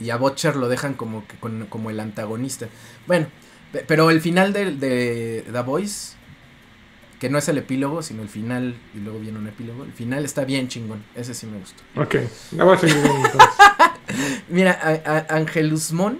Y 0.00 0.10
a 0.10 0.16
Butcher 0.16 0.54
lo 0.56 0.68
dejan 0.68 0.94
como, 0.94 1.26
que 1.26 1.36
con- 1.38 1.66
como 1.66 1.90
el 1.90 1.98
antagonista. 1.98 2.68
Bueno, 3.08 3.26
pe- 3.72 3.84
pero 3.86 4.10
el 4.10 4.20
final 4.20 4.52
de, 4.52 4.72
de 4.76 5.44
The 5.50 5.60
Voice, 5.62 6.14
que 7.20 7.28
no 7.28 7.38
es 7.38 7.48
el 7.48 7.58
epílogo, 7.58 8.02
sino 8.02 8.22
el 8.22 8.28
final, 8.28 8.76
y 8.94 8.98
luego 8.98 9.18
viene 9.18 9.38
un 9.38 9.48
epílogo, 9.48 9.84
el 9.84 9.92
final 9.92 10.24
está 10.24 10.44
bien 10.44 10.68
chingón. 10.68 11.02
Ese 11.14 11.34
sí 11.34 11.46
me 11.46 11.58
gustó. 11.58 11.82
Ok, 11.96 12.16
voy 12.52 12.76
a 12.76 12.78
seguir. 12.78 12.96
Mira, 14.48 14.78
a, 14.82 15.16
a- 15.16 15.36
Angelus 15.36 15.92
Mon 15.92 16.18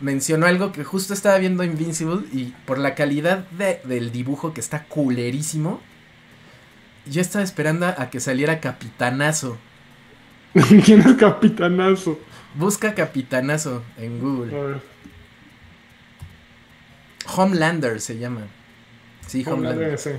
mencionó 0.00 0.46
algo 0.46 0.72
que 0.72 0.82
justo 0.82 1.12
estaba 1.14 1.38
viendo 1.38 1.62
Invincible 1.62 2.26
y 2.32 2.54
por 2.66 2.78
la 2.78 2.94
calidad 2.94 3.46
de- 3.50 3.80
del 3.84 4.12
dibujo 4.12 4.52
que 4.54 4.60
está 4.60 4.84
culerísimo, 4.84 5.80
yo 7.06 7.20
estaba 7.20 7.44
esperando 7.44 7.86
a 7.86 8.10
que 8.10 8.18
saliera 8.20 8.60
Capitanazo. 8.60 9.56
¿Quién 10.84 11.00
es 11.00 11.14
Capitanazo? 11.14 12.18
Busca 12.56 12.94
Capitanazo 12.94 13.82
en 13.96 14.16
A 14.16 14.20
Google. 14.20 14.52
ver, 14.52 14.80
Homelander 17.36 18.00
se 18.00 18.18
llama. 18.18 18.42
Sí, 19.26 19.44
Homelander. 19.46 19.72
Homelander, 19.94 19.98
sí. 19.98 20.10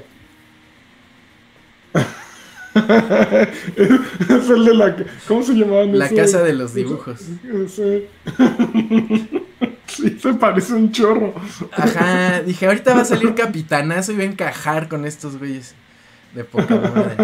Es 2.74 4.50
el 4.50 4.66
de 4.66 4.74
la. 4.74 4.96
¿Cómo 5.28 5.44
se 5.44 5.54
llamaban 5.54 5.98
La 5.98 6.06
esos? 6.06 6.18
casa 6.18 6.44
de 6.44 6.54
los 6.54 6.74
dibujos. 6.74 7.20
Sí. 7.20 8.08
sí, 9.88 10.20
se 10.20 10.34
parece 10.36 10.74
un 10.74 10.92
chorro. 10.92 11.34
Ajá, 11.74 12.42
dije, 12.42 12.66
ahorita 12.68 12.94
va 12.96 13.02
a 13.02 13.06
salir 13.06 13.36
capitanazo 13.36 14.14
y 14.14 14.18
va 14.18 14.24
a 14.24 14.28
encajar 14.28 14.88
con 14.88 15.06
estos 15.06 15.38
güeyes. 15.38 15.76
De 16.34 16.46
poca 16.46 16.76
madre. 16.78 17.16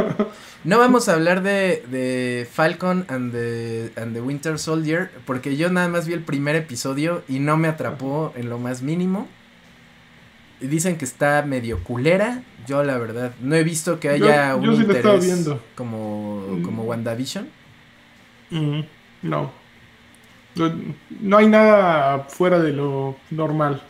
No 0.65 0.79
vamos 0.79 1.07
a 1.07 1.13
hablar 1.13 1.41
de, 1.41 1.81
de 1.89 2.45
Falcon 2.51 3.05
and 3.07 3.31
the, 3.31 3.93
and 3.95 4.13
the 4.13 4.19
Winter 4.19 4.59
Soldier, 4.59 5.09
porque 5.25 5.55
yo 5.55 5.69
nada 5.69 5.87
más 5.87 6.07
vi 6.07 6.13
el 6.13 6.23
primer 6.23 6.57
episodio 6.57 7.23
y 7.29 7.39
no 7.39 7.55
me 7.55 7.69
atrapó 7.69 8.33
en 8.35 8.49
lo 8.49 8.59
más 8.59 8.81
mínimo. 8.81 9.29
Dicen 10.59 10.97
que 10.97 11.05
está 11.05 11.43
medio 11.43 11.83
culera. 11.83 12.41
Yo, 12.65 12.83
la 12.83 12.97
verdad, 12.97 13.31
no 13.41 13.55
he 13.55 13.63
visto 13.63 13.99
que 13.99 14.09
haya 14.09 14.51
Yo- 14.51 14.57
un 14.57 14.63
yo 14.65 14.75
sí 14.75 14.81
interés 14.81 15.25
viendo. 15.25 15.61
como, 15.75 16.43
como 16.63 16.83
Mm. 16.83 16.87
WandaVision. 16.87 17.47
Mm, 18.49 18.79
No. 19.23 19.51
No- 20.55 20.73
No 21.21 21.37
hay 21.37 21.47
nada 21.47 22.19
fuera 22.29 22.59
de 22.59 22.71
lo 22.73 23.15
normal. 23.29 23.81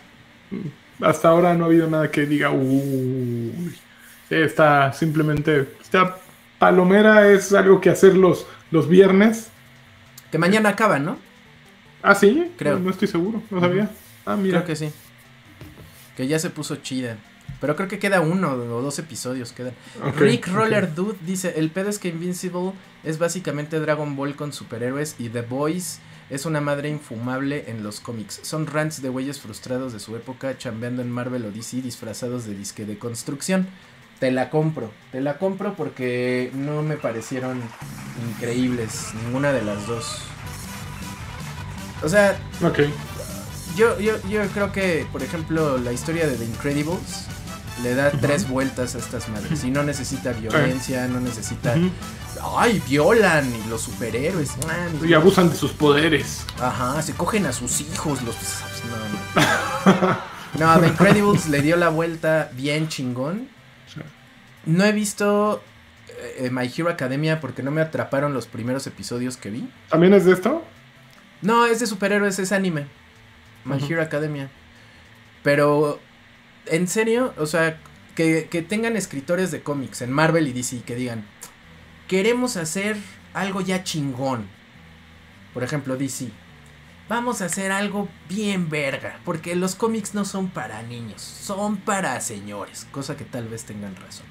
Hasta 1.01 1.29
ahora 1.29 1.53
no 1.53 1.63
ha 1.63 1.67
habido 1.67 1.89
nada 1.89 2.11
que 2.11 2.25
diga, 2.25 2.51
uy. 2.51 3.53
Está 4.29 4.91
simplemente. 4.93 5.69
Esta 5.81 6.17
palomera 6.59 7.31
es 7.31 7.53
algo 7.53 7.79
que 7.79 7.89
hacer 7.89 8.15
los, 8.17 8.45
los 8.71 8.89
viernes. 8.89 9.49
Que 10.31 10.37
mañana 10.37 10.69
acaba, 10.69 10.99
¿no? 10.99 11.17
Ah, 12.03 12.13
sí, 12.15 12.51
Creo. 12.57 12.73
No, 12.77 12.85
no 12.85 12.89
estoy 12.91 13.07
seguro, 13.07 13.41
no 13.49 13.61
sabía. 13.61 13.89
Ah, 14.25 14.35
mira. 14.35 14.63
Creo 14.63 14.67
que 14.67 14.75
sí. 14.75 14.89
Que 16.17 16.27
ya 16.27 16.37
se 16.39 16.49
puso 16.49 16.75
chida. 16.77 17.17
Pero 17.61 17.77
creo 17.77 17.87
que 17.87 17.99
queda 17.99 18.19
uno 18.19 18.51
o 18.51 18.81
dos 18.81 18.99
episodios 18.99 19.53
quedan. 19.53 19.73
Ok, 20.03 20.17
Rick. 20.17 20.47
Roller 20.47 20.93
Dude 20.93 21.17
dice, 21.25 21.53
el 21.55 21.71
pedo 21.71 21.89
es 21.89 21.97
que 21.97 22.09
Invincible 22.09 22.73
es 23.05 23.19
básicamente 23.19 23.79
Dragon 23.79 24.17
Ball 24.17 24.35
con 24.35 24.51
superhéroes 24.51 25.15
y 25.17 25.29
The 25.29 25.41
Boys 25.41 25.99
es 26.29 26.45
una 26.45 26.59
madre 26.59 26.89
infumable 26.89 27.65
en 27.69 27.83
los 27.83 27.99
cómics. 27.99 28.39
Son 28.43 28.67
rants 28.67 29.01
de 29.01 29.09
güeyes 29.09 29.39
frustrados 29.39 29.93
de 29.93 29.99
su 29.99 30.15
época 30.15 30.57
chambeando 30.57 31.01
en 31.01 31.09
Marvel 31.09 31.45
o 31.45 31.51
DC 31.51 31.81
disfrazados 31.81 32.45
de 32.45 32.53
disque 32.53 32.85
de 32.85 32.97
construcción. 32.97 33.67
Te 34.19 34.31
la 34.31 34.49
compro, 34.49 34.91
te 35.11 35.21
la 35.21 35.37
compro 35.37 35.75
porque 35.75 36.51
no 36.53 36.81
me 36.81 36.97
parecieron 36.97 37.61
increíbles 38.29 39.13
ninguna 39.23 39.51
de 39.51 39.61
las 39.61 39.87
dos. 39.87 40.23
O 42.03 42.09
sea, 42.09 42.37
Ok. 42.63 42.79
Yo, 43.77 43.99
yo, 43.99 44.13
yo 44.29 44.45
creo 44.47 44.71
que, 44.71 45.05
por 45.11 45.23
ejemplo, 45.23 45.77
la 45.77 45.91
historia 45.93 46.27
de 46.27 46.35
The 46.35 46.45
Incredibles 46.45 47.25
le 47.83 47.93
da 47.95 48.09
tres 48.11 48.49
vueltas 48.49 48.95
a 48.95 48.97
estas 48.97 49.29
madres. 49.29 49.63
Y 49.63 49.71
no 49.71 49.83
necesita 49.83 50.33
violencia, 50.33 51.07
no 51.07 51.19
necesita. 51.19 51.75
¡Ay, 52.57 52.81
violan! 52.87 53.45
Y 53.53 53.69
los 53.69 53.81
superhéroes. 53.81 54.51
ah, 54.69 54.87
mis- 54.99 55.09
Y 55.09 55.13
abusan 55.13 55.49
de 55.49 55.55
sus 55.55 55.71
poderes. 55.71 56.43
Ajá, 56.59 57.01
se 57.01 57.13
cogen 57.13 57.45
a 57.45 57.53
sus 57.53 57.81
hijos. 57.81 58.21
Los. 58.23 58.35
No, 58.89 59.41
no. 59.41 60.17
No, 60.57 60.79
The 60.79 60.87
Incredibles 60.87 61.49
le 61.49 61.61
dio 61.61 61.75
la 61.75 61.89
vuelta 61.89 62.49
bien 62.53 62.87
chingón. 62.87 63.47
No 64.65 64.83
he 64.85 64.91
visto 64.91 65.61
eh, 66.39 66.49
My 66.51 66.65
Hero 66.75 66.89
Academia 66.89 67.39
porque 67.39 67.61
no 67.63 67.69
me 67.71 67.81
atraparon 67.81 68.33
los 68.33 68.47
primeros 68.47 68.87
episodios 68.87 69.37
que 69.37 69.49
vi. 69.51 69.69
¿También 69.89 70.13
es 70.13 70.25
de 70.25 70.31
esto? 70.33 70.63
No, 71.43 71.65
es 71.67 71.79
de 71.79 71.85
superhéroes, 71.85 72.39
es 72.39 72.51
anime. 72.51 72.87
My. 73.67 73.85
Hero 73.87 74.01
Academia. 74.01 74.49
Pero, 75.43 75.99
en 76.65 76.87
serio, 76.87 77.33
o 77.37 77.45
sea, 77.45 77.79
que, 78.15 78.47
que 78.49 78.61
tengan 78.61 78.97
escritores 78.97 79.51
de 79.51 79.61
cómics 79.61 80.01
en 80.01 80.11
Marvel 80.11 80.47
y 80.47 80.53
DC 80.53 80.81
que 80.81 80.95
digan, 80.95 81.25
queremos 82.07 82.57
hacer 82.57 82.97
algo 83.33 83.61
ya 83.61 83.83
chingón. 83.83 84.47
Por 85.53 85.63
ejemplo, 85.63 85.95
DC. 85.97 86.29
Vamos 87.09 87.41
a 87.41 87.45
hacer 87.45 87.71
algo 87.71 88.09
bien 88.27 88.69
verga, 88.69 89.19
porque 89.23 89.55
los 89.55 89.75
cómics 89.75 90.13
no 90.13 90.25
son 90.25 90.49
para 90.49 90.81
niños, 90.83 91.21
son 91.21 91.77
para 91.77 92.19
señores, 92.19 92.85
cosa 92.91 93.15
que 93.15 93.23
tal 93.23 93.47
vez 93.47 93.63
tengan 93.63 93.95
razón. 93.95 94.25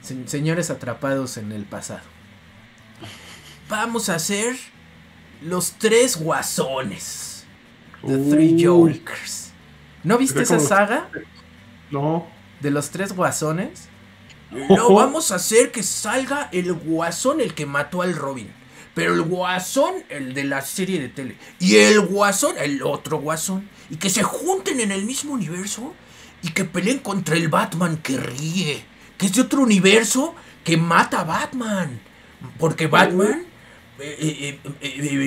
Se- 0.00 0.28
señores 0.28 0.70
atrapados 0.70 1.38
en 1.38 1.50
el 1.50 1.64
pasado. 1.64 2.02
Vamos 3.68 4.08
a 4.08 4.14
hacer 4.16 4.56
los 5.42 5.72
tres 5.72 6.16
guasones. 6.16 7.19
The 8.06 8.16
Three 8.18 8.56
Jokers. 8.64 9.52
¿No 10.04 10.16
viste 10.18 10.42
esa 10.42 10.58
saga 10.60 11.08
No. 11.90 12.26
de 12.60 12.70
los 12.70 12.90
tres 12.90 13.12
guasones? 13.14 13.88
No, 14.68 14.92
vamos 14.94 15.30
a 15.30 15.36
hacer 15.36 15.70
que 15.70 15.84
salga 15.84 16.48
el 16.50 16.72
guasón 16.72 17.40
el 17.40 17.54
que 17.54 17.66
mató 17.66 18.02
al 18.02 18.16
Robin. 18.16 18.52
Pero 18.94 19.14
el 19.14 19.22
guasón, 19.22 19.94
el 20.08 20.34
de 20.34 20.42
la 20.42 20.60
serie 20.62 20.98
de 21.00 21.08
tele. 21.08 21.36
Y 21.60 21.76
el 21.76 22.00
guasón, 22.00 22.56
el 22.58 22.82
otro 22.82 23.18
guasón. 23.20 23.68
Y 23.90 23.96
que 23.96 24.10
se 24.10 24.24
junten 24.24 24.80
en 24.80 24.90
el 24.90 25.04
mismo 25.04 25.34
universo. 25.34 25.94
Y 26.42 26.50
que 26.50 26.64
peleen 26.64 26.98
contra 26.98 27.36
el 27.36 27.46
Batman 27.48 27.98
que 27.98 28.16
ríe. 28.16 28.84
Que 29.16 29.26
es 29.26 29.34
de 29.34 29.42
otro 29.42 29.60
universo. 29.62 30.34
que 30.64 30.76
mata 30.76 31.20
a 31.20 31.24
Batman. 31.24 32.00
Porque 32.58 32.88
Batman, 32.88 33.44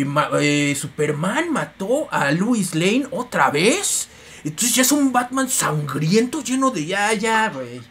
ma- 0.06 0.30
Superman 0.76 1.52
mató 1.52 2.08
a 2.12 2.32
Louis 2.32 2.76
Lane 2.76 3.08
otra 3.12 3.50
vez. 3.52 4.10
Entonces 4.44 4.76
ya 4.76 4.82
es 4.82 4.92
un 4.92 5.12
Batman 5.14 5.50
sangriento 5.50 6.44
lleno 6.44 6.72
de 6.72 6.86
ya, 6.86 7.14
ya, 7.14 7.50
güey. 7.50 7.82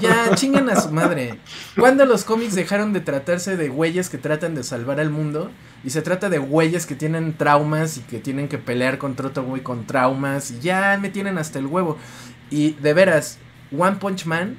Ya, 0.00 0.30
chingan 0.36 0.68
a 0.70 0.80
su 0.80 0.90
madre. 0.90 1.40
¿Cuándo 1.76 2.04
los 2.04 2.24
cómics 2.24 2.54
dejaron 2.54 2.92
de 2.92 3.00
tratarse 3.00 3.56
de 3.56 3.68
güeyes 3.68 4.08
que 4.08 4.18
tratan 4.18 4.54
de 4.54 4.62
salvar 4.62 5.00
al 5.00 5.10
mundo? 5.10 5.50
Y 5.82 5.90
se 5.90 6.00
trata 6.02 6.28
de 6.28 6.38
güeyes 6.38 6.86
que 6.86 6.94
tienen 6.94 7.36
traumas 7.36 7.96
y 7.96 8.00
que 8.02 8.18
tienen 8.18 8.48
que 8.48 8.58
pelear 8.58 8.98
contra 8.98 9.28
otro 9.28 9.42
güey 9.42 9.62
con 9.62 9.86
traumas. 9.86 10.50
Y 10.52 10.60
ya 10.60 10.96
me 11.00 11.10
tienen 11.10 11.38
hasta 11.38 11.58
el 11.58 11.66
huevo. 11.66 11.98
Y 12.50 12.72
de 12.74 12.94
veras, 12.94 13.38
One 13.76 13.96
Punch 13.96 14.26
Man, 14.26 14.56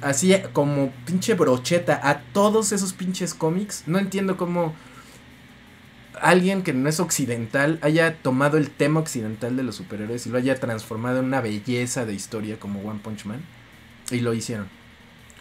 así 0.00 0.34
como 0.52 0.90
pinche 1.06 1.34
brocheta 1.34 2.00
a 2.02 2.20
todos 2.20 2.72
esos 2.72 2.92
pinches 2.92 3.34
cómics. 3.34 3.84
No 3.86 3.98
entiendo 3.98 4.36
cómo 4.36 4.74
alguien 6.20 6.62
que 6.62 6.72
no 6.72 6.88
es 6.88 7.00
occidental 7.00 7.78
haya 7.82 8.16
tomado 8.22 8.56
el 8.58 8.70
tema 8.70 9.00
occidental 9.00 9.56
de 9.56 9.62
los 9.62 9.76
superhéroes 9.76 10.26
y 10.26 10.30
lo 10.30 10.38
haya 10.38 10.58
transformado 10.58 11.20
en 11.20 11.26
una 11.26 11.40
belleza 11.40 12.04
de 12.04 12.14
historia 12.14 12.58
como 12.58 12.80
One 12.80 13.00
Punch 13.02 13.24
Man. 13.24 13.42
Y 14.10 14.20
lo 14.20 14.34
hicieron. 14.34 14.68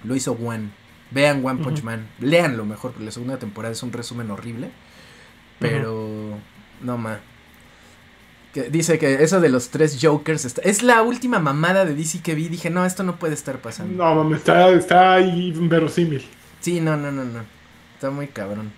Lo 0.03 0.15
hizo 0.15 0.33
One. 0.33 0.69
Vean 1.11 1.45
One 1.45 1.63
Punch. 1.63 1.83
Man. 1.83 2.07
Leanlo 2.19 2.65
mejor, 2.65 2.91
porque 2.91 3.05
la 3.05 3.11
segunda 3.11 3.37
temporada 3.39 3.71
es 3.71 3.83
un 3.83 3.93
resumen 3.93 4.29
horrible. 4.29 4.71
Pero. 5.59 6.37
No 6.81 6.97
ma. 6.97 7.19
Que 8.53 8.63
dice 8.69 8.97
que 8.97 9.23
eso 9.23 9.39
de 9.41 9.49
los 9.49 9.69
tres 9.69 9.97
Jokers 10.01 10.45
está- 10.45 10.61
es 10.63 10.81
la 10.81 11.01
última 11.03 11.39
mamada 11.39 11.85
de 11.85 11.93
DC 11.93 12.21
que 12.21 12.33
vi. 12.35 12.47
Dije, 12.47 12.69
no, 12.69 12.85
esto 12.85 13.03
no 13.03 13.17
puede 13.17 13.33
estar 13.33 13.59
pasando. 13.59 14.03
No, 14.03 14.15
mames, 14.15 14.39
está, 14.39 14.69
está 14.69 15.13
ahí 15.15 15.51
verosímil. 15.55 16.25
Sí, 16.59 16.79
no, 16.79 16.97
no, 16.97 17.11
no, 17.11 17.23
no. 17.23 17.41
Está 17.95 18.09
muy 18.09 18.27
cabrón. 18.27 18.71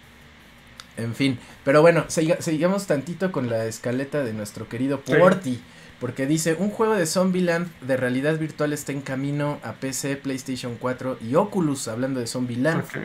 En 0.97 1.15
fin. 1.15 1.39
Pero 1.63 1.82
bueno, 1.82 2.05
siga- 2.09 2.41
sigamos 2.41 2.88
tantito 2.88 3.32
con 3.32 3.49
la 3.49 3.65
escaleta 3.65 4.24
de 4.24 4.34
nuestro 4.34 4.67
querido 4.67 5.01
Sí. 5.05 5.13
Porty. 5.13 5.59
Porque 6.01 6.26
dice, 6.26 6.55
un 6.57 6.72
juego 6.72 6.93
de 6.95 7.05
Zombieland 7.05 7.67
de 7.82 7.97
realidad 7.97 8.38
virtual 8.38 8.72
está 8.74 8.91
en 8.93 9.01
camino 9.01 9.59
a 9.63 9.74
PC, 9.74 10.15
PlayStation 10.15 10.78
4 10.80 11.17
y 11.22 11.36
Oculus, 11.36 11.88
hablando 11.89 12.20
de 12.22 12.28
Zombieland. 12.28 12.84
Ok. 12.84 12.97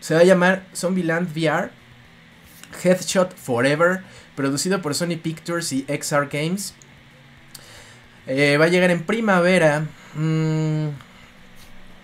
Se 0.00 0.14
va 0.14 0.20
a 0.20 0.24
llamar 0.24 0.66
Zombieland 0.74 1.30
VR 1.36 1.70
Headshot 2.82 3.34
Forever, 3.36 4.02
producido 4.36 4.80
por 4.82 4.94
Sony 4.94 5.16
Pictures 5.20 5.72
y 5.72 5.84
XR 5.88 6.28
Games. 6.30 6.74
Eh, 8.28 8.56
va 8.58 8.66
a 8.66 8.68
llegar 8.68 8.90
en 8.90 9.04
primavera 9.04 9.86
mm, 10.14 10.88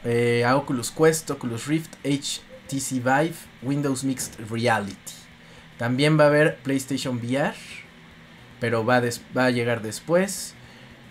eh, 0.04 0.44
a 0.44 0.56
Oculus 0.56 0.90
Quest, 0.90 1.30
Oculus 1.30 1.66
Rift, 1.66 1.94
HTC 2.04 3.02
Vive, 3.02 3.34
Windows 3.62 4.02
Mixed 4.02 4.34
Reality. 4.50 4.96
También 5.78 6.18
va 6.18 6.24
a 6.24 6.26
haber 6.28 6.56
PlayStation 6.58 7.16
VR, 7.16 7.54
pero 8.60 8.84
va, 8.84 9.02
a 9.34 9.50
llegar 9.50 9.82
después. 9.82 10.54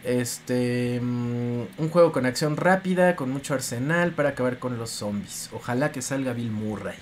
Este, 0.03 0.99
mm, 1.01 1.61
un 1.77 1.89
juego 1.89 2.11
con 2.11 2.25
acción 2.25 2.57
rápida, 2.57 3.15
con 3.15 3.31
mucho 3.31 3.53
arsenal 3.53 4.13
para 4.13 4.29
acabar 4.29 4.59
con 4.59 4.77
los 4.77 4.89
zombies. 4.89 5.49
Ojalá 5.53 5.91
que 5.91 6.01
salga 6.01 6.33
Bill 6.33 6.51
Murray. 6.51 6.97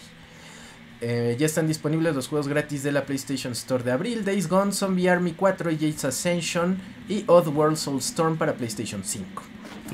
Eh, 1.01 1.37
ya 1.39 1.45
están 1.45 1.65
disponibles 1.67 2.13
los 2.13 2.27
juegos 2.27 2.49
gratis 2.49 2.83
de 2.83 2.91
la 2.91 3.05
PlayStation 3.05 3.53
Store 3.53 3.83
de 3.83 3.91
abril: 3.91 4.25
Days 4.25 4.49
Gone, 4.49 4.73
Zombie 4.73 5.07
Army 5.09 5.31
4, 5.31 5.71
Yates 5.71 6.03
Ascension 6.05 6.77
y 7.07 7.23
Oddworld 7.27 7.77
Soulstorm 7.77 8.37
para 8.37 8.53
PlayStation 8.55 9.03
5. 9.03 9.43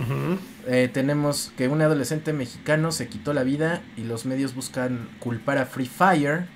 Ujú. 0.01 0.39
Eh, 0.67 0.89
tenemos 0.91 1.51
que 1.55 1.67
un 1.67 1.81
adolescente 1.81 2.33
mexicano 2.33 2.91
se 2.91 3.07
quitó 3.07 3.33
la 3.33 3.43
vida 3.43 3.81
y 3.97 4.03
los 4.03 4.25
medios 4.25 4.55
buscan 4.55 5.07
culpar 5.19 5.59
a 5.59 5.65
Free 5.67 5.85
Fire. 5.85 6.47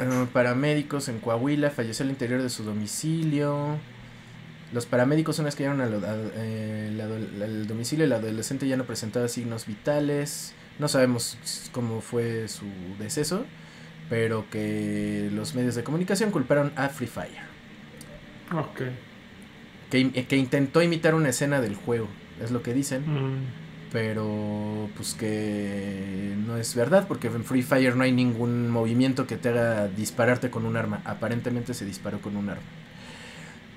Eh, 0.00 0.26
paramédicos 0.32 1.08
en 1.08 1.20
Coahuila 1.20 1.70
falleció 1.70 2.04
al 2.04 2.10
interior 2.10 2.42
de 2.42 2.50
su 2.50 2.64
domicilio. 2.64 3.78
Los 4.72 4.86
paramédicos 4.86 5.38
una 5.38 5.46
vez 5.46 5.54
que 5.54 5.62
llegaron 5.64 5.80
al, 5.82 5.94
al- 6.04 7.00
ado- 7.00 7.44
al 7.44 7.66
domicilio, 7.66 8.04
el 8.06 8.12
adolescente 8.12 8.66
ya 8.66 8.76
no 8.76 8.84
presentaba 8.84 9.28
signos 9.28 9.66
vitales. 9.66 10.54
No 10.78 10.88
sabemos 10.88 11.38
cómo 11.72 12.00
fue 12.00 12.48
su 12.48 12.66
deceso, 12.98 13.44
pero 14.10 14.48
que 14.50 15.30
los 15.32 15.54
medios 15.54 15.74
de 15.74 15.84
comunicación 15.84 16.30
culparon 16.30 16.72
a 16.76 16.88
Free 16.88 17.06
Fire 17.06 17.42
Ok. 18.52 18.82
que, 19.90 20.10
que 20.26 20.36
intentó 20.36 20.82
imitar 20.82 21.14
una 21.14 21.28
escena 21.30 21.60
del 21.60 21.76
juego, 21.76 22.08
es 22.42 22.50
lo 22.50 22.62
que 22.62 22.74
dicen, 22.74 23.02
Mm. 23.06 23.38
pero 23.92 24.88
pues 24.96 25.14
que 25.14 26.34
no 26.46 26.56
es 26.56 26.74
verdad, 26.74 27.06
porque 27.06 27.28
en 27.28 27.44
Free 27.44 27.62
Fire 27.62 27.94
no 27.96 28.02
hay 28.04 28.12
ningún 28.12 28.68
movimiento 28.70 29.26
que 29.26 29.36
te 29.36 29.50
haga 29.50 29.88
dispararte 29.88 30.50
con 30.50 30.66
un 30.66 30.76
arma, 30.76 31.00
aparentemente 31.04 31.72
se 31.74 31.84
disparó 31.84 32.20
con 32.20 32.36
un 32.36 32.48
arma. 32.50 32.62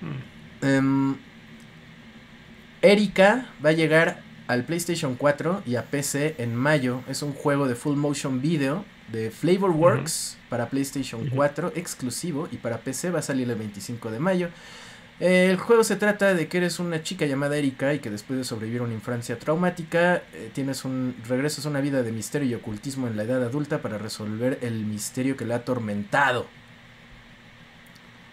Mm. 0.01 0.65
Em, 0.65 1.15
Erika 2.81 3.45
va 3.63 3.69
a 3.69 3.73
llegar 3.73 4.21
al 4.47 4.63
PlayStation 4.63 5.15
4 5.15 5.63
y 5.65 5.75
a 5.75 5.83
PC 5.83 6.35
en 6.37 6.55
mayo, 6.55 7.01
es 7.07 7.21
un 7.23 7.33
juego 7.33 7.67
de 7.67 7.75
full 7.75 7.97
motion 7.97 8.41
video 8.41 8.85
de 9.11 9.31
Flavorworks 9.31 10.37
para 10.49 10.69
PlayStation 10.69 11.27
Ujú. 11.27 11.35
4 11.35 11.73
exclusivo 11.75 12.47
y 12.51 12.57
para 12.57 12.79
PC 12.79 13.11
va 13.11 13.19
a 13.19 13.21
salir 13.23 13.49
el 13.49 13.55
25 13.57 14.11
de 14.11 14.19
mayo. 14.19 14.49
Eh, 15.19 15.47
El 15.49 15.57
juego 15.57 15.83
se 15.83 15.95
trata 15.95 16.33
de 16.33 16.47
que 16.47 16.57
eres 16.57 16.79
una 16.79 17.01
chica 17.01 17.25
llamada 17.25 17.55
Erika 17.57 17.93
y 17.93 17.99
que 17.99 18.09
después 18.09 18.37
de 18.37 18.43
sobrevivir 18.43 18.81
a 18.81 18.83
una 18.83 18.93
infancia 18.93 19.39
traumática 19.39 20.23
eh, 20.33 20.49
tienes 20.53 20.83
un 20.85 21.15
regresas 21.27 21.65
a 21.65 21.69
una 21.69 21.79
vida 21.81 22.03
de 22.03 22.11
misterio 22.11 22.49
y 22.49 22.53
ocultismo 22.53 23.07
en 23.07 23.15
la 23.15 23.23
edad 23.23 23.43
adulta 23.43 23.81
para 23.81 23.97
resolver 23.97 24.59
el 24.61 24.85
misterio 24.85 25.37
que 25.37 25.45
la 25.45 25.55
ha 25.55 25.57
atormentado. 25.59 26.47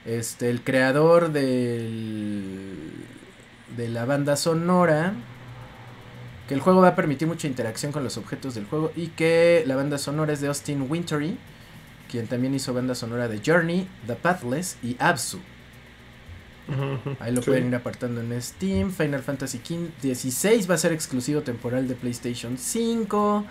Este, 0.04 0.50
el 0.50 0.62
creador 0.62 1.30
del 1.32 2.90
de 3.76 3.88
la 3.88 4.04
banda 4.04 4.36
sonora 4.36 5.14
que 6.52 6.56
el 6.56 6.60
juego 6.60 6.82
va 6.82 6.88
a 6.88 6.94
permitir 6.94 7.26
mucha 7.26 7.46
interacción 7.48 7.92
con 7.92 8.04
los 8.04 8.18
objetos 8.18 8.54
del 8.54 8.66
juego 8.66 8.92
y 8.94 9.06
que 9.06 9.64
la 9.66 9.74
banda 9.74 9.96
sonora 9.96 10.34
es 10.34 10.42
de 10.42 10.48
Austin 10.48 10.84
Wintory, 10.86 11.38
quien 12.10 12.26
también 12.26 12.54
hizo 12.54 12.74
banda 12.74 12.94
sonora 12.94 13.26
de 13.26 13.40
Journey, 13.42 13.88
The 14.06 14.16
Pathless 14.16 14.76
y 14.82 14.96
Absu. 14.98 15.38
Ahí 17.20 17.32
lo 17.34 17.40
Sí. 17.40 17.46
pueden 17.48 17.68
ir 17.68 17.74
apartando 17.74 18.20
en 18.20 18.40
Steam. 18.42 18.92
Final 18.92 19.22
Fantasy 19.22 19.60
XVI 20.02 20.66
va 20.66 20.74
a 20.74 20.78
ser 20.78 20.92
exclusivo 20.92 21.40
temporal 21.40 21.88
de 21.88 21.94
PlayStation 21.94 22.58
5. 22.58 23.46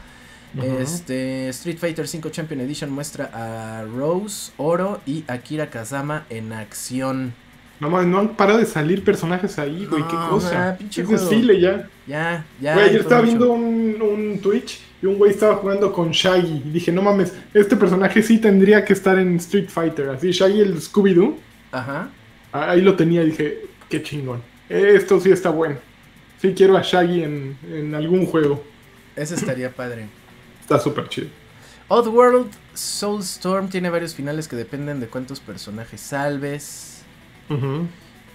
Ujú. 0.55 0.65
Este 0.79 1.49
Street 1.49 1.77
Fighter 1.79 2.07
5 2.07 2.29
Champion 2.29 2.61
Edition 2.61 2.91
muestra 2.91 3.31
a 3.33 3.83
Rose, 3.83 4.51
Oro 4.57 5.01
y 5.07 5.23
Akira 5.27 5.71
Kazama 5.71 6.25
en 6.29 6.53
acción. 6.53 7.33
No 7.81 7.89
mames, 7.89 8.07
no 8.07 8.19
han 8.19 8.35
parado 8.35 8.59
de 8.59 8.65
salir 8.67 9.03
personajes 9.03 9.57
ahí, 9.57 9.87
güey. 9.89 10.03
qué 10.03 10.15
cosa. 10.29 10.75
pinche 10.77 11.01
es 11.01 11.09
desfile 11.09 11.59
ya. 11.59 11.89
Ya, 12.05 12.45
ya. 12.61 12.75
Güey, 12.75 12.85
ayer 12.85 12.95
hay 12.97 13.01
estaba 13.01 13.21
viendo 13.21 13.51
un, 13.51 13.99
un 13.99 14.39
Twitch 14.39 14.79
y 15.01 15.07
un 15.07 15.17
güey 15.17 15.31
estaba 15.31 15.55
jugando 15.55 15.91
con 15.91 16.11
Shaggy. 16.11 16.61
Y 16.63 16.69
dije, 16.69 16.91
no 16.91 17.01
mames, 17.01 17.33
este 17.55 17.75
personaje 17.75 18.21
sí 18.21 18.37
tendría 18.37 18.85
que 18.85 18.93
estar 18.93 19.17
en 19.17 19.37
Street 19.37 19.67
Fighter. 19.67 20.09
Así, 20.09 20.29
Shaggy 20.31 20.59
el 20.59 20.79
Scooby-Doo. 20.79 21.35
Ajá. 21.71 22.09
Ahí 22.51 22.81
lo 22.81 22.95
tenía 22.95 23.23
y 23.23 23.31
dije, 23.31 23.61
qué 23.89 24.03
chingón. 24.03 24.43
Esto 24.69 25.19
sí 25.19 25.31
está 25.31 25.49
bueno. 25.49 25.77
Sí 26.39 26.53
quiero 26.55 26.77
a 26.77 26.83
Shaggy 26.83 27.23
en, 27.23 27.57
en 27.67 27.95
algún 27.95 28.27
juego. 28.27 28.63
Ese 29.15 29.33
estaría 29.33 29.71
padre. 29.71 30.07
Está 30.61 30.77
súper 30.77 31.09
chido. 31.09 31.29
Oddworld 31.87 32.51
Soulstorm 32.75 33.69
tiene 33.69 33.89
varios 33.89 34.13
finales 34.13 34.47
que 34.47 34.55
dependen 34.55 34.99
de 34.99 35.07
cuántos 35.07 35.39
personajes 35.39 35.99
salves. 35.99 36.90
Ujú. 37.53 37.87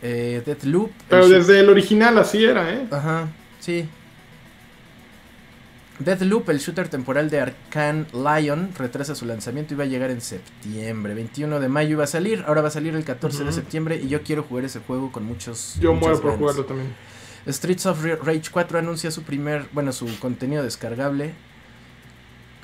Eh, 0.03 0.43
Deathloop. 0.45 0.89
el 0.91 1.07
Pero 1.09 1.29
desde 1.29 1.61
el 1.61 1.69
original 1.71 2.19
así 2.19 2.45
era, 2.45 2.73
¿eh? 2.73 2.87
Ajá, 2.91 3.29
sí. 3.61 3.89
Deathloop, 5.99 6.51
el 6.51 6.59
shooter 6.59 6.89
temporal 6.89 7.31
de 7.31 7.41
Arcane 7.41 8.05
Lion, 8.13 8.71
retrasa 8.77 9.15
su 9.15 9.25
lanzamiento 9.25 9.73
y 9.73 9.79
va 9.79 9.85
a 9.85 9.87
llegar 9.87 10.11
en 10.11 10.21
septiembre. 10.21 11.15
21 11.15 11.59
de 11.59 11.69
mayo 11.69 11.93
iba 11.93 12.05
a 12.05 12.07
salir, 12.07 12.45
ahora 12.47 12.61
va 12.61 12.69
a 12.69 12.71
salir 12.71 12.95
el 12.95 13.03
14 13.05 13.45
de 13.45 13.53
septiembre 13.53 13.97
y 14.03 14.09
yo 14.09 14.23
quiero 14.23 14.43
jugar 14.43 14.67
ese 14.67 14.81
juego 14.81 15.11
con 15.11 15.25
muchos. 15.25 15.77
Yo 15.81 15.95
muero 15.95 16.21
por 16.21 16.37
jugarlo 16.37 16.67
también. 16.67 16.95
Streets 17.49 17.87
of 17.87 18.05
Ra- 18.05 18.17
Rage 18.23 18.51
4 18.51 18.79
anuncia 18.79 19.11
su 19.11 19.23
primer, 19.23 19.65
bueno, 19.73 19.91
su 19.93 20.19
contenido 20.19 20.63
descargable. 20.63 21.33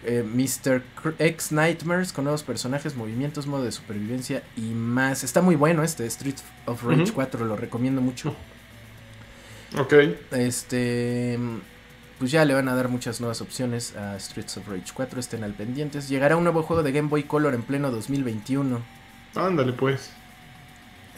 Eh, 0.04 0.24
Mr. 0.24 0.82
X 1.18 1.52
Nightmares 1.52 2.12
con 2.12 2.24
nuevos 2.24 2.42
personajes, 2.42 2.96
movimientos, 2.96 3.46
modo 3.46 3.62
de 3.64 3.70
supervivencia 3.72 4.42
y 4.56 4.62
más. 4.62 5.22
Está 5.22 5.42
muy 5.42 5.54
bueno 5.54 5.84
este 5.84 6.08
Streets 6.10 6.42
of 6.66 6.82
Rage 6.82 7.02
Ujú. 7.04 7.12
4, 7.14 7.44
lo 7.44 7.56
recomiendo 7.56 8.00
mucho. 8.00 8.34
Ok. 9.78 9.94
Este. 10.32 11.38
Pues 12.18 12.30
ya 12.30 12.44
le 12.44 12.54
van 12.54 12.68
a 12.68 12.74
dar 12.74 12.88
muchas 12.88 13.20
nuevas 13.20 13.40
opciones 13.40 13.96
a 13.96 14.18
Streets 14.18 14.56
of 14.58 14.68
Rage 14.68 14.92
4. 14.94 15.18
Estén 15.20 15.44
al 15.44 15.54
pendientes. 15.54 16.08
Llegará 16.08 16.36
un 16.36 16.44
nuevo 16.44 16.62
juego 16.62 16.82
de 16.82 16.92
Game 16.92 17.08
Boy 17.08 17.24
Color 17.24 17.54
en 17.54 17.62
pleno 17.62 17.90
2021. 17.90 18.80
Ándale, 19.34 19.72
pues. 19.72 20.10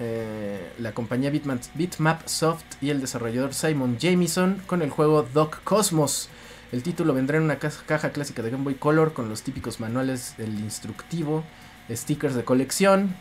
eh, 0.01 0.73
la 0.79 0.93
compañía 0.93 1.31
Bitmap, 1.31 1.61
Bitmap 1.75 2.27
Soft 2.27 2.65
y 2.81 2.91
el 2.91 3.01
desarrollador 3.01 3.55
Simon 3.55 3.97
Jamison 4.01 4.61
con 4.67 4.83
el 4.83 4.91
juego 4.91 5.27
Doc 5.35 5.63
Cosmos. 5.65 6.29
El 6.73 6.83
título 6.83 7.15
vendrá 7.15 7.37
en 7.39 7.45
una 7.45 7.57
ca- 7.57 7.71
caja 7.87 8.11
clásica 8.11 8.43
de 8.43 8.51
Game 8.51 8.65
Boy 8.65 8.75
Color 8.75 9.13
con 9.13 9.29
los 9.29 9.43
típicos 9.43 9.81
manuales 9.81 10.35
del 10.37 10.59
instructivo, 10.59 11.45
stickers 11.91 12.35
de 12.35 12.45
colección. 12.45 13.15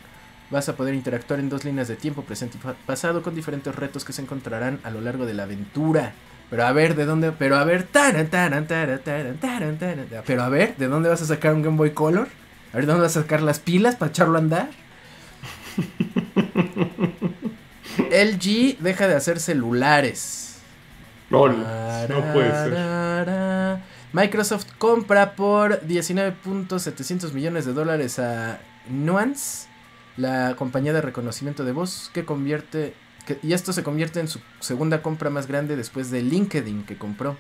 Vas 0.50 0.70
a 0.70 0.76
poder 0.76 0.94
interactuar 0.94 1.40
en 1.40 1.50
dos 1.50 1.64
líneas 1.66 1.88
de 1.88 1.96
tiempo, 1.96 2.24
presente 2.24 2.58
y 2.58 2.62
pasado, 2.86 3.22
con 3.24 3.36
diferentes 3.36 3.74
retos 3.76 4.06
que 4.06 4.14
se 4.14 4.22
encontrarán 4.22 4.80
a 4.84 4.92
lo 4.92 5.02
largo 5.02 5.26
de 5.26 5.34
la 5.34 5.44
aventura. 5.44 6.14
Pero 6.50 6.66
a 6.66 6.72
ver, 6.72 6.96
¿de 6.96 7.06
dónde? 7.06 7.32
Pero 7.32 7.56
a 7.58 7.64
ver, 7.64 7.84
taran, 7.84 8.28
pero 10.26 10.44
a 10.44 10.50
ver, 10.50 10.76
¿de 10.78 10.88
dónde 10.88 11.10
vas 11.10 11.22
a 11.22 11.26
sacar 11.26 11.54
un 11.54 11.64
Game 11.64 11.78
Boy 11.78 11.92
Color? 11.92 12.28
A 12.72 12.76
ver, 12.78 12.86
¿de 12.86 12.92
dónde 12.92 13.04
vas 13.04 13.18
a 13.18 13.22
sacar 13.22 13.42
las 13.42 13.60
pilas 13.60 13.96
para 13.96 14.10
echarlo 14.10 14.38
a 14.38 14.42
andar? 14.42 14.70
LG 18.12 18.78
deja 18.80 19.08
de 19.08 19.16
hacer 19.16 19.40
celulares. 19.40 20.53
Lol, 21.34 21.58
no 22.10 22.34
puede 22.34 22.52
ser. 22.52 23.80
Microsoft 24.14 24.68
compra 24.78 25.36
por 25.36 25.82
19.700 25.82 27.34
millones 27.34 27.66
de 27.66 27.74
dólares 27.74 28.20
a 28.20 28.60
Nuance, 28.88 29.68
la 30.16 30.56
compañía 30.56 30.94
de 30.94 31.02
reconocimiento 31.02 31.64
de 31.66 31.72
voz, 31.72 32.10
que 32.14 32.24
convierte. 32.24 32.94
que- 33.26 33.40
y 33.42 33.54
esto 33.54 33.72
se 33.72 33.84
convierte 33.84 34.20
en 34.20 34.28
su 34.28 34.40
segunda 34.60 35.02
compra 35.02 35.30
más 35.30 35.48
grande 35.48 35.78
después 35.78 36.12
de 36.12 36.22
LinkedIn 36.22 36.84
que 36.84 36.98
compró. 36.98 37.38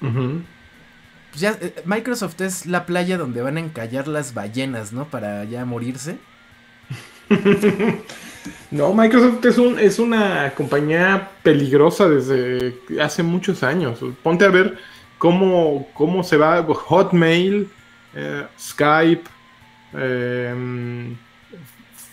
Pues 0.00 1.40
ya, 1.40 1.56
eh, 1.60 1.74
Microsoft 1.86 2.40
es 2.42 2.66
la 2.66 2.84
playa 2.84 3.16
donde 3.16 3.40
van 3.40 3.56
a 3.56 3.60
encallar 3.60 4.06
las 4.08 4.34
ballenas, 4.34 4.92
¿no? 4.92 5.06
Para 5.06 5.44
ya 5.44 5.64
morirse. 5.64 6.18
No, 8.70 8.94
Microsoft 8.94 9.44
es, 9.44 9.58
un, 9.58 9.78
es 9.78 9.98
una 9.98 10.52
compañía 10.54 11.30
peligrosa 11.42 12.08
desde 12.08 12.74
hace 13.00 13.22
muchos 13.22 13.62
años. 13.62 14.00
Ponte 14.22 14.44
a 14.44 14.48
ver 14.48 14.78
cómo, 15.18 15.88
cómo 15.94 16.22
se 16.22 16.36
va 16.36 16.62
Hotmail, 16.62 17.68
eh, 18.14 18.46
Skype, 18.58 19.24
eh, 19.94 20.54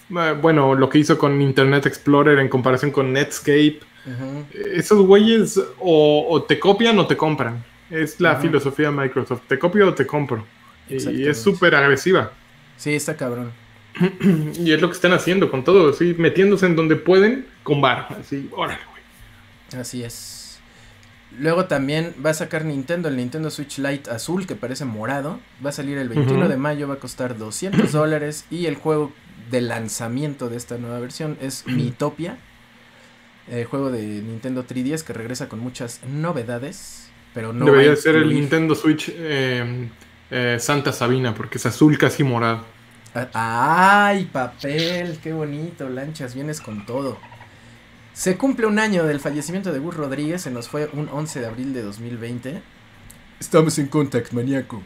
eh, 0.09 0.35
bueno, 0.41 0.75
lo 0.75 0.89
que 0.89 0.99
hizo 0.99 1.17
con 1.17 1.41
Internet 1.41 1.85
Explorer 1.85 2.39
en 2.39 2.49
comparación 2.49 2.91
con 2.91 3.13
Netscape. 3.13 3.79
Esos 4.73 5.05
güeyes 5.05 5.59
o, 5.79 6.25
o 6.29 6.43
te 6.43 6.57
copian 6.59 6.97
o 6.97 7.05
te 7.05 7.17
compran. 7.17 7.63
Es 7.89 8.19
la 8.19 8.37
filosofía 8.37 8.89
de 8.89 8.93
Microsoft. 8.93 9.41
Te 9.47 9.59
copio 9.59 9.89
o 9.89 9.93
te 9.93 10.07
compro. 10.07 10.45
Y 10.89 11.27
es 11.27 11.41
súper 11.41 11.75
agresiva. 11.75 12.31
Sí, 12.77 12.93
está 12.93 13.15
cabrón. 13.15 13.51
Y 14.59 14.71
es 14.71 14.81
lo 14.81 14.87
que 14.89 14.95
están 14.95 15.13
haciendo 15.13 15.49
con 15.49 15.63
todo, 15.63 15.89
así, 15.89 16.15
metiéndose 16.17 16.65
en 16.65 16.75
donde 16.75 16.95
pueden 16.95 17.47
con 17.63 17.81
bar. 17.81 18.07
Así, 18.19 18.49
órale, 18.51 18.79
güey. 18.91 19.81
Así 19.81 20.03
es. 20.03 20.59
Luego 21.37 21.65
también 21.65 22.15
va 22.25 22.31
a 22.31 22.33
sacar 22.33 22.65
Nintendo 22.65 23.09
el 23.09 23.17
Nintendo 23.17 23.51
Switch 23.51 23.77
Lite 23.79 24.09
azul 24.09 24.47
que 24.47 24.55
parece 24.55 24.85
morado. 24.85 25.39
Va 25.63 25.69
a 25.69 25.73
salir 25.73 25.97
el 25.97 26.09
21 26.09 26.39
Ujú. 26.39 26.49
de 26.49 26.57
mayo, 26.57 26.87
va 26.87 26.95
a 26.95 26.99
costar 26.99 27.37
200 27.37 27.91
dólares. 27.91 28.45
Y 28.49 28.65
el 28.65 28.75
juego 28.75 29.11
de 29.51 29.61
lanzamiento 29.61 30.49
de 30.49 30.57
esta 30.57 30.77
nueva 30.77 30.99
versión 30.99 31.37
es 31.41 31.65
Miitopia. 31.67 32.37
El 33.49 33.65
juego 33.65 33.91
de 33.91 34.01
Nintendo 34.01 34.65
3DS 34.65 35.03
que 35.03 35.13
regresa 35.13 35.47
con 35.47 35.59
muchas 35.59 36.01
novedades. 36.07 37.09
Pero 37.33 37.53
no 37.53 37.65
Debería 37.65 37.89
va 37.89 37.93
a 37.93 37.97
ser 37.97 38.15
el 38.15 38.29
Nintendo 38.29 38.73
Switch 38.73 39.11
eh, 39.13 39.89
eh, 40.31 40.57
Santa 40.59 40.91
Sabina, 40.91 41.35
porque 41.35 41.57
es 41.57 41.65
azul 41.65 41.97
casi 41.97 42.23
morado. 42.23 42.65
¡Ay, 43.33 44.25
papel! 44.25 45.19
¡Qué 45.21 45.33
bonito! 45.33 45.89
Lanchas, 45.89 46.35
vienes 46.35 46.61
con 46.61 46.85
todo. 46.85 47.17
Se 48.13 48.37
cumple 48.37 48.65
un 48.65 48.79
año 48.79 49.05
del 49.05 49.19
fallecimiento 49.19 49.71
de 49.71 49.79
Gus 49.79 49.95
Rodríguez, 49.95 50.41
se 50.41 50.51
nos 50.51 50.69
fue 50.69 50.89
un 50.93 51.07
11 51.07 51.39
de 51.39 51.45
abril 51.45 51.73
de 51.73 51.83
2020. 51.83 52.61
Estamos 53.39 53.77
en 53.77 53.87
Contact, 53.87 54.31
maníaco. 54.33 54.81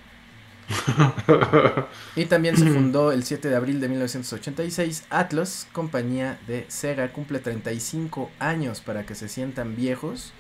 Y 2.16 2.26
también 2.26 2.58
se 2.58 2.70
fundó 2.70 3.12
el 3.12 3.24
7 3.24 3.50
de 3.50 3.56
abril 3.56 3.80
de 3.80 3.90
1986 3.90 5.06
Atlas, 5.10 5.68
compañía 5.72 6.40
de 6.48 6.66
Sega, 6.68 7.12
cumple 7.12 7.40
35 7.40 8.30
años 8.40 8.82
para 8.82 9.06
que 9.06 9.16
se 9.16 9.30
sientan 9.30 9.76
viejos. 9.76 10.34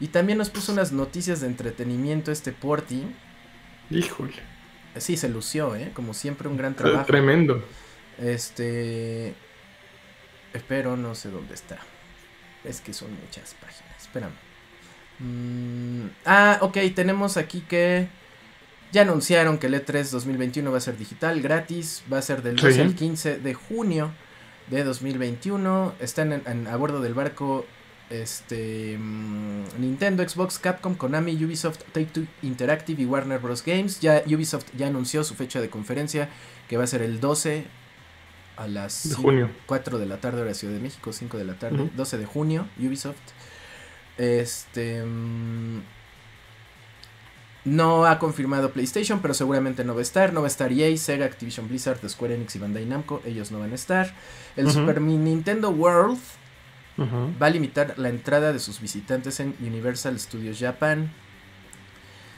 Y 0.00 0.08
también 0.08 0.38
nos 0.38 0.50
puso 0.50 0.72
unas 0.72 0.92
noticias 0.92 1.40
de 1.40 1.48
entretenimiento 1.48 2.30
este 2.30 2.52
Porti. 2.52 3.04
Híjole, 3.90 4.34
Sí, 4.96 5.16
se 5.16 5.28
lució, 5.28 5.76
¿eh? 5.76 5.90
Como 5.94 6.14
siempre, 6.14 6.48
un 6.48 6.56
gran 6.56 6.74
trabajo. 6.74 7.04
tremendo. 7.06 7.64
Este. 8.18 9.34
Espero, 10.52 10.96
no 10.96 11.14
sé 11.14 11.30
dónde 11.30 11.54
está. 11.54 11.78
Es 12.64 12.80
que 12.80 12.92
son 12.92 13.10
muchas 13.24 13.54
páginas. 13.54 14.00
Espérame. 14.00 14.32
Mm, 15.20 16.06
ah, 16.26 16.58
ok, 16.62 16.78
tenemos 16.94 17.36
aquí 17.36 17.60
que. 17.68 18.08
Ya 18.90 19.02
anunciaron 19.02 19.58
que 19.58 19.66
el 19.66 19.74
E 19.74 19.84
E3 19.84 20.08
2021 20.10 20.70
va 20.72 20.78
a 20.78 20.80
ser 20.80 20.96
digital, 20.96 21.42
gratis. 21.42 22.02
Va 22.10 22.18
a 22.18 22.22
ser 22.22 22.42
del 22.42 22.56
12 22.56 22.72
Sí. 22.72 22.80
al 22.80 22.94
15 22.94 23.38
de 23.38 23.52
junio 23.54 24.12
de 24.68 24.82
2021. 24.82 25.94
Están 26.00 26.32
en- 26.32 26.42
en- 26.46 26.66
a 26.66 26.76
bordo 26.76 27.00
del 27.02 27.12
barco. 27.12 27.66
Este. 28.10 28.96
mm, 28.98 29.80
Nintendo, 29.80 30.26
Xbox, 30.26 30.58
Capcom, 30.58 30.94
Konami, 30.94 31.32
Ubisoft, 31.44 31.80
Take-Two 31.92 32.26
Interactive 32.42 33.02
y 33.02 33.04
Warner 33.06 33.38
Bros. 33.38 33.62
Games. 33.64 34.00
Ya 34.00 34.22
Ubisoft 34.26 34.66
ya 34.76 34.86
anunció 34.86 35.24
su 35.24 35.34
fecha 35.34 35.60
de 35.60 35.68
conferencia 35.70 36.28
que 36.68 36.76
va 36.76 36.84
a 36.84 36.86
ser 36.86 37.02
el 37.02 37.20
12 37.20 37.66
a 38.56 38.66
las 38.66 39.02
De 39.04 39.08
cinco- 39.10 39.22
junio. 39.22 39.50
4 39.66 39.98
de 39.98 40.06
la 40.06 40.20
tarde 40.20 40.40
hora 40.42 40.54
Ciudad 40.54 40.74
de 40.74 40.80
México, 40.80 41.12
5 41.12 41.36
de 41.38 41.44
la 41.44 41.54
tarde, 41.54 41.82
Ujú. 41.82 41.90
12 41.96 42.18
de 42.18 42.24
junio, 42.26 42.66
Ubisoft. 42.78 43.16
Este 44.16 45.04
mm, 45.04 45.80
no 47.64 48.06
ha 48.06 48.18
confirmado 48.18 48.72
PlayStation, 48.72 49.20
pero 49.20 49.34
seguramente 49.34 49.84
no 49.84 49.92
va 49.94 50.00
a 50.00 50.02
estar. 50.02 50.32
No 50.32 50.40
va 50.40 50.46
a 50.46 50.48
estar 50.48 50.72
EA, 50.72 50.96
Sega, 50.96 51.26
Activision 51.26 51.68
Blizzard, 51.68 51.98
Square 52.08 52.34
Enix 52.34 52.56
y 52.56 52.58
Bandai 52.58 52.86
Namco. 52.86 53.20
Ellos 53.26 53.50
no 53.52 53.58
van 53.58 53.72
a 53.72 53.74
estar. 53.74 54.14
El. 54.56 54.70
Super 54.70 55.00
Nintendo 55.02 55.70
World 55.70 56.18
Va 56.98 57.46
a 57.46 57.50
limitar 57.50 57.94
la 57.98 58.08
entrada 58.08 58.52
de 58.52 58.58
sus 58.58 58.80
visitantes 58.80 59.38
en 59.40 59.54
Universal 59.60 60.18
Studios 60.18 60.58
Japan. 60.58 61.10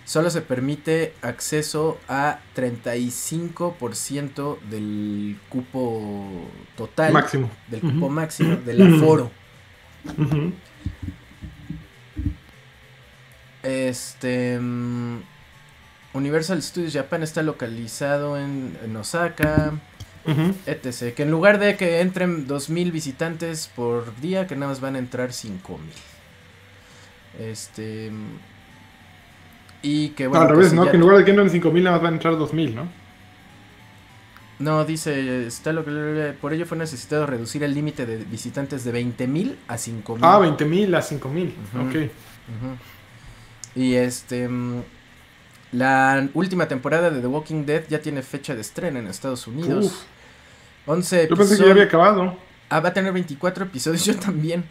Solo 0.05 0.29
se 0.31 0.43
permite 0.43 1.15
acceso 1.23 1.99
a 2.09 2.41
35% 2.57 4.59
del 4.69 5.39
cupo 5.49 6.51
total, 6.77 7.13
Máximo. 7.13 7.51
del 7.69 7.81
cupo 7.81 8.09
máximo, 8.09 8.57
del 8.57 8.95
aforo. 8.95 9.31
Este. 13.63 14.59
mm, 14.59 15.19
Universal 16.13 16.61
Studios 16.63 16.93
Japan 16.93 17.23
está 17.23 17.43
localizado 17.43 18.37
en, 18.37 18.77
en 18.83 18.97
Osaka, 18.97 19.75
Ujú. 20.27 20.55
etc. 20.66 21.14
Que 21.14 21.23
en 21.23 21.31
lugar 21.31 21.59
de 21.59 21.77
que 21.77 22.01
entren 22.01 22.47
2.000 22.47 22.93
visitantes 22.93 23.71
por 23.75 24.14
día, 24.21 24.47
que 24.47 24.55
nada 24.57 24.68
más 24.68 24.81
van 24.81 24.97
a 24.97 24.99
entrar 24.99 25.31
5.000. 25.31 25.79
Este. 27.39 28.11
mm, 28.11 28.39
Y 29.83 30.09
que 30.11 30.27
bueno. 30.27 30.43
Al 30.43 30.49
pues, 30.49 30.57
revés, 30.59 30.71
si 30.71 30.77
¿no? 30.77 30.85
Que 30.85 30.97
en 30.97 31.01
lugar 31.01 31.18
de 31.18 31.25
que 31.25 31.31
entren 31.31 31.51
5000, 31.51 31.85
nada 31.85 31.97
más 31.97 32.03
van 32.03 32.12
a 32.12 32.16
entrar 32.16 32.37
2000, 32.37 32.75
¿no? 32.75 32.89
No, 34.59 34.85
dice, 34.85 35.47
está 35.47 35.73
lo 35.73 35.87
que 35.87 36.35
por 36.39 36.53
ello 36.53 36.66
fue 36.66 36.77
necesitado 36.77 37.25
reducir 37.25 37.62
el 37.64 37.73
límite 37.73 38.05
de 38.05 38.18
visitantes 38.18 38.85
de 38.85 38.93
20.000 38.93 39.57
a 39.68 39.77
5.000. 39.77 40.18
Ah, 40.21 40.39
20000 40.39 40.95
a 40.95 41.01
5000. 41.01 41.55
Ujú. 41.75 41.89
Ok. 41.89 41.95
Ujú. 41.95 42.77
Y 43.75 43.95
este. 43.95 44.51
La 45.73 46.29
última 46.35 46.66
temporada 46.66 47.11
de 47.11 47.21
The 47.21 47.27
Walking 47.27 47.64
Dead 47.64 47.85
ya 47.89 48.01
tiene 48.01 48.23
fecha 48.23 48.55
de 48.55 48.61
estreno 48.61 48.99
en 48.99 49.07
Estados 49.07 49.47
Unidos. 49.47 49.87
Uf, 49.87 50.03
11 50.87 51.29
yo 51.29 51.37
pensé 51.37 51.55
que 51.55 51.59
ya 51.59 51.64
episodios- 51.66 51.71
había 51.73 51.85
acabado. 51.85 52.37
Ah, 52.68 52.81
va 52.81 52.89
a 52.91 52.93
tener 52.93 53.12
24 53.12 53.64
episodios, 53.66 54.05
yo 54.05 54.16
también. 54.16 54.64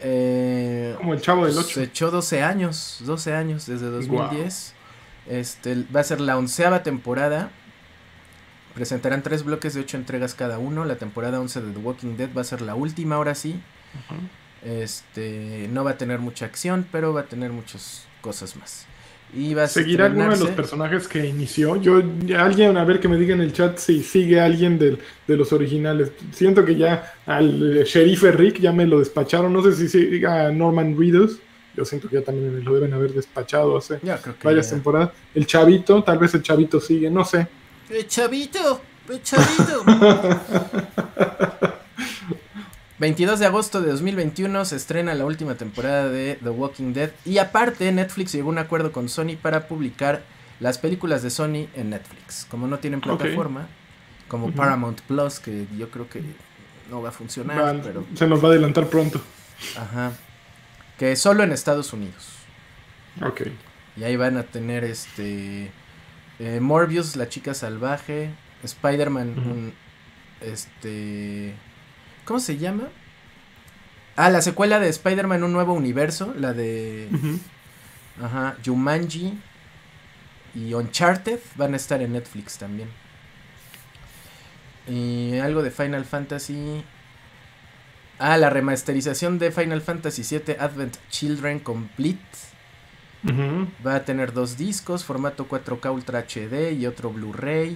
Eh, 0.00 0.94
Como 0.98 1.14
el 1.14 1.20
chavo 1.20 1.44
del 1.44 1.54
se 1.54 1.60
8. 1.60 1.80
echó 1.82 2.10
12 2.10 2.42
años, 2.42 2.98
12 3.04 3.34
años 3.34 3.66
desde 3.66 3.86
2010. 3.86 4.74
Este, 5.28 5.84
va 5.94 6.00
a 6.00 6.04
ser 6.04 6.20
la 6.20 6.36
onceava 6.38 6.82
temporada. 6.82 7.50
Presentarán 8.74 9.22
tres 9.22 9.42
bloques 9.44 9.74
de 9.74 9.80
8 9.80 9.96
entregas 9.96 10.34
cada 10.34 10.58
uno. 10.58 10.84
La 10.84 10.96
temporada 10.96 11.40
11 11.40 11.60
de 11.62 11.72
The 11.72 11.78
Walking 11.80 12.16
Dead 12.16 12.30
va 12.36 12.42
a 12.42 12.44
ser 12.44 12.60
la 12.62 12.74
última, 12.76 13.16
ahora 13.16 13.34
sí. 13.34 13.60
Este, 14.64 15.68
no 15.70 15.84
va 15.84 15.92
a 15.92 15.98
tener 15.98 16.18
mucha 16.18 16.44
acción, 16.46 16.86
pero 16.90 17.12
va 17.12 17.22
a 17.22 17.24
tener 17.24 17.50
muchas 17.52 18.06
cosas 18.20 18.56
más. 18.56 18.86
Y 19.34 19.52
va 19.52 19.64
a 19.64 19.68
¿Seguirá 19.68 20.06
alguno 20.06 20.30
de 20.30 20.38
los 20.38 20.50
personajes 20.50 21.06
que 21.06 21.26
inició? 21.26 21.76
Yo, 21.76 22.02
alguien, 22.38 22.76
a 22.78 22.84
ver 22.84 22.98
que 22.98 23.08
me 23.08 23.16
diga 23.18 23.34
en 23.34 23.42
el 23.42 23.52
chat 23.52 23.76
si 23.78 24.02
sigue 24.02 24.40
alguien 24.40 24.78
del- 24.78 24.98
de 25.26 25.36
los 25.36 25.52
originales. 25.52 26.12
Siento 26.32 26.64
que 26.64 26.76
ya 26.76 27.12
al 27.26 27.84
sheriff 27.84 28.22
Rick 28.22 28.58
ya 28.60 28.72
me 28.72 28.86
lo 28.86 28.98
despacharon. 29.00 29.52
No 29.52 29.62
sé 29.62 29.74
si 29.74 29.88
siga 29.88 30.50
Norman 30.50 30.96
Reedus. 30.98 31.38
Yo 31.76 31.84
siento 31.84 32.08
que 32.08 32.16
ya 32.16 32.22
también 32.22 32.54
me 32.56 32.60
lo 32.62 32.74
deben 32.74 32.92
haber 32.94 33.12
despachado 33.12 33.76
hace 33.76 34.00
varias 34.42 34.66
ya. 34.66 34.70
temporadas. 34.74 35.10
El 35.34 35.46
chavito, 35.46 36.02
tal 36.02 36.18
vez 36.18 36.34
el 36.34 36.42
chavito 36.42 36.80
sigue, 36.80 37.10
no 37.10 37.24
sé. 37.24 37.46
¡Eh, 37.90 38.04
chavito! 38.08 38.80
¡Eh, 39.10 39.20
chavito! 39.22 39.84
22 42.98 43.38
de 43.38 43.46
agosto 43.46 43.80
de 43.80 43.90
2021 43.92 44.64
se 44.64 44.76
estrena 44.76 45.14
la 45.14 45.24
última 45.24 45.54
temporada 45.54 46.08
de 46.08 46.36
The 46.42 46.48
Walking 46.50 46.92
Dead. 46.92 47.10
Y 47.24 47.38
aparte, 47.38 47.90
Netflix 47.92 48.32
llegó 48.32 48.48
a 48.48 48.52
un 48.52 48.58
acuerdo 48.58 48.90
con 48.92 49.08
Sony 49.08 49.36
para 49.40 49.68
publicar 49.68 50.22
las 50.60 50.78
películas 50.78 51.22
de 51.22 51.30
Sony 51.30 51.68
en 51.74 51.90
Netflix. 51.90 52.46
Como 52.50 52.66
no 52.66 52.78
tienen 52.80 53.00
plataforma, 53.00 53.68
como. 54.26 54.50
Paramount 54.52 55.00
Plus, 55.02 55.38
que 55.38 55.66
yo 55.78 55.90
creo 55.90 56.08
que 56.08 56.22
no 56.90 57.00
va 57.00 57.10
a 57.10 57.12
funcionar, 57.12 57.60
Van- 57.60 57.80
pero. 57.82 58.04
Se 58.14 58.26
nos 58.26 58.42
va 58.42 58.48
a 58.48 58.50
adelantar 58.50 58.86
pronto. 58.88 59.20
Ajá. 59.76 60.12
Que 60.98 61.14
solo 61.14 61.44
en 61.44 61.52
Estados 61.52 61.92
Unidos. 61.92 62.30
Ok. 63.24 63.42
Y 63.96 64.02
ahí 64.04 64.16
van 64.16 64.36
a 64.36 64.42
tener 64.42 64.82
este. 64.82 65.70
eh, 66.40 66.58
Morbius, 66.60 67.14
la 67.14 67.28
chica 67.28 67.54
salvaje. 67.54 68.30
Spider-Man, 68.64 69.28
un. 69.38 69.72
Este. 70.40 71.54
¿Cómo 72.28 72.40
se 72.40 72.58
llama? 72.58 72.90
Ah, 74.14 74.28
la 74.28 74.42
secuela 74.42 74.78
de 74.78 74.90
Spider-Man, 74.90 75.44
un 75.44 75.52
nuevo 75.54 75.72
universo. 75.72 76.34
La 76.36 76.52
de. 76.52 77.08
Ajá. 78.22 78.54
Jumanji. 78.62 79.40
Y 80.54 80.74
Uncharted 80.74 81.40
van 81.56 81.72
a 81.72 81.78
estar 81.78 82.02
en 82.02 82.12
Netflix 82.12 82.58
también. 82.58 82.90
Y 84.86 85.38
algo 85.38 85.62
de 85.62 85.70
Final 85.70 86.04
Fantasy. 86.04 86.84
Ah, 88.18 88.36
la 88.36 88.50
remasterización 88.50 89.38
de 89.38 89.50
Final 89.50 89.80
Fantasy 89.80 90.22
VII 90.22 90.56
Advent 90.60 90.98
Children 91.08 91.60
Complete. 91.60 92.20
Ujú. 93.24 93.68
Va 93.86 93.94
a 93.94 94.04
tener 94.04 94.34
dos 94.34 94.58
discos, 94.58 95.02
formato 95.02 95.48
4K 95.48 95.90
Ultra 95.94 96.26
HD 96.28 96.72
y 96.78 96.84
otro 96.84 97.08
Blu-ray. 97.08 97.74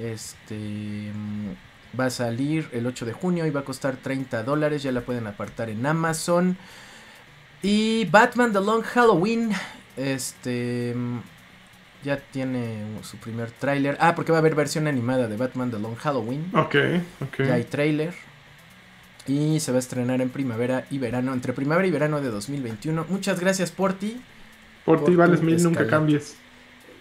Este 0.00 1.12
mm, 1.14 1.69
va 1.98 2.06
a 2.06 2.10
salir 2.10 2.68
el 2.72 2.86
8 2.86 3.06
de 3.06 3.12
junio 3.12 3.46
y 3.46 3.50
va 3.50 3.60
a 3.60 3.64
costar 3.64 3.96
30 3.96 4.42
dólares. 4.42 4.82
Ya 4.82 4.92
la 4.92 5.00
pueden 5.02 5.26
apartar 5.26 5.70
en 5.70 5.84
Amazon. 5.84 6.56
Y 7.62 8.06
Batman 8.06 8.52
The 8.52 8.60
Long 8.60 8.82
Halloween. 8.82 9.50
Este 9.96 10.94
ya 12.02 12.16
tiene 12.16 12.84
su 13.02 13.18
primer 13.18 13.50
tráiler. 13.50 13.96
Ah, 14.00 14.14
porque 14.14 14.32
va 14.32 14.38
a 14.38 14.40
haber 14.40 14.54
versión 14.54 14.86
animada 14.86 15.28
de 15.28 15.36
Batman 15.36 15.70
The 15.70 15.78
Long 15.78 15.96
Halloween. 15.96 16.50
Ok, 16.54 16.74
ok. 17.20 17.38
Ya 17.46 17.54
hay 17.54 17.64
tráiler. 17.64 18.14
Y 19.26 19.60
se 19.60 19.70
va 19.70 19.76
a 19.76 19.80
estrenar 19.80 20.20
en 20.22 20.30
primavera 20.30 20.86
y 20.90 20.98
verano, 20.98 21.32
entre 21.32 21.52
primavera 21.52 21.86
y 21.86 21.90
verano 21.90 22.20
de 22.20 22.30
2021. 22.30 23.06
Muchas 23.08 23.38
gracias 23.38 23.70
por 23.70 23.92
ti. 23.92 24.20
Por 24.84 25.04
ti 25.04 25.14
vales 25.14 25.42
mil, 25.42 25.56
nunca 25.56 25.82
escaleta. 25.82 25.96
cambies. 25.96 26.36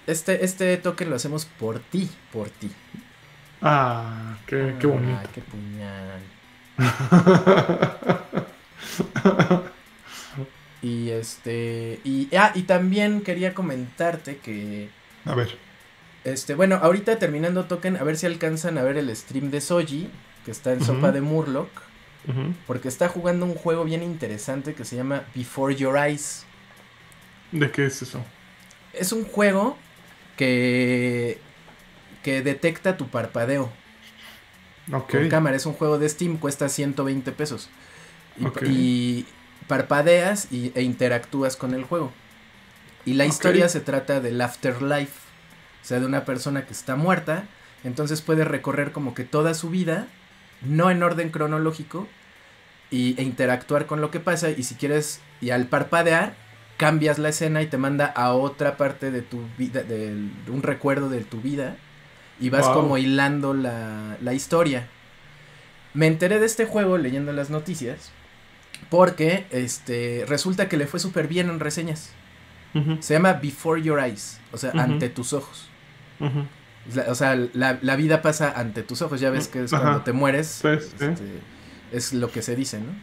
Este, 0.05 0.43
este 0.43 0.75
token 0.77 1.09
lo 1.09 1.15
hacemos 1.15 1.45
por 1.45 1.79
ti, 1.79 2.09
por 2.33 2.49
ti. 2.49 2.69
Ah, 3.61 4.37
qué, 4.45 4.75
qué 4.79 4.87
bonito. 4.87 5.29
Qué 5.33 5.41
puñal. 5.41 6.21
Y 10.81 11.09
este. 11.09 11.99
Y, 12.03 12.33
ah, 12.35 12.51
y 12.55 12.63
también 12.63 13.21
quería 13.21 13.53
comentarte 13.53 14.37
que. 14.37 14.89
A 15.25 15.35
ver. 15.35 15.57
Este, 16.23 16.55
bueno, 16.55 16.79
ahorita 16.81 17.19
terminando 17.19 17.65
token, 17.65 17.97
a 17.97 18.03
ver 18.03 18.17
si 18.17 18.25
alcanzan 18.25 18.77
a 18.77 18.83
ver 18.83 18.97
el 18.97 19.13
stream 19.15 19.51
de 19.51 19.61
Soji, 19.61 20.09
que 20.45 20.51
está 20.51 20.73
en. 20.73 20.83
Sopa 20.83 21.11
de 21.11 21.21
Murloc. 21.21 21.69
Porque 22.67 22.89
está 22.89 23.07
jugando 23.07 23.45
un 23.45 23.55
juego 23.55 23.85
bien 23.85 24.03
interesante 24.03 24.75
que 24.75 24.85
se 24.85 24.95
llama 24.95 25.23
Before 25.33 25.75
Your 25.75 25.97
Eyes. 25.97 26.45
¿De 27.51 27.71
qué 27.71 27.87
es 27.87 28.03
eso? 28.03 28.23
Es 28.93 29.11
un 29.11 29.25
juego 29.25 29.77
que. 30.37 31.39
Que 32.23 32.41
detecta 32.41 32.97
tu 32.97 33.07
parpadeo. 33.07 33.71
Ok. 34.91 35.11
con 35.11 35.29
cámara. 35.29 35.55
Es 35.55 35.65
un 35.65 35.73
juego 35.73 35.99
de 35.99 36.09
Steam, 36.09 36.37
cuesta 36.37 36.69
120 36.69 37.31
pesos. 37.31 37.69
Y, 38.37 38.65
y 38.65 39.25
parpadeas 39.67 40.51
y, 40.51 40.71
e 40.75 40.81
interactúas 40.81 41.55
con 41.55 41.73
el 41.73 41.83
juego. 41.83 42.11
Y 43.05 43.13
la 43.13 43.25
historia 43.25 43.69
se 43.69 43.79
trata 43.79 44.19
del 44.19 44.41
afterlife. 44.41 45.13
O 45.81 45.85
sea, 45.85 45.99
de 45.99 46.05
una 46.05 46.25
persona 46.25 46.65
que 46.65 46.73
está 46.73 46.95
muerta. 46.95 47.45
Entonces 47.83 48.21
puedes 48.21 48.47
recorrer 48.47 48.91
como 48.91 49.13
que 49.13 49.23
toda 49.23 49.53
su 49.53 49.69
vida, 49.69 50.07
no 50.61 50.91
en 50.91 51.01
orden 51.01 51.29
cronológico, 51.29 52.07
y, 52.91 53.15
e 53.19 53.23
interactuar 53.23 53.85
con 53.85 54.01
lo 54.01 54.11
que 54.11 54.19
pasa. 54.19 54.49
Y 54.49 54.63
si 54.63 54.75
quieres, 54.75 55.21
y 55.39 55.51
al 55.51 55.67
parpadear, 55.67 56.35
cambias 56.77 57.19
la 57.19 57.29
escena 57.29 57.61
y 57.61 57.67
te 57.67 57.77
manda 57.77 58.05
a 58.07 58.33
otra 58.33 58.75
parte 58.75 59.11
de 59.11 59.21
tu 59.21 59.41
vida, 59.57 59.83
de 59.83 60.29
un 60.47 60.63
recuerdo 60.63 61.09
de 61.09 61.21
tu 61.21 61.41
vida. 61.41 61.77
Y 62.39 62.49
vas 62.49 62.65
Wow. 62.67 62.73
como 62.75 62.97
hilando 62.97 63.53
la, 63.53 64.17
la 64.21 64.33
historia. 64.33 64.87
Me 65.93 66.07
enteré 66.07 66.39
de 66.39 66.45
este 66.45 66.65
juego 66.65 66.97
leyendo 66.97 67.33
las 67.33 67.49
noticias. 67.49 68.11
Porque 68.89 69.45
este 69.51 70.23
resulta 70.27 70.69
que 70.69 70.77
le 70.77 70.87
fue 70.87 70.99
súper 70.99 71.27
bien 71.27 71.49
en 71.49 71.59
reseñas. 71.59 72.11
Se 73.01 73.13
llama 73.15 73.33
Before 73.33 73.81
Your 73.81 73.99
Eyes. 73.99 74.39
O 74.51 74.57
sea, 74.57 74.71
ante 74.71 75.09
tus 75.09 75.33
ojos. 75.33 75.67
La- 76.93 77.05
o 77.11 77.15
sea, 77.15 77.35
la, 77.53 77.77
la 77.81 77.95
vida 77.95 78.21
pasa 78.21 78.53
ante 78.55 78.83
tus 78.83 79.01
ojos. 79.01 79.19
Ya 79.19 79.29
ves 79.31 79.47
que 79.47 79.63
es 79.63 79.71
cuando 79.71 80.01
te 80.01 80.13
mueres. 80.13 80.59
Pues, 80.61 80.93
este, 80.99 81.15
es 81.91 82.13
lo 82.13 82.31
que 82.31 82.41
se 82.41 82.55
dice, 82.55 82.79
¿no? 82.79 82.93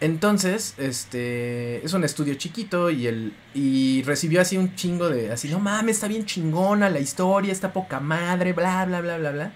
Entonces, 0.00 0.74
este, 0.78 1.84
es 1.84 1.92
un 1.92 2.04
estudio 2.04 2.34
chiquito 2.34 2.88
y 2.90 3.08
el 3.08 3.32
y 3.52 4.02
recibió 4.04 4.40
así 4.40 4.56
un 4.56 4.76
chingo 4.76 5.08
de 5.08 5.32
así, 5.32 5.48
no 5.48 5.58
mames, 5.58 5.96
está 5.96 6.06
bien 6.06 6.24
chingona 6.24 6.88
la 6.88 7.00
historia, 7.00 7.52
está 7.52 7.72
poca 7.72 7.98
madre, 7.98 8.52
bla 8.52 8.84
bla 8.84 9.00
bla 9.00 9.18
bla 9.18 9.30
bla. 9.32 9.52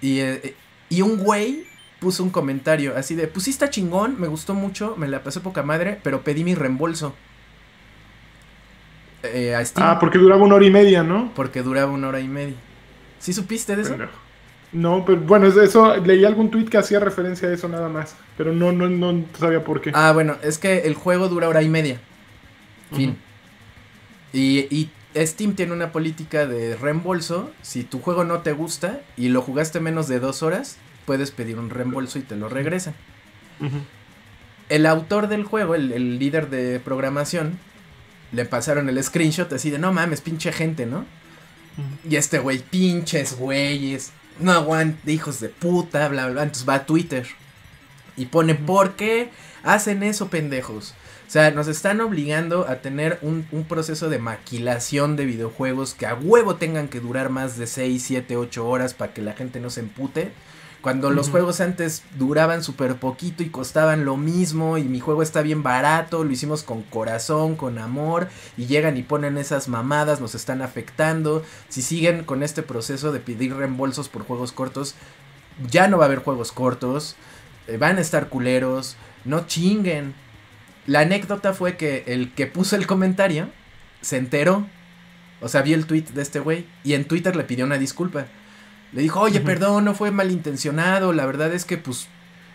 Y 0.00 0.20
eh, 0.20 0.54
y 0.88 1.02
un 1.02 1.18
güey 1.18 1.66
puso 2.00 2.22
un 2.22 2.30
comentario 2.30 2.96
así 2.96 3.14
de, 3.14 3.26
"Pues 3.28 3.44
sí 3.44 3.50
está 3.50 3.68
chingón, 3.68 4.18
me 4.18 4.28
gustó 4.28 4.54
mucho, 4.54 4.94
me 4.96 5.08
la 5.08 5.22
pasé 5.22 5.40
poca 5.40 5.62
madre, 5.62 6.00
pero 6.02 6.22
pedí 6.22 6.42
mi 6.42 6.54
reembolso." 6.54 7.14
Eh, 9.24 9.54
a 9.54 9.64
Steam 9.64 9.86
Ah, 9.86 9.98
porque 9.98 10.18
duraba 10.18 10.42
una 10.42 10.54
hora 10.54 10.66
y 10.66 10.70
media, 10.70 11.02
¿no? 11.02 11.32
porque 11.34 11.62
duraba 11.62 11.92
una 11.92 12.08
hora 12.08 12.20
y 12.20 12.28
media. 12.28 12.56
¿Sí 13.18 13.32
supiste 13.32 13.76
de 13.76 13.82
eso? 13.82 13.96
No, 14.74 15.04
pero 15.06 15.20
bueno, 15.20 15.46
es- 15.46 15.56
eso 15.56 15.96
leí 15.98 16.24
algún 16.24 16.50
tweet 16.50 16.66
que 16.66 16.76
hacía 16.78 16.98
referencia 17.00 17.48
a 17.48 17.52
eso 17.52 17.68
nada 17.68 17.88
más, 17.88 18.16
pero 18.36 18.52
no, 18.52 18.72
no, 18.72 18.88
no 18.88 19.24
sabía 19.38 19.64
por 19.64 19.80
qué. 19.80 19.92
Ah, 19.94 20.12
bueno, 20.12 20.36
es 20.42 20.58
que 20.58 20.80
el 20.80 20.94
juego 20.94 21.28
dura 21.28 21.48
hora 21.48 21.62
y 21.62 21.68
media. 21.68 22.00
Fin. 22.92 23.16
Y, 24.32 24.66
y 24.70 24.90
Steam 25.16 25.54
tiene 25.54 25.72
una 25.72 25.92
política 25.92 26.46
de 26.46 26.76
reembolso. 26.76 27.50
Si 27.62 27.84
tu 27.84 28.00
juego 28.00 28.24
no 28.24 28.40
te 28.40 28.52
gusta 28.52 29.00
y 29.16 29.28
lo 29.28 29.42
jugaste 29.42 29.78
menos 29.80 30.08
de 30.08 30.18
dos 30.20 30.42
horas, 30.42 30.76
puedes 31.06 31.30
pedir 31.30 31.56
un 31.58 31.70
reembolso 31.70 32.18
y 32.18 32.22
te 32.22 32.34
lo 32.36 32.48
regresan. 32.48 32.94
El 34.68 34.86
autor 34.86 35.28
del 35.28 35.44
juego, 35.44 35.74
el, 35.74 35.92
el 35.92 36.18
líder 36.18 36.50
de 36.50 36.80
programación, 36.80 37.58
le 38.32 38.44
pasaron 38.44 38.88
el 38.88 39.02
screenshot 39.02 39.52
así 39.52 39.70
de 39.70 39.78
no 39.78 39.92
mames, 39.92 40.20
pinche 40.20 40.52
gente, 40.52 40.86
¿no? 40.86 41.04
Y 42.08 42.16
este 42.16 42.38
güey, 42.38 42.58
pinches 42.58 43.36
güeyes, 43.36 44.12
no 44.38 44.52
aguante, 44.52 45.12
hijos 45.12 45.40
de 45.40 45.48
puta, 45.48 46.08
bla, 46.08 46.24
bla, 46.24 46.32
bla. 46.32 46.42
Entonces 46.42 46.68
va 46.68 46.74
a 46.74 46.86
Twitter 46.86 47.26
y 48.16 48.26
pone, 48.26 48.54
¿por 48.54 48.96
qué 48.96 49.30
hacen 49.62 50.02
eso, 50.02 50.28
pendejos? 50.28 50.94
O 51.26 51.30
sea, 51.30 51.50
nos 51.50 51.68
están 51.68 52.00
obligando 52.00 52.68
a 52.68 52.76
tener 52.76 53.18
un, 53.22 53.46
un 53.50 53.64
proceso 53.64 54.08
de 54.08 54.18
maquilación 54.18 55.16
de 55.16 55.24
videojuegos 55.24 55.94
que 55.94 56.06
a 56.06 56.14
huevo 56.14 56.56
tengan 56.56 56.88
que 56.88 57.00
durar 57.00 57.30
más 57.30 57.56
de 57.56 57.66
6, 57.66 58.02
7, 58.02 58.36
8 58.36 58.68
horas 58.68 58.94
para 58.94 59.12
que 59.14 59.22
la 59.22 59.32
gente 59.32 59.58
no 59.58 59.70
se 59.70 59.80
empute. 59.80 60.32
Cuando 60.84 61.08
los 61.08 61.30
juegos 61.30 61.62
antes 61.62 62.02
duraban 62.18 62.62
súper 62.62 62.96
poquito 62.96 63.42
y 63.42 63.48
costaban 63.48 64.04
lo 64.04 64.18
mismo 64.18 64.76
y 64.76 64.84
mi 64.84 65.00
juego 65.00 65.22
está 65.22 65.40
bien 65.40 65.62
barato, 65.62 66.24
lo 66.24 66.30
hicimos 66.30 66.62
con 66.62 66.82
corazón, 66.82 67.56
con 67.56 67.78
amor 67.78 68.28
y 68.58 68.66
llegan 68.66 68.98
y 68.98 69.02
ponen 69.02 69.38
esas 69.38 69.66
mamadas, 69.66 70.20
nos 70.20 70.34
están 70.34 70.60
afectando. 70.60 71.42
Si 71.70 71.80
siguen 71.80 72.24
con 72.24 72.42
este 72.42 72.62
proceso 72.62 73.12
de 73.12 73.20
pedir 73.20 73.56
reembolsos 73.56 74.10
por 74.10 74.24
juegos 74.24 74.52
cortos, 74.52 74.94
ya 75.70 75.88
no 75.88 75.96
va 75.96 76.04
a 76.04 76.08
haber 76.08 76.18
juegos 76.18 76.52
cortos, 76.52 77.16
eh, 77.66 77.78
van 77.78 77.96
a 77.96 78.02
estar 78.02 78.28
culeros, 78.28 78.98
no 79.24 79.46
chinguen. 79.46 80.14
La 80.86 81.00
anécdota 81.00 81.54
fue 81.54 81.78
que 81.78 82.04
el 82.08 82.34
que 82.34 82.46
puso 82.46 82.76
el 82.76 82.86
comentario 82.86 83.48
se 84.02 84.18
enteró, 84.18 84.66
o 85.40 85.48
sea, 85.48 85.62
vio 85.62 85.76
el 85.76 85.86
tweet 85.86 86.08
de 86.12 86.20
este 86.20 86.40
güey 86.40 86.66
y 86.84 86.92
en 86.92 87.06
Twitter 87.06 87.36
le 87.36 87.44
pidió 87.44 87.64
una 87.64 87.78
disculpa. 87.78 88.26
Le 88.94 89.02
dijo, 89.02 89.20
oye, 89.20 89.40
perdón, 89.40 89.84
no 89.84 89.94
fue 89.94 90.10
malintencionado, 90.10 91.12
la 91.12 91.26
verdad 91.26 91.52
es 91.52 91.64
que 91.64 91.76
pues 91.76 92.08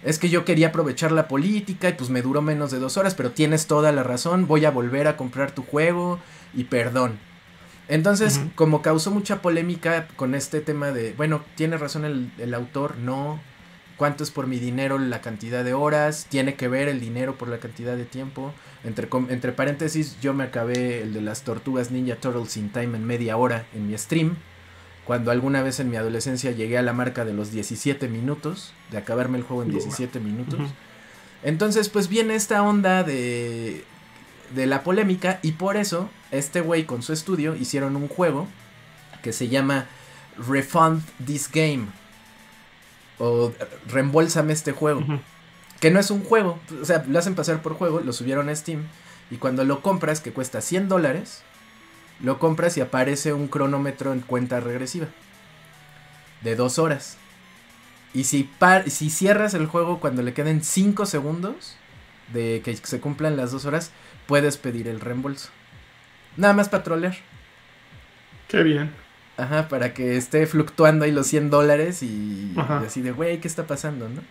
es 0.03 0.17
que 0.17 0.29
yo 0.29 0.45
quería 0.45 0.69
aprovechar 0.69 1.11
la 1.11 1.27
política 1.27 1.89
y 1.89 1.93
pues 1.93 2.09
me 2.09 2.21
duró 2.21 2.41
menos 2.41 2.71
de 2.71 2.79
dos 2.79 2.95
horas, 2.95 3.13
pero 3.15 3.31
tienes 3.31 3.67
toda 3.67 3.91
la 3.91 4.01
razón, 4.03 4.47
voy 4.47 4.63
a 4.63 4.71
volver 4.71 5.07
a 5.07 5.17
comprar 5.17 5.51
tu 5.51 5.63
juego 5.63 6.19
y 6.53 6.63
perdón. 6.63 7.19
Entonces, 7.89 8.39
como 8.55 8.81
causó 8.81 9.11
mucha 9.11 9.41
polémica 9.41 10.07
con 10.15 10.35
este 10.35 10.61
tema 10.61 10.91
de, 10.91 11.13
bueno, 11.17 11.41
tiene 11.55 11.75
razón 11.75 12.05
el, 12.05 12.31
el 12.37 12.53
autor, 12.53 12.97
no, 12.97 13.39
cuánto 13.97 14.23
es 14.23 14.31
por 14.31 14.45
mi 14.47 14.59
dinero 14.59 14.97
la 14.99 15.21
cantidad 15.21 15.65
de 15.65 15.73
horas, 15.73 16.27
tiene 16.29 16.53
que 16.53 16.67
ver 16.67 16.87
el 16.87 16.99
dinero 17.01 17.35
por 17.37 17.47
la 17.49 17.57
cantidad 17.57 17.97
de 17.97 18.05
tiempo. 18.05 18.53
Entre, 18.85 19.09
com- 19.09 19.27
entre 19.29 19.51
paréntesis, 19.51 20.17
yo 20.21 20.33
me 20.33 20.43
acabé 20.45 21.01
el 21.01 21.13
de 21.13 21.21
las 21.21 21.41
tortugas 21.41 21.89
Ninja 21.91 22.15
Turtles 22.15 22.55
in 22.57 22.69
Time 22.69 22.95
en 22.95 23.05
media 23.05 23.35
hora 23.37 23.65
en 23.73 23.87
mi 23.89 23.97
stream. 23.97 24.35
Cuando 25.09 25.31
alguna 25.31 25.63
vez 25.63 25.79
en 25.79 25.89
mi 25.89 25.97
adolescencia 25.97 26.51
llegué 26.51 26.77
a 26.77 26.83
la 26.83 26.93
marca 26.93 27.25
de 27.25 27.33
los 27.33 27.49
17 27.49 28.07
minutos, 28.09 28.73
de 28.91 28.99
acabarme 28.99 29.39
el 29.39 29.43
juego 29.43 29.63
en 29.63 29.71
17 29.71 30.19
minutos. 30.19 30.59
Entonces, 31.41 31.89
pues 31.89 32.09
viene 32.09 32.35
esta 32.35 32.61
onda 32.61 33.01
de, 33.01 33.83
de 34.53 34.67
la 34.67 34.83
polémica 34.83 35.39
y 35.41 35.53
por 35.53 35.77
eso 35.77 36.11
este 36.29 36.61
güey 36.61 36.85
con 36.85 37.01
su 37.01 37.11
estudio 37.11 37.55
hicieron 37.55 37.95
un 37.95 38.07
juego 38.07 38.47
que 39.23 39.33
se 39.33 39.47
llama 39.47 39.87
Refund 40.47 41.01
This 41.25 41.49
Game 41.51 41.87
o 43.17 43.51
Reembolsame 43.87 44.53
este 44.53 44.73
juego. 44.73 45.03
Que 45.79 45.89
no 45.89 45.99
es 45.99 46.11
un 46.11 46.23
juego, 46.23 46.59
o 46.79 46.85
sea, 46.85 47.03
lo 47.07 47.17
hacen 47.17 47.33
pasar 47.33 47.63
por 47.63 47.73
juego, 47.73 48.01
lo 48.01 48.13
subieron 48.13 48.47
a 48.47 48.55
Steam 48.55 48.83
y 49.31 49.37
cuando 49.37 49.65
lo 49.65 49.81
compras, 49.81 50.21
que 50.21 50.33
cuesta 50.33 50.61
100 50.61 50.87
dólares, 50.87 51.41
lo 52.21 52.39
compras 52.39 52.77
y 52.77 52.81
aparece 52.81 53.33
un 53.33 53.47
cronómetro 53.47 54.13
en 54.13 54.21
cuenta 54.21 54.59
regresiva 54.59 55.07
de 56.41 56.55
dos 56.55 56.79
horas. 56.79 57.17
Y 58.13 58.23
si, 58.25 58.43
par- 58.43 58.89
si 58.89 59.09
cierras 59.09 59.53
el 59.53 59.67
juego 59.67 59.99
cuando 59.99 60.21
le 60.23 60.33
queden 60.33 60.63
5 60.63 61.05
segundos 61.05 61.75
de 62.33 62.61
que 62.63 62.75
se 62.77 62.99
cumplan 62.99 63.37
las 63.37 63.51
dos 63.51 63.65
horas, 63.65 63.91
puedes 64.27 64.57
pedir 64.57 64.87
el 64.87 64.99
reembolso. 64.99 65.49
Nada 66.37 66.53
más 66.53 66.69
para 66.69 66.83
trolear. 66.83 67.17
Qué 68.47 68.63
bien. 68.63 68.91
Ajá, 69.37 69.69
para 69.69 69.93
que 69.93 70.17
esté 70.17 70.45
fluctuando 70.47 71.05
ahí 71.05 71.11
los 71.11 71.27
100 71.27 71.49
dólares 71.49 72.03
y, 72.03 72.73
y 72.77 72.83
así 72.83 73.01
de, 73.01 73.11
güey, 73.11 73.39
¿qué 73.39 73.47
está 73.47 73.67
pasando, 73.67 74.09
no? 74.09 74.21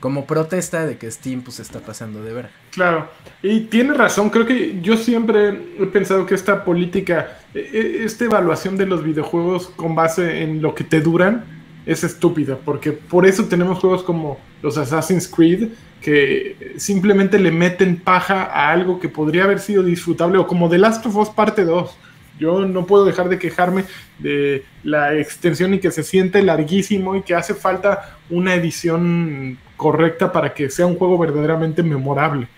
Como 0.00 0.26
protesta 0.26 0.86
de 0.86 0.96
que 0.96 1.10
Steam 1.10 1.42
pues 1.42 1.58
está 1.58 1.80
pasando 1.80 2.22
de 2.22 2.32
verga. 2.32 2.50
Claro, 2.70 3.08
y 3.42 3.62
tiene 3.62 3.94
razón, 3.94 4.30
creo 4.30 4.46
que 4.46 4.80
yo 4.80 4.96
siempre 4.96 5.48
he 5.80 5.86
pensado 5.86 6.24
que 6.24 6.34
esta 6.34 6.64
política, 6.64 7.38
e- 7.52 7.58
e- 7.72 8.04
esta 8.04 8.24
evaluación 8.24 8.76
de 8.76 8.86
los 8.86 9.02
videojuegos 9.02 9.68
con 9.74 9.94
base 9.96 10.42
en 10.42 10.62
lo 10.62 10.74
que 10.74 10.84
te 10.84 11.00
duran 11.00 11.44
es 11.84 12.04
estúpida, 12.04 12.58
porque 12.64 12.92
por 12.92 13.26
eso 13.26 13.46
tenemos 13.46 13.78
juegos 13.78 14.02
como 14.02 14.38
los 14.62 14.76
Assassin's 14.78 15.26
Creed 15.26 15.70
que 16.00 16.74
simplemente 16.76 17.38
le 17.38 17.50
meten 17.50 17.96
paja 17.98 18.44
a 18.44 18.70
algo 18.70 19.00
que 19.00 19.08
podría 19.08 19.44
haber 19.44 19.58
sido 19.58 19.82
disfrutable 19.82 20.38
o 20.38 20.46
como 20.46 20.68
The 20.68 20.78
Last 20.78 21.04
of 21.06 21.16
Us 21.16 21.30
parte 21.30 21.64
2. 21.64 21.90
Yo 22.38 22.64
no 22.66 22.86
puedo 22.86 23.04
dejar 23.04 23.28
de 23.28 23.38
quejarme 23.38 23.84
de 24.18 24.64
la 24.82 25.14
extensión 25.14 25.74
y 25.74 25.78
que 25.78 25.90
se 25.90 26.02
siente 26.02 26.42
larguísimo 26.42 27.16
y 27.16 27.22
que 27.22 27.34
hace 27.34 27.54
falta 27.54 28.18
una 28.30 28.54
edición 28.54 29.58
correcta 29.76 30.32
para 30.32 30.54
que 30.54 30.70
sea 30.70 30.86
un 30.86 30.96
juego 30.96 31.18
verdaderamente 31.18 31.82
memorable. 31.82 32.48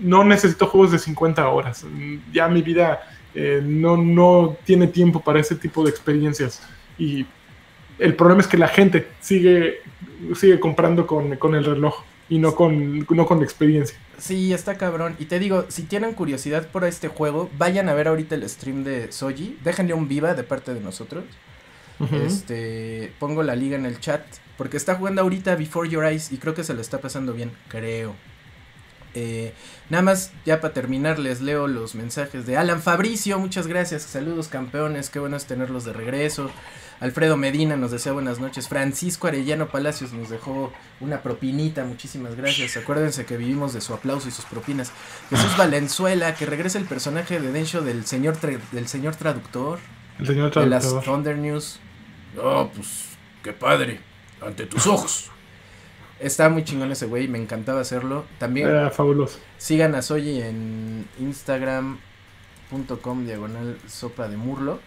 No 0.00 0.24
necesito 0.24 0.66
juegos 0.66 0.92
de 0.92 0.98
50 0.98 1.46
horas. 1.48 1.84
Ya 2.32 2.48
mi 2.48 2.62
vida 2.62 3.02
eh, 3.34 3.60
no, 3.62 3.96
no 3.96 4.56
tiene 4.64 4.86
tiempo 4.86 5.20
para 5.20 5.40
ese 5.40 5.54
tipo 5.54 5.84
de 5.84 5.90
experiencias. 5.90 6.62
Y 6.98 7.26
el 7.98 8.14
problema 8.14 8.40
es 8.40 8.46
que 8.46 8.56
la 8.56 8.68
gente 8.68 9.08
sigue, 9.20 9.80
sigue 10.34 10.58
comprando 10.58 11.06
con, 11.06 11.36
con 11.36 11.54
el 11.54 11.64
reloj 11.64 12.04
y 12.28 12.38
no 12.38 12.54
con, 12.54 13.06
no 13.08 13.26
con 13.26 13.42
experiencia. 13.42 13.96
Sí, 14.18 14.52
está 14.52 14.76
cabrón. 14.76 15.16
Y 15.18 15.26
te 15.26 15.38
digo, 15.38 15.66
si 15.68 15.82
tienen 15.82 16.14
curiosidad 16.14 16.68
por 16.68 16.84
este 16.84 17.08
juego, 17.08 17.50
vayan 17.58 17.88
a 17.88 17.94
ver 17.94 18.08
ahorita 18.08 18.34
el 18.34 18.48
stream 18.48 18.84
de 18.84 19.12
Soji. 19.12 19.58
Déjenle 19.62 19.94
un 19.94 20.08
viva 20.08 20.34
de 20.34 20.44
parte 20.44 20.72
de 20.74 20.80
nosotros. 20.80 21.24
Este, 22.26 23.12
pongo 23.18 23.42
la 23.42 23.56
liga 23.56 23.76
en 23.76 23.86
el 23.86 24.00
chat. 24.00 24.24
Porque 24.56 24.76
está 24.76 24.94
jugando 24.94 25.22
ahorita 25.22 25.56
Before 25.56 25.88
Your 25.88 26.04
Eyes 26.04 26.32
y 26.32 26.38
creo 26.38 26.54
que 26.54 26.64
se 26.64 26.74
lo 26.74 26.80
está 26.80 27.00
pasando 27.00 27.32
bien, 27.32 27.50
creo. 27.68 28.14
Eh, 29.14 29.54
nada 29.90 30.02
más, 30.02 30.32
ya 30.44 30.60
para 30.60 30.74
terminar, 30.74 31.18
les 31.18 31.40
leo 31.40 31.68
los 31.68 31.94
mensajes 31.94 32.46
de 32.46 32.56
Alan 32.56 32.82
Fabricio. 32.82 33.38
Muchas 33.38 33.66
gracias. 33.66 34.02
Saludos, 34.02 34.48
campeones. 34.48 35.10
Qué 35.10 35.18
bueno 35.18 35.36
es 35.36 35.46
tenerlos 35.46 35.84
de 35.84 35.92
regreso. 35.92 36.50
Alfredo 37.00 37.36
Medina 37.36 37.76
nos 37.76 37.90
desea 37.90 38.12
buenas 38.12 38.40
noches. 38.40 38.68
Francisco 38.68 39.26
Arellano 39.26 39.68
Palacios 39.68 40.12
nos 40.12 40.30
dejó 40.30 40.72
una 41.00 41.22
propinita. 41.22 41.84
Muchísimas 41.84 42.34
gracias. 42.34 42.76
Acuérdense 42.76 43.24
que 43.24 43.36
vivimos 43.36 43.72
de 43.72 43.80
su 43.80 43.94
aplauso 43.94 44.28
y 44.28 44.30
sus 44.30 44.44
propinas. 44.44 44.92
Jesús 45.30 45.56
Valenzuela, 45.56 46.34
que 46.34 46.46
regrese 46.46 46.78
el 46.78 46.84
personaje 46.84 47.40
de 47.40 47.52
Densho 47.52 47.82
del 47.82 48.06
señor, 48.06 48.38
del 48.40 48.88
señor 48.88 49.16
traductor 49.16 49.78
El 50.18 50.26
señor 50.26 50.54
de 50.54 50.66
las 50.66 50.82
traductor. 50.82 51.14
Thunder 51.14 51.36
News. 51.36 51.78
Oh, 52.42 52.70
pues, 52.74 53.16
qué 53.42 53.52
padre. 53.52 54.00
Ante 54.40 54.66
tus 54.66 54.86
ojos. 54.86 55.30
Está 56.24 56.48
muy 56.48 56.64
chingón 56.64 56.90
ese 56.90 57.06
güey, 57.06 57.28
me 57.28 57.38
encantaba 57.38 57.80
hacerlo. 57.82 58.24
También 58.38 58.68
Era 58.68 58.90
fabuloso. 58.90 59.38
sigan 59.58 59.94
a 59.94 60.02
Soyi 60.02 60.40
en 60.40 61.06
instagram.com 61.20 63.26
diagonal 63.26 63.78
sopa 63.88 64.26
de 64.28 64.36
Murloc. 64.36 64.80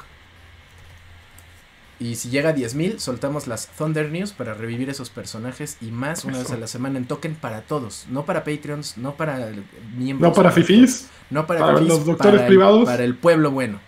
Y 2.00 2.16
si 2.16 2.30
llega 2.30 2.52
a 2.52 2.56
10.000, 2.56 3.00
soltamos 3.00 3.48
las 3.48 3.68
Thunder 3.70 4.12
News 4.12 4.32
para 4.32 4.54
revivir 4.54 4.88
esos 4.90 5.10
personajes 5.10 5.78
y 5.82 5.88
más 5.92 6.26
una 6.26 6.38
vez 6.38 6.52
a 6.52 6.58
la 6.58 6.68
semana 6.68 6.98
en 7.00 7.08
token 7.08 7.34
para 7.36 7.62
todos. 7.62 8.06
No 8.10 8.24
para 8.26 8.44
Patreons, 8.44 8.98
no 8.98 9.16
para 9.16 9.50
miembros. 9.96 10.30
No 10.30 10.36
para 10.36 10.52
fifís. 10.52 11.10
No 11.32 11.48
para, 11.48 11.62
para 11.62 11.74
fifís, 11.80 11.90
los 11.90 12.06
doctores 12.06 12.32
para 12.34 12.44
el- 12.44 12.48
privados. 12.48 12.86
para 12.86 13.04
el 13.04 13.16
pueblo 13.16 13.50
bueno. 13.52 13.80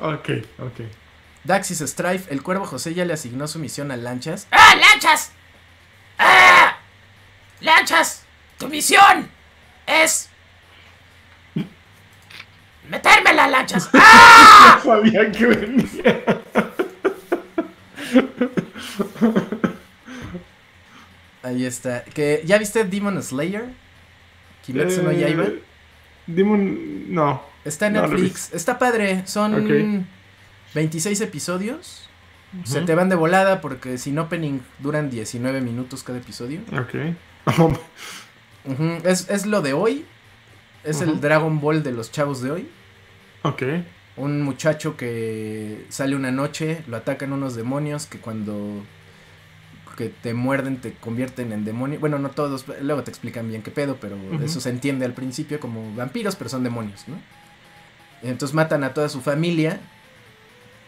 Ok, 0.00 0.28
ok. 0.58 0.80
Daxis 1.44 1.78
Strife, 1.80 2.32
el 2.32 2.42
cuervo 2.42 2.64
José 2.66 2.92
ya 2.94 3.04
le 3.04 3.12
asignó 3.12 3.46
su 3.46 3.58
misión 3.60 3.92
a 3.92 3.96
Lanchas. 3.96 4.48
¡Ah, 4.50 4.74
Lanchas! 4.76 5.30
¡Ah! 6.18 6.73
¡Lanchas! 7.60 8.24
¡Tu 8.58 8.68
misión 8.68 9.28
es. 9.86 10.28
¡Metérmela, 12.88 13.48
Lanchas! 13.48 13.88
¡Ah! 13.94 14.80
Sabía 14.84 15.30
que 15.32 15.46
venía. 15.46 16.22
Ahí 21.42 21.64
está. 21.66 22.04
Que, 22.04 22.42
¿Ya 22.44 22.58
viste 22.58 22.84
Demon 22.84 23.22
Slayer? 23.22 23.66
Kimetsu 24.64 25.02
no 25.02 25.10
Eh, 25.10 25.20
Yaiba. 25.20 25.46
Demon. 26.26 27.12
No. 27.12 27.42
Está 27.64 27.86
en 27.88 27.94
no 27.94 28.02
Netflix. 28.06 28.52
Está 28.54 28.78
padre. 28.78 29.26
Son 29.26 29.54
Ok. 29.54 30.04
26 30.74 31.20
episodios. 31.20 32.08
Se 32.64 32.80
te 32.82 32.94
van 32.94 33.08
de 33.08 33.16
volada 33.16 33.60
porque 33.60 33.98
sin 33.98 34.16
opening 34.18 34.60
duran 34.78 35.10
19 35.10 35.60
minutos 35.60 36.02
cada 36.04 36.18
episodio. 36.18 36.60
Ok. 36.72 36.94
Es, 39.04 39.28
es 39.28 39.46
lo 39.46 39.62
de 39.62 39.72
hoy. 39.72 40.06
Es 40.82 41.00
el. 41.00 41.20
Dragon 41.20 41.60
Ball 41.60 41.82
de 41.82 41.92
los 41.92 42.12
chavos 42.12 42.42
de 42.42 42.50
hoy. 42.50 42.68
ok. 43.42 43.62
Un 44.16 44.42
muchacho 44.42 44.96
que 44.96 45.86
sale 45.88 46.14
una 46.14 46.30
noche, 46.30 46.84
lo 46.86 46.96
atacan 46.96 47.32
unos 47.32 47.56
demonios 47.56 48.06
que 48.06 48.18
cuando 48.18 48.84
que 49.96 50.08
te 50.08 50.34
muerden 50.34 50.80
te 50.80 50.92
convierten 50.92 51.52
en 51.52 51.64
demonio. 51.64 52.00
Bueno, 52.00 52.18
no 52.18 52.30
todos, 52.30 52.64
luego 52.80 53.02
te 53.02 53.10
explican 53.10 53.48
bien 53.48 53.62
qué 53.62 53.70
pedo, 53.70 53.96
pero 54.00 54.16
eso 54.42 54.60
se 54.60 54.70
entiende 54.70 55.04
al 55.04 55.14
principio 55.14 55.60
como 55.60 55.94
vampiros, 55.94 56.36
pero 56.36 56.50
son 56.50 56.64
demonios, 56.64 57.06
¿no? 57.08 57.16
Entonces 58.22 58.54
matan 58.54 58.84
a 58.84 58.94
toda 58.94 59.08
su 59.08 59.20
familia 59.20 59.80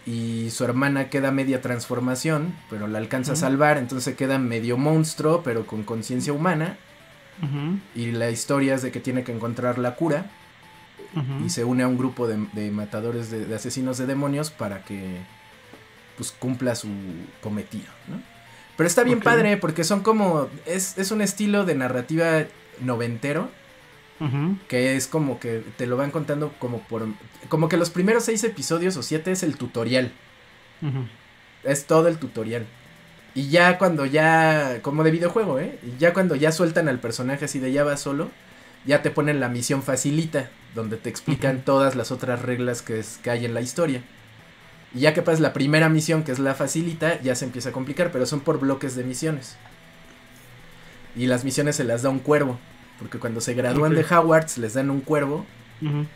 y 0.07 0.51
su 0.51 0.65
hermana 0.65 1.11
queda 1.11 1.33
media 1.33 1.61
transformación, 1.61 2.55
pero 2.71 2.87
la 2.87 2.99
alcanza 2.99 3.33
a 3.33 3.37
salvar, 3.37 3.77
entonces 3.77 4.15
queda 4.15 4.39
medio 4.39 4.79
monstruo, 4.79 5.43
pero 5.43 5.67
con 5.67 5.83
conciencia 5.83 6.33
humana. 6.33 6.79
Y 7.95 8.13
la 8.13 8.31
historia 8.31 8.77
es 8.77 8.83
de 8.83 8.91
que 8.93 9.01
tiene 9.01 9.25
que 9.25 9.33
encontrar 9.33 9.79
la 9.79 9.97
cura. 9.97 10.31
Y 11.45 11.51
se 11.51 11.65
une 11.65 11.83
a 11.83 11.89
un 11.89 11.99
grupo 11.99 12.29
de, 12.29 12.47
de 12.53 12.71
matadores 12.71 13.31
de, 13.31 13.47
de 13.47 13.55
asesinos 13.55 13.99
de 13.99 14.07
demonios 14.07 14.51
para 14.51 14.85
que 14.85 15.23
pues 16.17 16.31
cumpla 16.33 16.75
su 16.75 16.89
cometido, 17.43 17.87
¿no? 18.09 18.21
Pero 18.77 18.87
está 18.87 19.03
bien 19.03 19.21
padre 19.21 19.57
porque 19.57 19.85
son 19.85 20.01
como 20.01 20.49
es, 20.67 20.99
es 20.99 21.11
un 21.11 21.23
estilo 21.23 21.65
de 21.65 21.75
narrativa 21.75 22.45
noventero 22.81 23.49
Que 24.69 24.97
es 24.97 25.07
como 25.09 25.39
que 25.41 25.63
te 25.77 25.87
lo 25.87 25.97
van 25.97 26.11
contando 26.11 26.53
como 26.59 26.81
por 26.81 27.07
como 27.49 27.69
que 27.69 27.77
los 27.77 27.91
primeros 27.91 28.25
seis 28.25 28.43
episodios 28.45 28.97
o 28.97 29.03
siete 29.03 29.31
es 29.33 29.43
el 29.43 29.57
tutorial. 29.57 30.13
Es 31.65 31.87
todo 31.87 32.09
el 32.09 32.19
tutorial. 32.19 32.67
Y 33.35 33.49
ya 33.49 33.77
cuando 33.77 34.07
ya 34.07 34.81
como 34.83 35.05
de 35.05 35.11
videojuego 35.11 35.59
eh 35.61 35.79
y 35.83 35.99
ya 35.99 36.15
cuando 36.15 36.35
ya 36.37 36.53
sueltan 36.53 36.89
al 36.89 37.01
personaje 37.01 37.45
así 37.45 37.59
de 37.59 37.71
ya 37.73 37.85
va 37.85 37.97
solo 37.99 38.31
ya 38.87 39.03
te 39.03 39.11
ponen 39.11 39.41
la 39.41 39.49
misión 39.51 39.83
facilita 39.83 40.49
donde 40.75 40.97
te 40.97 41.11
explican 41.11 41.61
todas 41.63 41.97
las 41.97 42.11
otras 42.13 42.41
reglas 42.43 42.81
que, 42.83 43.01
es- 43.01 43.19
que 43.23 43.31
hay 43.31 43.45
en 43.45 43.53
la 43.53 43.61
historia. 43.61 44.03
Y 44.95 45.01
ya 45.01 45.13
que 45.13 45.21
pasas 45.23 45.41
la 45.41 45.53
primera 45.53 45.89
misión 45.91 46.23
que 46.23 46.33
es 46.33 46.39
la 46.39 46.55
facilita 46.55 47.21
ya 47.21 47.35
se 47.35 47.45
empieza 47.45 47.69
a 47.71 47.73
complicar 47.73 48.11
pero 48.13 48.25
son 48.25 48.41
por 48.41 48.59
bloques 48.61 48.95
de 48.97 49.05
misiones. 49.05 49.57
Y 51.17 51.27
las 51.27 51.45
misiones 51.45 51.77
se 51.77 51.85
las 51.85 52.03
da 52.03 52.09
un 52.11 52.21
cuervo 52.21 52.59
porque 52.99 53.19
cuando 53.19 53.41
se 53.41 53.55
gradúan 53.55 53.95
de 53.95 54.03
Hogwarts 54.05 54.59
les 54.59 54.75
dan 54.75 54.91
un 54.91 55.01
cuervo 55.01 55.45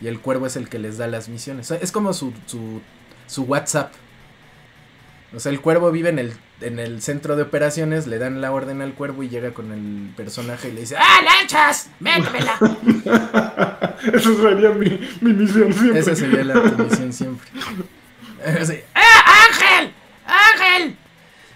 y 0.01 0.07
el 0.07 0.21
cuervo 0.21 0.47
es 0.47 0.57
el 0.57 0.69
que 0.69 0.79
les 0.79 0.97
da 0.99 1.07
las 1.07 1.29
misiones. 1.29 1.67
O 1.71 1.75
sea, 1.75 1.83
Es 1.83 1.93
como 1.93 2.13
su, 2.13 2.33
su, 2.47 2.81
su 3.27 3.43
WhatsApp. 3.43 3.93
O 5.35 5.39
sea, 5.39 5.53
el 5.53 5.61
cuervo 5.61 5.93
vive 5.93 6.09
en 6.09 6.19
el, 6.19 6.33
en 6.61 6.79
el 6.81 7.03
centro 7.03 7.37
de 7.37 7.43
operaciones, 7.43 8.07
le 8.09 8.19
dan 8.19 8.41
la 8.41 8.51
orden 8.51 8.83
al 8.83 8.95
cuervo 8.95 9.23
y 9.23 9.29
llega 9.29 9.53
con 9.53 9.71
el 9.71 10.13
personaje 10.17 10.71
y 10.71 10.73
le 10.73 10.81
dice 10.81 10.97
¡Ah, 10.99 11.21
lanchas! 11.23 11.89
¡Métemela! 12.01 12.59
Esa 14.13 14.35
sería 14.35 14.71
mi, 14.71 14.89
mi 15.21 15.33
misión 15.35 15.73
siempre. 15.73 16.01
Esa 16.01 16.17
sería 16.17 16.43
la 16.43 16.55
tu 16.55 16.83
misión 16.83 17.13
siempre. 17.13 17.49
Así, 18.61 18.81
¡Ah, 18.95 19.47
Ángel! 19.51 19.93
¡Ángel! 20.27 20.97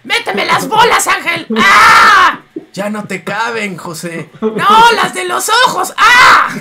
¡Méteme 0.05 0.45
las 0.45 0.67
bolas, 0.67 1.07
Ángel! 1.07 1.47
¡Ah! 1.57 2.41
Ya 2.73 2.89
no 2.89 3.05
te 3.05 3.23
caben, 3.23 3.77
José. 3.77 4.29
¡No, 4.41 4.91
las 4.95 5.13
de 5.13 5.25
los 5.25 5.49
ojos! 5.65 5.93
¡Ah! 5.97 6.55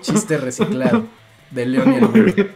Chiste 0.00 0.38
reciclado 0.38 1.06
de 1.50 1.66
León 1.66 1.92
y 1.92 1.96
el 1.96 2.06
Burro. 2.06 2.48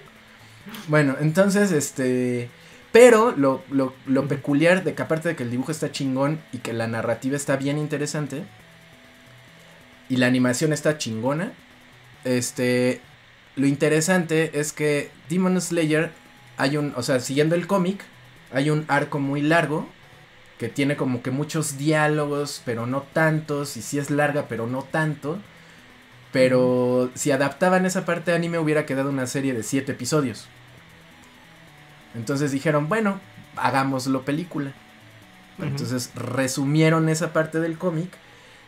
Bueno, 0.89 1.17
entonces, 1.21 1.73
este. 1.73 2.51
Pero 2.91 3.33
lo, 3.37 3.63
lo, 3.71 3.95
lo 4.07 4.29
peculiar 4.29 4.85
de 4.85 4.95
que 4.95 5.03
aparte 5.03 5.31
de 5.31 5.37
que 5.37 5.45
el 5.45 5.51
dibujo 5.51 5.73
está 5.73 5.91
chingón 5.91 6.43
y 6.53 6.59
que 6.59 6.73
la 6.75 6.87
narrativa 6.87 7.37
está 7.37 7.57
bien 7.57 7.79
interesante 7.79 8.45
y 10.11 10.17
la 10.17 10.27
animación 10.27 10.75
está 10.75 10.99
chingona, 10.99 11.53
este, 12.25 13.01
lo 13.57 13.67
interesante 13.67 14.61
es 14.61 14.75
que 14.75 15.11
Demon 15.31 15.59
Slayer 15.59 16.13
hay 16.59 16.77
un, 16.77 16.93
o 16.97 17.03
sea, 17.03 17.19
siguiendo 17.21 17.55
el 17.55 17.67
cómic, 17.67 18.05
hay 18.53 18.71
un 18.71 18.85
arco 18.89 19.19
muy 19.19 19.43
largo 19.43 19.89
que 20.59 20.69
tiene 20.69 20.97
como 20.97 21.23
que 21.23 21.31
muchos 21.31 21.77
diálogos, 21.77 22.63
pero 22.65 22.87
no 22.87 23.03
tantos, 23.03 23.77
y 23.77 23.83
sí 23.83 23.99
es 23.99 24.11
larga, 24.11 24.47
pero 24.49 24.67
no 24.67 24.83
tanto. 24.83 25.39
Pero 26.33 27.11
si 27.15 27.31
adaptaban 27.31 27.85
esa 27.85 28.05
parte 28.05 28.31
de 28.31 28.37
anime 28.37 28.59
hubiera 28.59 28.87
quedado 28.87 29.11
una 29.11 29.27
serie 29.27 29.55
de 29.55 29.65
siete 29.65 29.93
episodios. 29.93 30.47
Entonces 32.15 32.53
dijeron, 32.53 32.89
bueno, 32.89 33.21
hagámoslo 33.57 34.25
película. 34.25 34.73
Entonces 35.59 36.13
resumieron 36.15 37.09
esa 37.09 37.33
parte 37.33 37.61
del 37.61 37.77
cómic. 37.77 38.11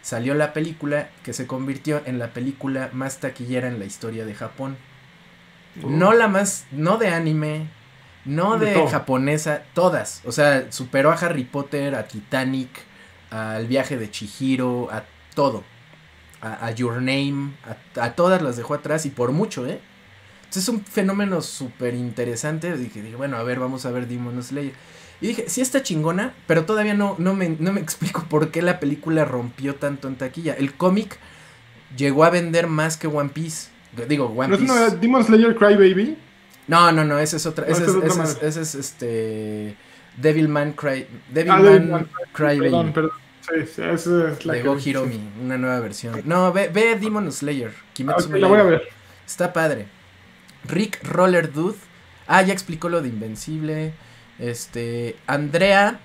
Salió 0.03 0.35
la 0.35 0.53
película 0.53 1.09
que 1.23 1.33
se 1.33 1.47
convirtió 1.47 2.03
en 2.05 2.19
la 2.19 2.33
película 2.33 2.91
más 2.93 3.21
taquillera 3.21 3.69
en 3.69 3.79
la 3.79 3.85
historia 3.87 4.27
de 4.27 4.35
Japón. 4.35 4.77
No 5.77 6.13
la 6.13 6.29
más, 6.29 6.67
no 6.73 6.99
de 6.99 7.09
anime, 7.09 7.69
no 8.25 8.59
De 8.59 8.87
japonesa, 8.89 9.63
todas. 9.75 10.23
O 10.25 10.33
sea, 10.33 10.71
superó 10.71 11.11
a 11.11 11.15
Harry 11.15 11.45
Potter, 11.45 11.95
a 11.95 12.07
Titanic, 12.09 12.71
al 13.31 13.67
viaje 13.67 13.97
de 13.97 14.11
Chihiro, 14.11 14.89
a 14.91 15.05
todo. 15.35 15.65
A, 16.41 16.67
a 16.67 16.71
Your 16.73 16.97
Name, 16.97 17.53
a, 17.97 18.05
a 18.05 18.15
todas 18.15 18.43
las 18.43 18.57
dejó 18.57 18.75
atrás 18.75 19.07
y 19.07 19.11
por 19.11 19.33
mucho, 19.33 19.67
¿eh? 19.67 19.81
Entonces 20.41 20.63
es 20.65 20.69
un 20.69 20.85
fenómeno 20.85 21.43
súper 21.43 21.95
interesante. 21.95 22.77
Dije, 22.77 23.03
dije, 23.03 23.17
bueno, 23.17 23.37
a 23.37 23.43
ver, 23.43 23.59
vamos 23.59 23.87
a 23.87 23.91
ver 23.91 24.07
Demon 24.07 24.43
Slayer. 24.43 24.75
Y 25.21 25.29
dije, 25.29 25.45
sí 25.49 25.61
está 25.61 25.83
chingona, 25.83 26.35
pero 26.47 26.65
todavía 26.65 26.95
no, 26.95 27.17
no, 27.19 27.35
me, 27.35 27.49
no 27.59 27.73
me 27.73 27.81
explico 27.83 28.25
por 28.29 28.51
qué 28.51 28.63
la 28.63 28.79
película 28.79 29.25
rompió 29.25 29.75
tanto 29.77 30.07
en 30.07 30.17
taquilla. 30.17 30.55
El 30.55 30.75
cómic 30.75 31.19
llegó 31.97 32.25
a 32.25 32.31
vender 32.31 32.67
más 32.67 32.97
que 32.97 33.07
One 33.07 33.31
Piece. 33.31 33.69
Digo, 34.09 34.27
One 34.27 34.49
¿No 34.49 34.55
es 34.55 34.61
Piece. 34.61 34.73
una 34.73 34.91
Demon 34.91 35.25
Slayer 35.25 35.57
Crybaby? 35.57 36.19
No, 36.67 36.93
no, 36.93 37.05
no, 37.05 37.19
esa 37.19 37.37
es 37.37 37.47
otra. 37.47 37.67
Ese 37.67 37.83
es, 37.85 37.89
es 37.89 37.95
otra 37.95 38.09
ese 38.09 38.09
es, 38.09 38.17
madre. 38.17 38.49
ese 38.49 38.63
es, 38.63 38.75
este. 38.75 39.77
Devilman 40.17 40.73
Cry. 40.73 41.07
Ah, 41.09 41.19
Devilman 41.31 41.63
Devilman 41.65 42.09
Cry 42.33 42.59
Perdón, 42.59 42.93
perdón. 42.93 43.11
Sí, 43.41 43.67
sí, 43.75 43.83
esa 43.83 44.31
es 44.31 44.47
la 44.47 44.55
De 44.55 44.63
Go 44.63 44.79
Hiromi, 44.79 45.15
sí. 45.15 45.21
una 45.43 45.59
nueva 45.59 45.81
versión. 45.81 46.23
No, 46.25 46.53
ve, 46.53 46.69
ve 46.69 46.97
Demon 46.99 47.31
Slayer. 47.31 47.73
Ah, 47.77 47.85
Kimetsu 47.93 48.33
la 48.33 48.49
voy 48.49 48.61
a 48.61 48.63
ver. 48.63 48.89
Está 49.27 49.53
padre. 49.53 49.87
Rick 50.67 51.01
Roller 51.05 51.53
Dude. 51.53 51.77
Ah, 52.27 52.41
ya 52.43 52.55
explicó 52.55 52.89
lo 52.89 53.03
de 53.03 53.09
Invencible. 53.09 53.93
Este. 54.39 55.17
Andrea 55.27 56.01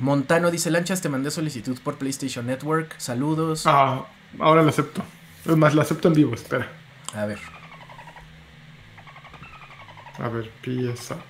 Montano 0.00 0.50
dice: 0.50 0.70
Lanchas, 0.70 1.00
te 1.00 1.08
mandé 1.08 1.30
solicitud 1.30 1.78
por 1.84 1.96
PlayStation 1.96 2.46
Network. 2.46 2.94
Saludos. 2.98 3.64
Ah, 3.66 4.06
ahora 4.40 4.62
la 4.62 4.70
acepto. 4.70 5.04
Es 5.44 5.56
más, 5.56 5.74
la 5.74 5.82
acepto 5.82 6.08
en 6.08 6.14
vivo, 6.14 6.34
espera. 6.34 6.72
A 7.14 7.26
ver. 7.26 7.38
A 10.18 10.28
ver, 10.28 10.50
PS 10.62 11.12
Up. 11.12 11.22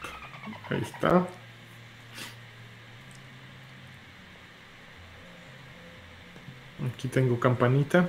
Ahí 0.70 0.82
está. 0.82 1.27
Aquí 6.93 7.09
tengo 7.09 7.39
campanita. 7.40 8.09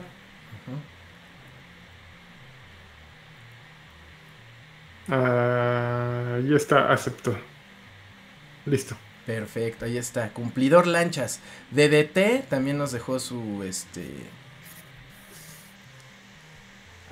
Ah, 5.07 6.39
ya 6.43 6.55
está, 6.55 6.91
aceptó. 6.91 7.37
Listo. 8.65 8.97
Perfecto, 9.25 9.85
ahí 9.85 9.97
está. 9.97 10.29
Cumplidor 10.29 10.87
Lanchas. 10.87 11.39
DDT 11.71 12.47
también 12.49 12.77
nos 12.77 12.91
dejó 12.91 13.19
su 13.19 13.63
este. 13.63 14.03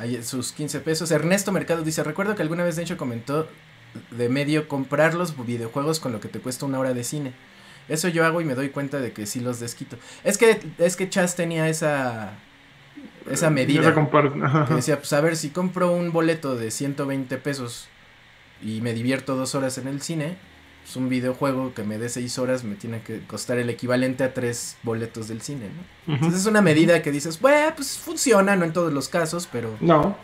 Ahí, 0.04 0.22
sus 0.22 0.52
15 0.52 0.82
pesos. 0.82 1.12
Ernesto 1.12 1.52
Mercado 1.52 1.82
dice: 1.82 2.04
Recuerdo 2.04 2.36
que 2.36 2.42
alguna 2.42 2.64
vez 2.64 2.76
Dencho 2.76 2.98
comentó 2.98 3.48
de 4.12 4.28
medio 4.28 4.68
comprar 4.68 5.14
los 5.14 5.34
videojuegos 5.46 6.00
con 6.00 6.12
lo 6.12 6.20
que 6.20 6.28
te 6.28 6.40
cuesta 6.40 6.66
una 6.66 6.80
hora 6.80 6.94
de 6.94 7.04
cine. 7.04 7.34
Eso 7.88 8.08
yo 8.10 8.26
hago 8.26 8.42
y 8.42 8.46
me 8.46 8.54
doy 8.54 8.70
cuenta 8.70 9.00
de 9.00 9.14
que 9.14 9.26
sí 9.26 9.40
los 9.40 9.60
desquito. 9.60 9.98
Es 10.24 10.38
que, 10.38 10.60
es 10.78 10.96
que 10.96 11.10
Chas 11.10 11.36
tenía 11.36 11.70
esa. 11.70 12.34
Esa 13.30 13.50
medida. 13.50 13.82
Esa 13.82 14.68
Que 14.68 14.74
decía, 14.76 14.98
pues 14.98 15.14
a 15.14 15.22
ver, 15.22 15.38
si 15.38 15.50
compro 15.50 15.92
un 15.94 16.12
boleto 16.12 16.56
de 16.56 16.70
120 16.70 17.38
pesos 17.38 17.88
y 18.62 18.82
me 18.82 18.94
divierto 18.94 19.38
dos 19.38 19.56
horas 19.56 19.78
en 19.78 19.88
el 19.88 20.02
cine, 20.02 20.38
pues 20.84 20.96
un 20.96 21.10
videojuego 21.10 21.74
que 21.74 21.84
me 21.84 21.98
dé 21.98 22.10
seis 22.10 22.38
horas 22.38 22.64
me 22.64 22.76
tiene 22.76 23.02
que 23.02 23.20
costar 23.26 23.58
el 23.58 23.70
equivalente 23.70 24.24
a 24.24 24.34
tres 24.34 24.76
boletos 24.84 25.28
del 25.28 25.42
cine, 25.42 25.70
¿no? 26.08 26.14
Entonces 26.16 26.42
es 26.42 26.46
una 26.46 26.62
medida 26.62 27.02
que 27.02 27.12
dices, 27.12 27.40
bueno, 27.40 27.74
pues 27.76 27.98
funciona, 27.98 28.56
no 28.56 28.66
en 28.66 28.74
todos 28.74 28.92
los 28.94 29.08
casos, 29.10 29.48
pero, 29.52 29.76
No. 29.80 30.16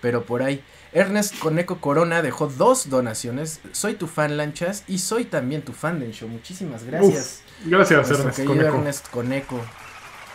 pero 0.00 0.24
por 0.26 0.42
ahí. 0.42 0.62
Ernest 0.92 1.38
Coneco 1.40 1.80
Corona 1.80 2.22
dejó 2.22 2.46
dos 2.46 2.88
donaciones. 2.88 3.60
Soy 3.72 3.94
tu 3.94 4.06
fan, 4.06 4.36
Lanchas, 4.36 4.84
y 4.86 4.98
soy 4.98 5.24
también 5.24 5.62
tu 5.62 5.72
fan 5.72 5.98
del 5.98 6.12
show. 6.12 6.28
Muchísimas 6.28 6.84
gracias. 6.84 7.42
Uf, 7.64 7.68
gracias, 7.70 8.10
Ernest 8.10 8.44
Conejo. 8.44 8.76
Ernest 8.76 9.08
Coneco. 9.10 9.60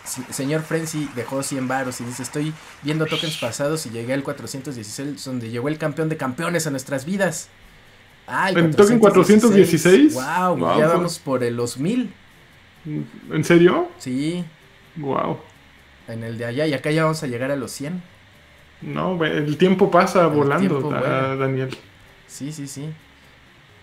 Sí, 0.04 0.22
señor 0.30 0.62
Frenzy 0.62 1.08
dejó 1.14 1.42
100 1.42 1.68
varos 1.68 2.00
y 2.00 2.04
dice, 2.04 2.22
estoy 2.22 2.52
viendo 2.82 3.06
tokens 3.06 3.36
pasados 3.36 3.86
y 3.86 3.90
llegué 3.90 4.12
al 4.14 4.22
416, 4.22 5.24
donde 5.24 5.50
llegó 5.50 5.68
el 5.68 5.78
campeón 5.78 6.08
de 6.08 6.16
campeones 6.16 6.66
a 6.66 6.70
nuestras 6.70 7.04
vidas. 7.04 7.48
Ay, 8.32 8.54
¿En 8.56 8.70
token 8.74 8.98
416? 9.00 10.14
Wow, 10.14 10.56
Wow, 10.56 10.78
ya 10.78 10.86
vamos 10.88 11.18
por 11.18 11.42
el- 11.42 11.56
los 11.56 11.78
mil. 11.78 12.12
¿En 13.30 13.44
serio? 13.44 13.88
Sí, 13.98 14.44
Wow. 14.96 15.38
en 16.08 16.22
el 16.24 16.38
de 16.38 16.44
allá 16.46 16.66
y 16.66 16.72
acá 16.74 16.90
ya 16.90 17.02
vamos 17.04 17.22
a 17.22 17.26
llegar 17.26 17.50
a 17.50 17.56
los 17.56 17.70
100. 17.72 18.02
No, 18.82 19.22
el 19.24 19.56
tiempo 19.58 19.90
pasa 19.90 20.26
volando, 20.28 20.78
tiempo 20.78 20.90
da- 20.90 21.00
vuela. 21.00 21.36
Daniel. 21.36 21.76
Sí, 22.26 22.52
sí, 22.52 22.66
sí. 22.66 22.88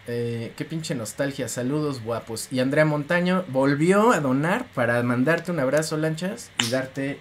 Eh, 0.07 0.53
qué 0.55 0.63
pinche 0.65 0.95
nostalgia, 0.95 1.49
saludos 1.49 2.01
guapos. 2.01 2.47
Y 2.51 2.61
Andrea 2.61 2.85
Montaño 2.85 3.43
volvió 3.49 4.11
a 4.13 4.21
donar 4.21 4.65
para 4.73 5.03
mandarte 5.03 5.51
un 5.51 5.59
abrazo, 5.59 5.97
Lanchas, 5.97 6.49
y 6.65 6.69
darte 6.69 7.19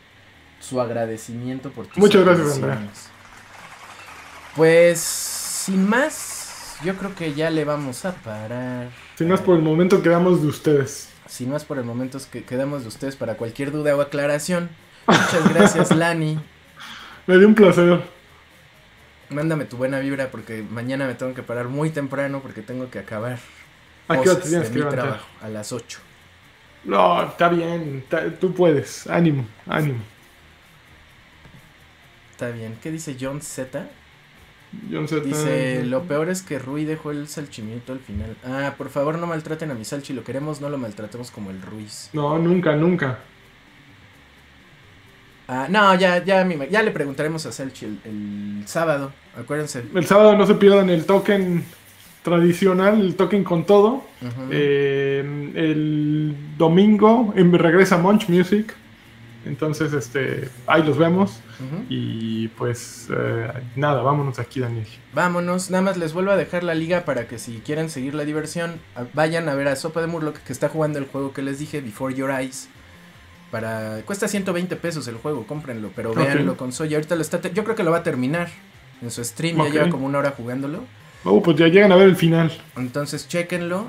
su 0.60 0.80
agradecimiento 0.80 1.70
por 1.70 1.86
tus 1.88 1.98
Muchas 1.98 2.24
gracias, 2.24 2.56
aportaciones. 2.58 3.10
Pues, 4.54 5.00
sin 5.00 5.88
más, 5.88 6.35
yo 6.84 6.96
creo 6.96 7.14
que 7.14 7.34
ya 7.34 7.50
le 7.50 7.64
vamos 7.64 8.04
a 8.04 8.14
parar. 8.14 8.88
Si 9.16 9.24
no 9.24 9.34
es 9.34 9.40
por 9.40 9.56
el 9.56 9.62
momento, 9.62 10.02
quedamos 10.02 10.42
de 10.42 10.48
ustedes. 10.48 11.10
Si 11.26 11.46
no 11.46 11.56
es 11.56 11.64
por 11.64 11.78
el 11.78 11.84
momento 11.84 12.18
es 12.18 12.26
que 12.26 12.44
quedamos 12.44 12.82
de 12.82 12.88
ustedes 12.88 13.16
para 13.16 13.36
cualquier 13.36 13.72
duda 13.72 13.96
o 13.96 14.00
aclaración. 14.00 14.68
Muchas 15.06 15.48
gracias, 15.52 15.90
Lani. 15.96 16.38
Me 17.26 17.38
dio 17.38 17.48
un 17.48 17.54
placer. 17.54 18.00
Mándame 19.30 19.64
tu 19.64 19.76
buena 19.76 19.98
vibra 19.98 20.30
porque 20.30 20.62
mañana 20.62 21.06
me 21.06 21.14
tengo 21.14 21.34
que 21.34 21.42
parar 21.42 21.66
muy 21.68 21.90
temprano 21.90 22.40
porque 22.40 22.62
tengo 22.62 22.90
que 22.90 23.00
acabar 23.00 23.38
¿A 24.08 24.20
qué 24.20 24.30
hora 24.30 24.40
te 24.40 24.48
tienes 24.48 24.70
que 24.70 24.78
levantar? 24.78 25.04
trabajo 25.04 25.26
a 25.42 25.48
las 25.48 25.72
8. 25.72 25.98
No, 26.84 27.22
está 27.24 27.48
bien. 27.48 28.04
tú 28.40 28.54
puedes. 28.54 29.08
Ánimo, 29.08 29.44
ánimo. 29.66 29.98
Está 32.30 32.50
bien. 32.50 32.78
¿Qué 32.80 32.92
dice 32.92 33.16
John 33.20 33.40
Z? 33.42 33.88
Yo 34.90 35.00
no 35.00 35.08
sé. 35.08 35.20
Dice, 35.20 35.84
lo 35.84 36.02
peor 36.02 36.28
es 36.28 36.42
que 36.42 36.58
Rui 36.58 36.84
dejó 36.84 37.10
el 37.10 37.28
salchimiento 37.28 37.92
al 37.92 38.00
final. 38.00 38.36
Ah, 38.44 38.74
por 38.76 38.90
favor 38.90 39.18
no 39.18 39.26
maltraten 39.26 39.70
a 39.70 39.74
mi 39.74 39.84
salchi, 39.84 40.12
lo 40.12 40.24
queremos, 40.24 40.60
no 40.60 40.68
lo 40.68 40.78
maltratemos 40.78 41.30
como 41.30 41.50
el 41.50 41.62
Ruiz. 41.62 42.10
No, 42.12 42.38
nunca, 42.38 42.74
nunca. 42.76 43.18
Ah, 45.48 45.68
no, 45.70 45.94
ya, 45.94 46.24
ya, 46.24 46.46
ya 46.68 46.82
le 46.82 46.90
preguntaremos 46.90 47.46
a 47.46 47.52
Salchi 47.52 47.84
el, 47.84 47.98
el 48.04 48.62
sábado, 48.66 49.12
acuérdense. 49.38 49.84
El 49.94 50.04
sábado 50.04 50.36
no 50.36 50.44
se 50.44 50.56
pierdan 50.56 50.90
el 50.90 51.06
token 51.06 51.64
tradicional, 52.24 53.00
el 53.00 53.14
token 53.14 53.44
con 53.44 53.64
todo. 53.64 54.02
Eh, 54.50 55.52
el 55.54 56.34
domingo 56.58 57.32
regresa 57.36 57.96
Munch 57.96 58.28
Music. 58.28 58.74
Entonces, 59.46 59.92
este, 59.92 60.48
ahí 60.66 60.82
los 60.82 60.98
vemos. 60.98 61.40
Y 61.88 62.48
pues 62.48 63.08
eh, 63.10 63.48
nada, 63.76 64.02
vámonos 64.02 64.38
aquí, 64.38 64.60
Daniel. 64.60 64.86
Vámonos, 65.14 65.70
nada 65.70 65.82
más 65.82 65.96
les 65.96 66.12
vuelvo 66.12 66.32
a 66.32 66.36
dejar 66.36 66.64
la 66.64 66.74
liga 66.74 67.04
para 67.04 67.26
que 67.28 67.38
si 67.38 67.62
quieren 67.64 67.88
seguir 67.88 68.14
la 68.14 68.24
diversión, 68.24 68.80
vayan 69.14 69.48
a 69.48 69.54
ver 69.54 69.68
a 69.68 69.76
Sopa 69.76 70.00
de 70.00 70.06
Murloc 70.08 70.36
que 70.38 70.52
está 70.52 70.68
jugando 70.68 70.98
el 70.98 71.06
juego 71.06 71.32
que 71.32 71.42
les 71.42 71.58
dije, 71.58 71.80
Before 71.80 72.14
Your 72.14 72.30
Eyes. 72.30 72.68
Para... 73.50 74.02
Cuesta 74.04 74.26
120 74.28 74.74
pesos 74.76 75.06
el 75.08 75.14
juego, 75.16 75.46
cómprenlo, 75.46 75.90
pero 75.94 76.10
Ok. 76.10 76.16
véanlo 76.18 76.56
con 76.56 76.72
Soya. 76.72 76.96
Ahorita 76.98 77.14
lo 77.14 77.22
está... 77.22 77.40
te- 77.40 77.52
Yo 77.54 77.62
creo 77.64 77.76
que 77.76 77.84
lo 77.84 77.92
va 77.92 77.98
a 77.98 78.02
terminar 78.02 78.48
en 79.00 79.10
su 79.10 79.22
stream, 79.24 79.56
ya 79.58 79.68
lleva 79.70 79.88
como 79.88 80.04
una 80.06 80.18
hora 80.18 80.32
jugándolo. 80.36 80.84
Oh, 81.24 81.42
pues 81.42 81.56
ya 81.56 81.68
llegan 81.68 81.92
a 81.92 81.96
ver 81.96 82.08
el 82.08 82.16
final. 82.16 82.52
Entonces, 82.76 83.28
chéquenlo. 83.28 83.86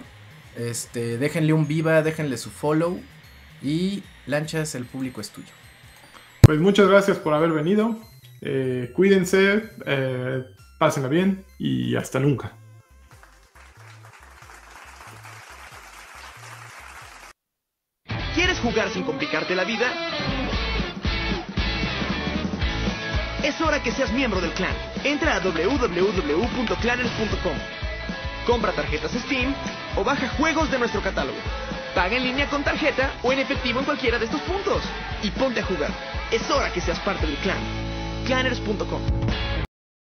Este, 0.55 1.17
déjenle 1.17 1.53
un 1.53 1.67
viva, 1.67 2.01
déjenle 2.03 2.37
su 2.37 2.49
follow. 2.51 2.99
Y 3.61 4.03
lanchas, 4.27 4.75
el 4.75 4.85
público 4.85 5.21
es 5.21 5.31
tuyo. 5.31 5.51
Pues 6.41 6.59
muchas 6.59 6.87
gracias 6.87 7.17
por 7.17 7.33
haber 7.33 7.51
venido. 7.51 7.97
Eh, 8.41 8.91
cuídense, 8.95 9.71
eh, 9.85 10.43
pásenla 10.79 11.09
bien 11.09 11.45
y 11.57 11.95
hasta 11.95 12.19
nunca. 12.19 12.53
¿Quieres 18.35 18.59
jugar 18.59 18.89
sin 18.89 19.03
complicarte 19.03 19.55
la 19.55 19.63
vida? 19.63 19.87
Es 23.43 23.59
hora 23.61 23.81
que 23.81 23.91
seas 23.91 24.11
miembro 24.13 24.41
del 24.41 24.51
clan. 24.51 24.75
Entra 25.03 25.35
a 25.35 25.39
www.claners.com. 25.39 27.57
Compra 28.45 28.71
tarjetas 28.73 29.11
Steam 29.11 29.55
o 29.95 30.03
baja 30.03 30.29
juegos 30.29 30.69
de 30.69 30.77
nuestro 30.79 31.01
catálogo. 31.01 31.37
Paga 31.97 32.15
en 32.15 32.25
línea 32.25 32.47
con 32.47 32.63
tarjeta 32.63 33.11
o 33.23 33.33
en 33.33 33.39
efectivo 33.39 33.79
en 33.79 33.85
cualquiera 33.85 34.19
de 34.19 34.25
estos 34.25 34.39
puntos. 34.41 34.83
Y 35.23 35.31
ponte 35.31 35.61
a 35.61 35.63
jugar. 35.63 35.89
Es 36.31 36.47
hora 36.51 36.71
que 36.71 36.79
seas 36.79 36.99
parte 36.99 37.25
del 37.25 37.35
clan. 37.37 37.57
Clanners.com. 38.27 39.01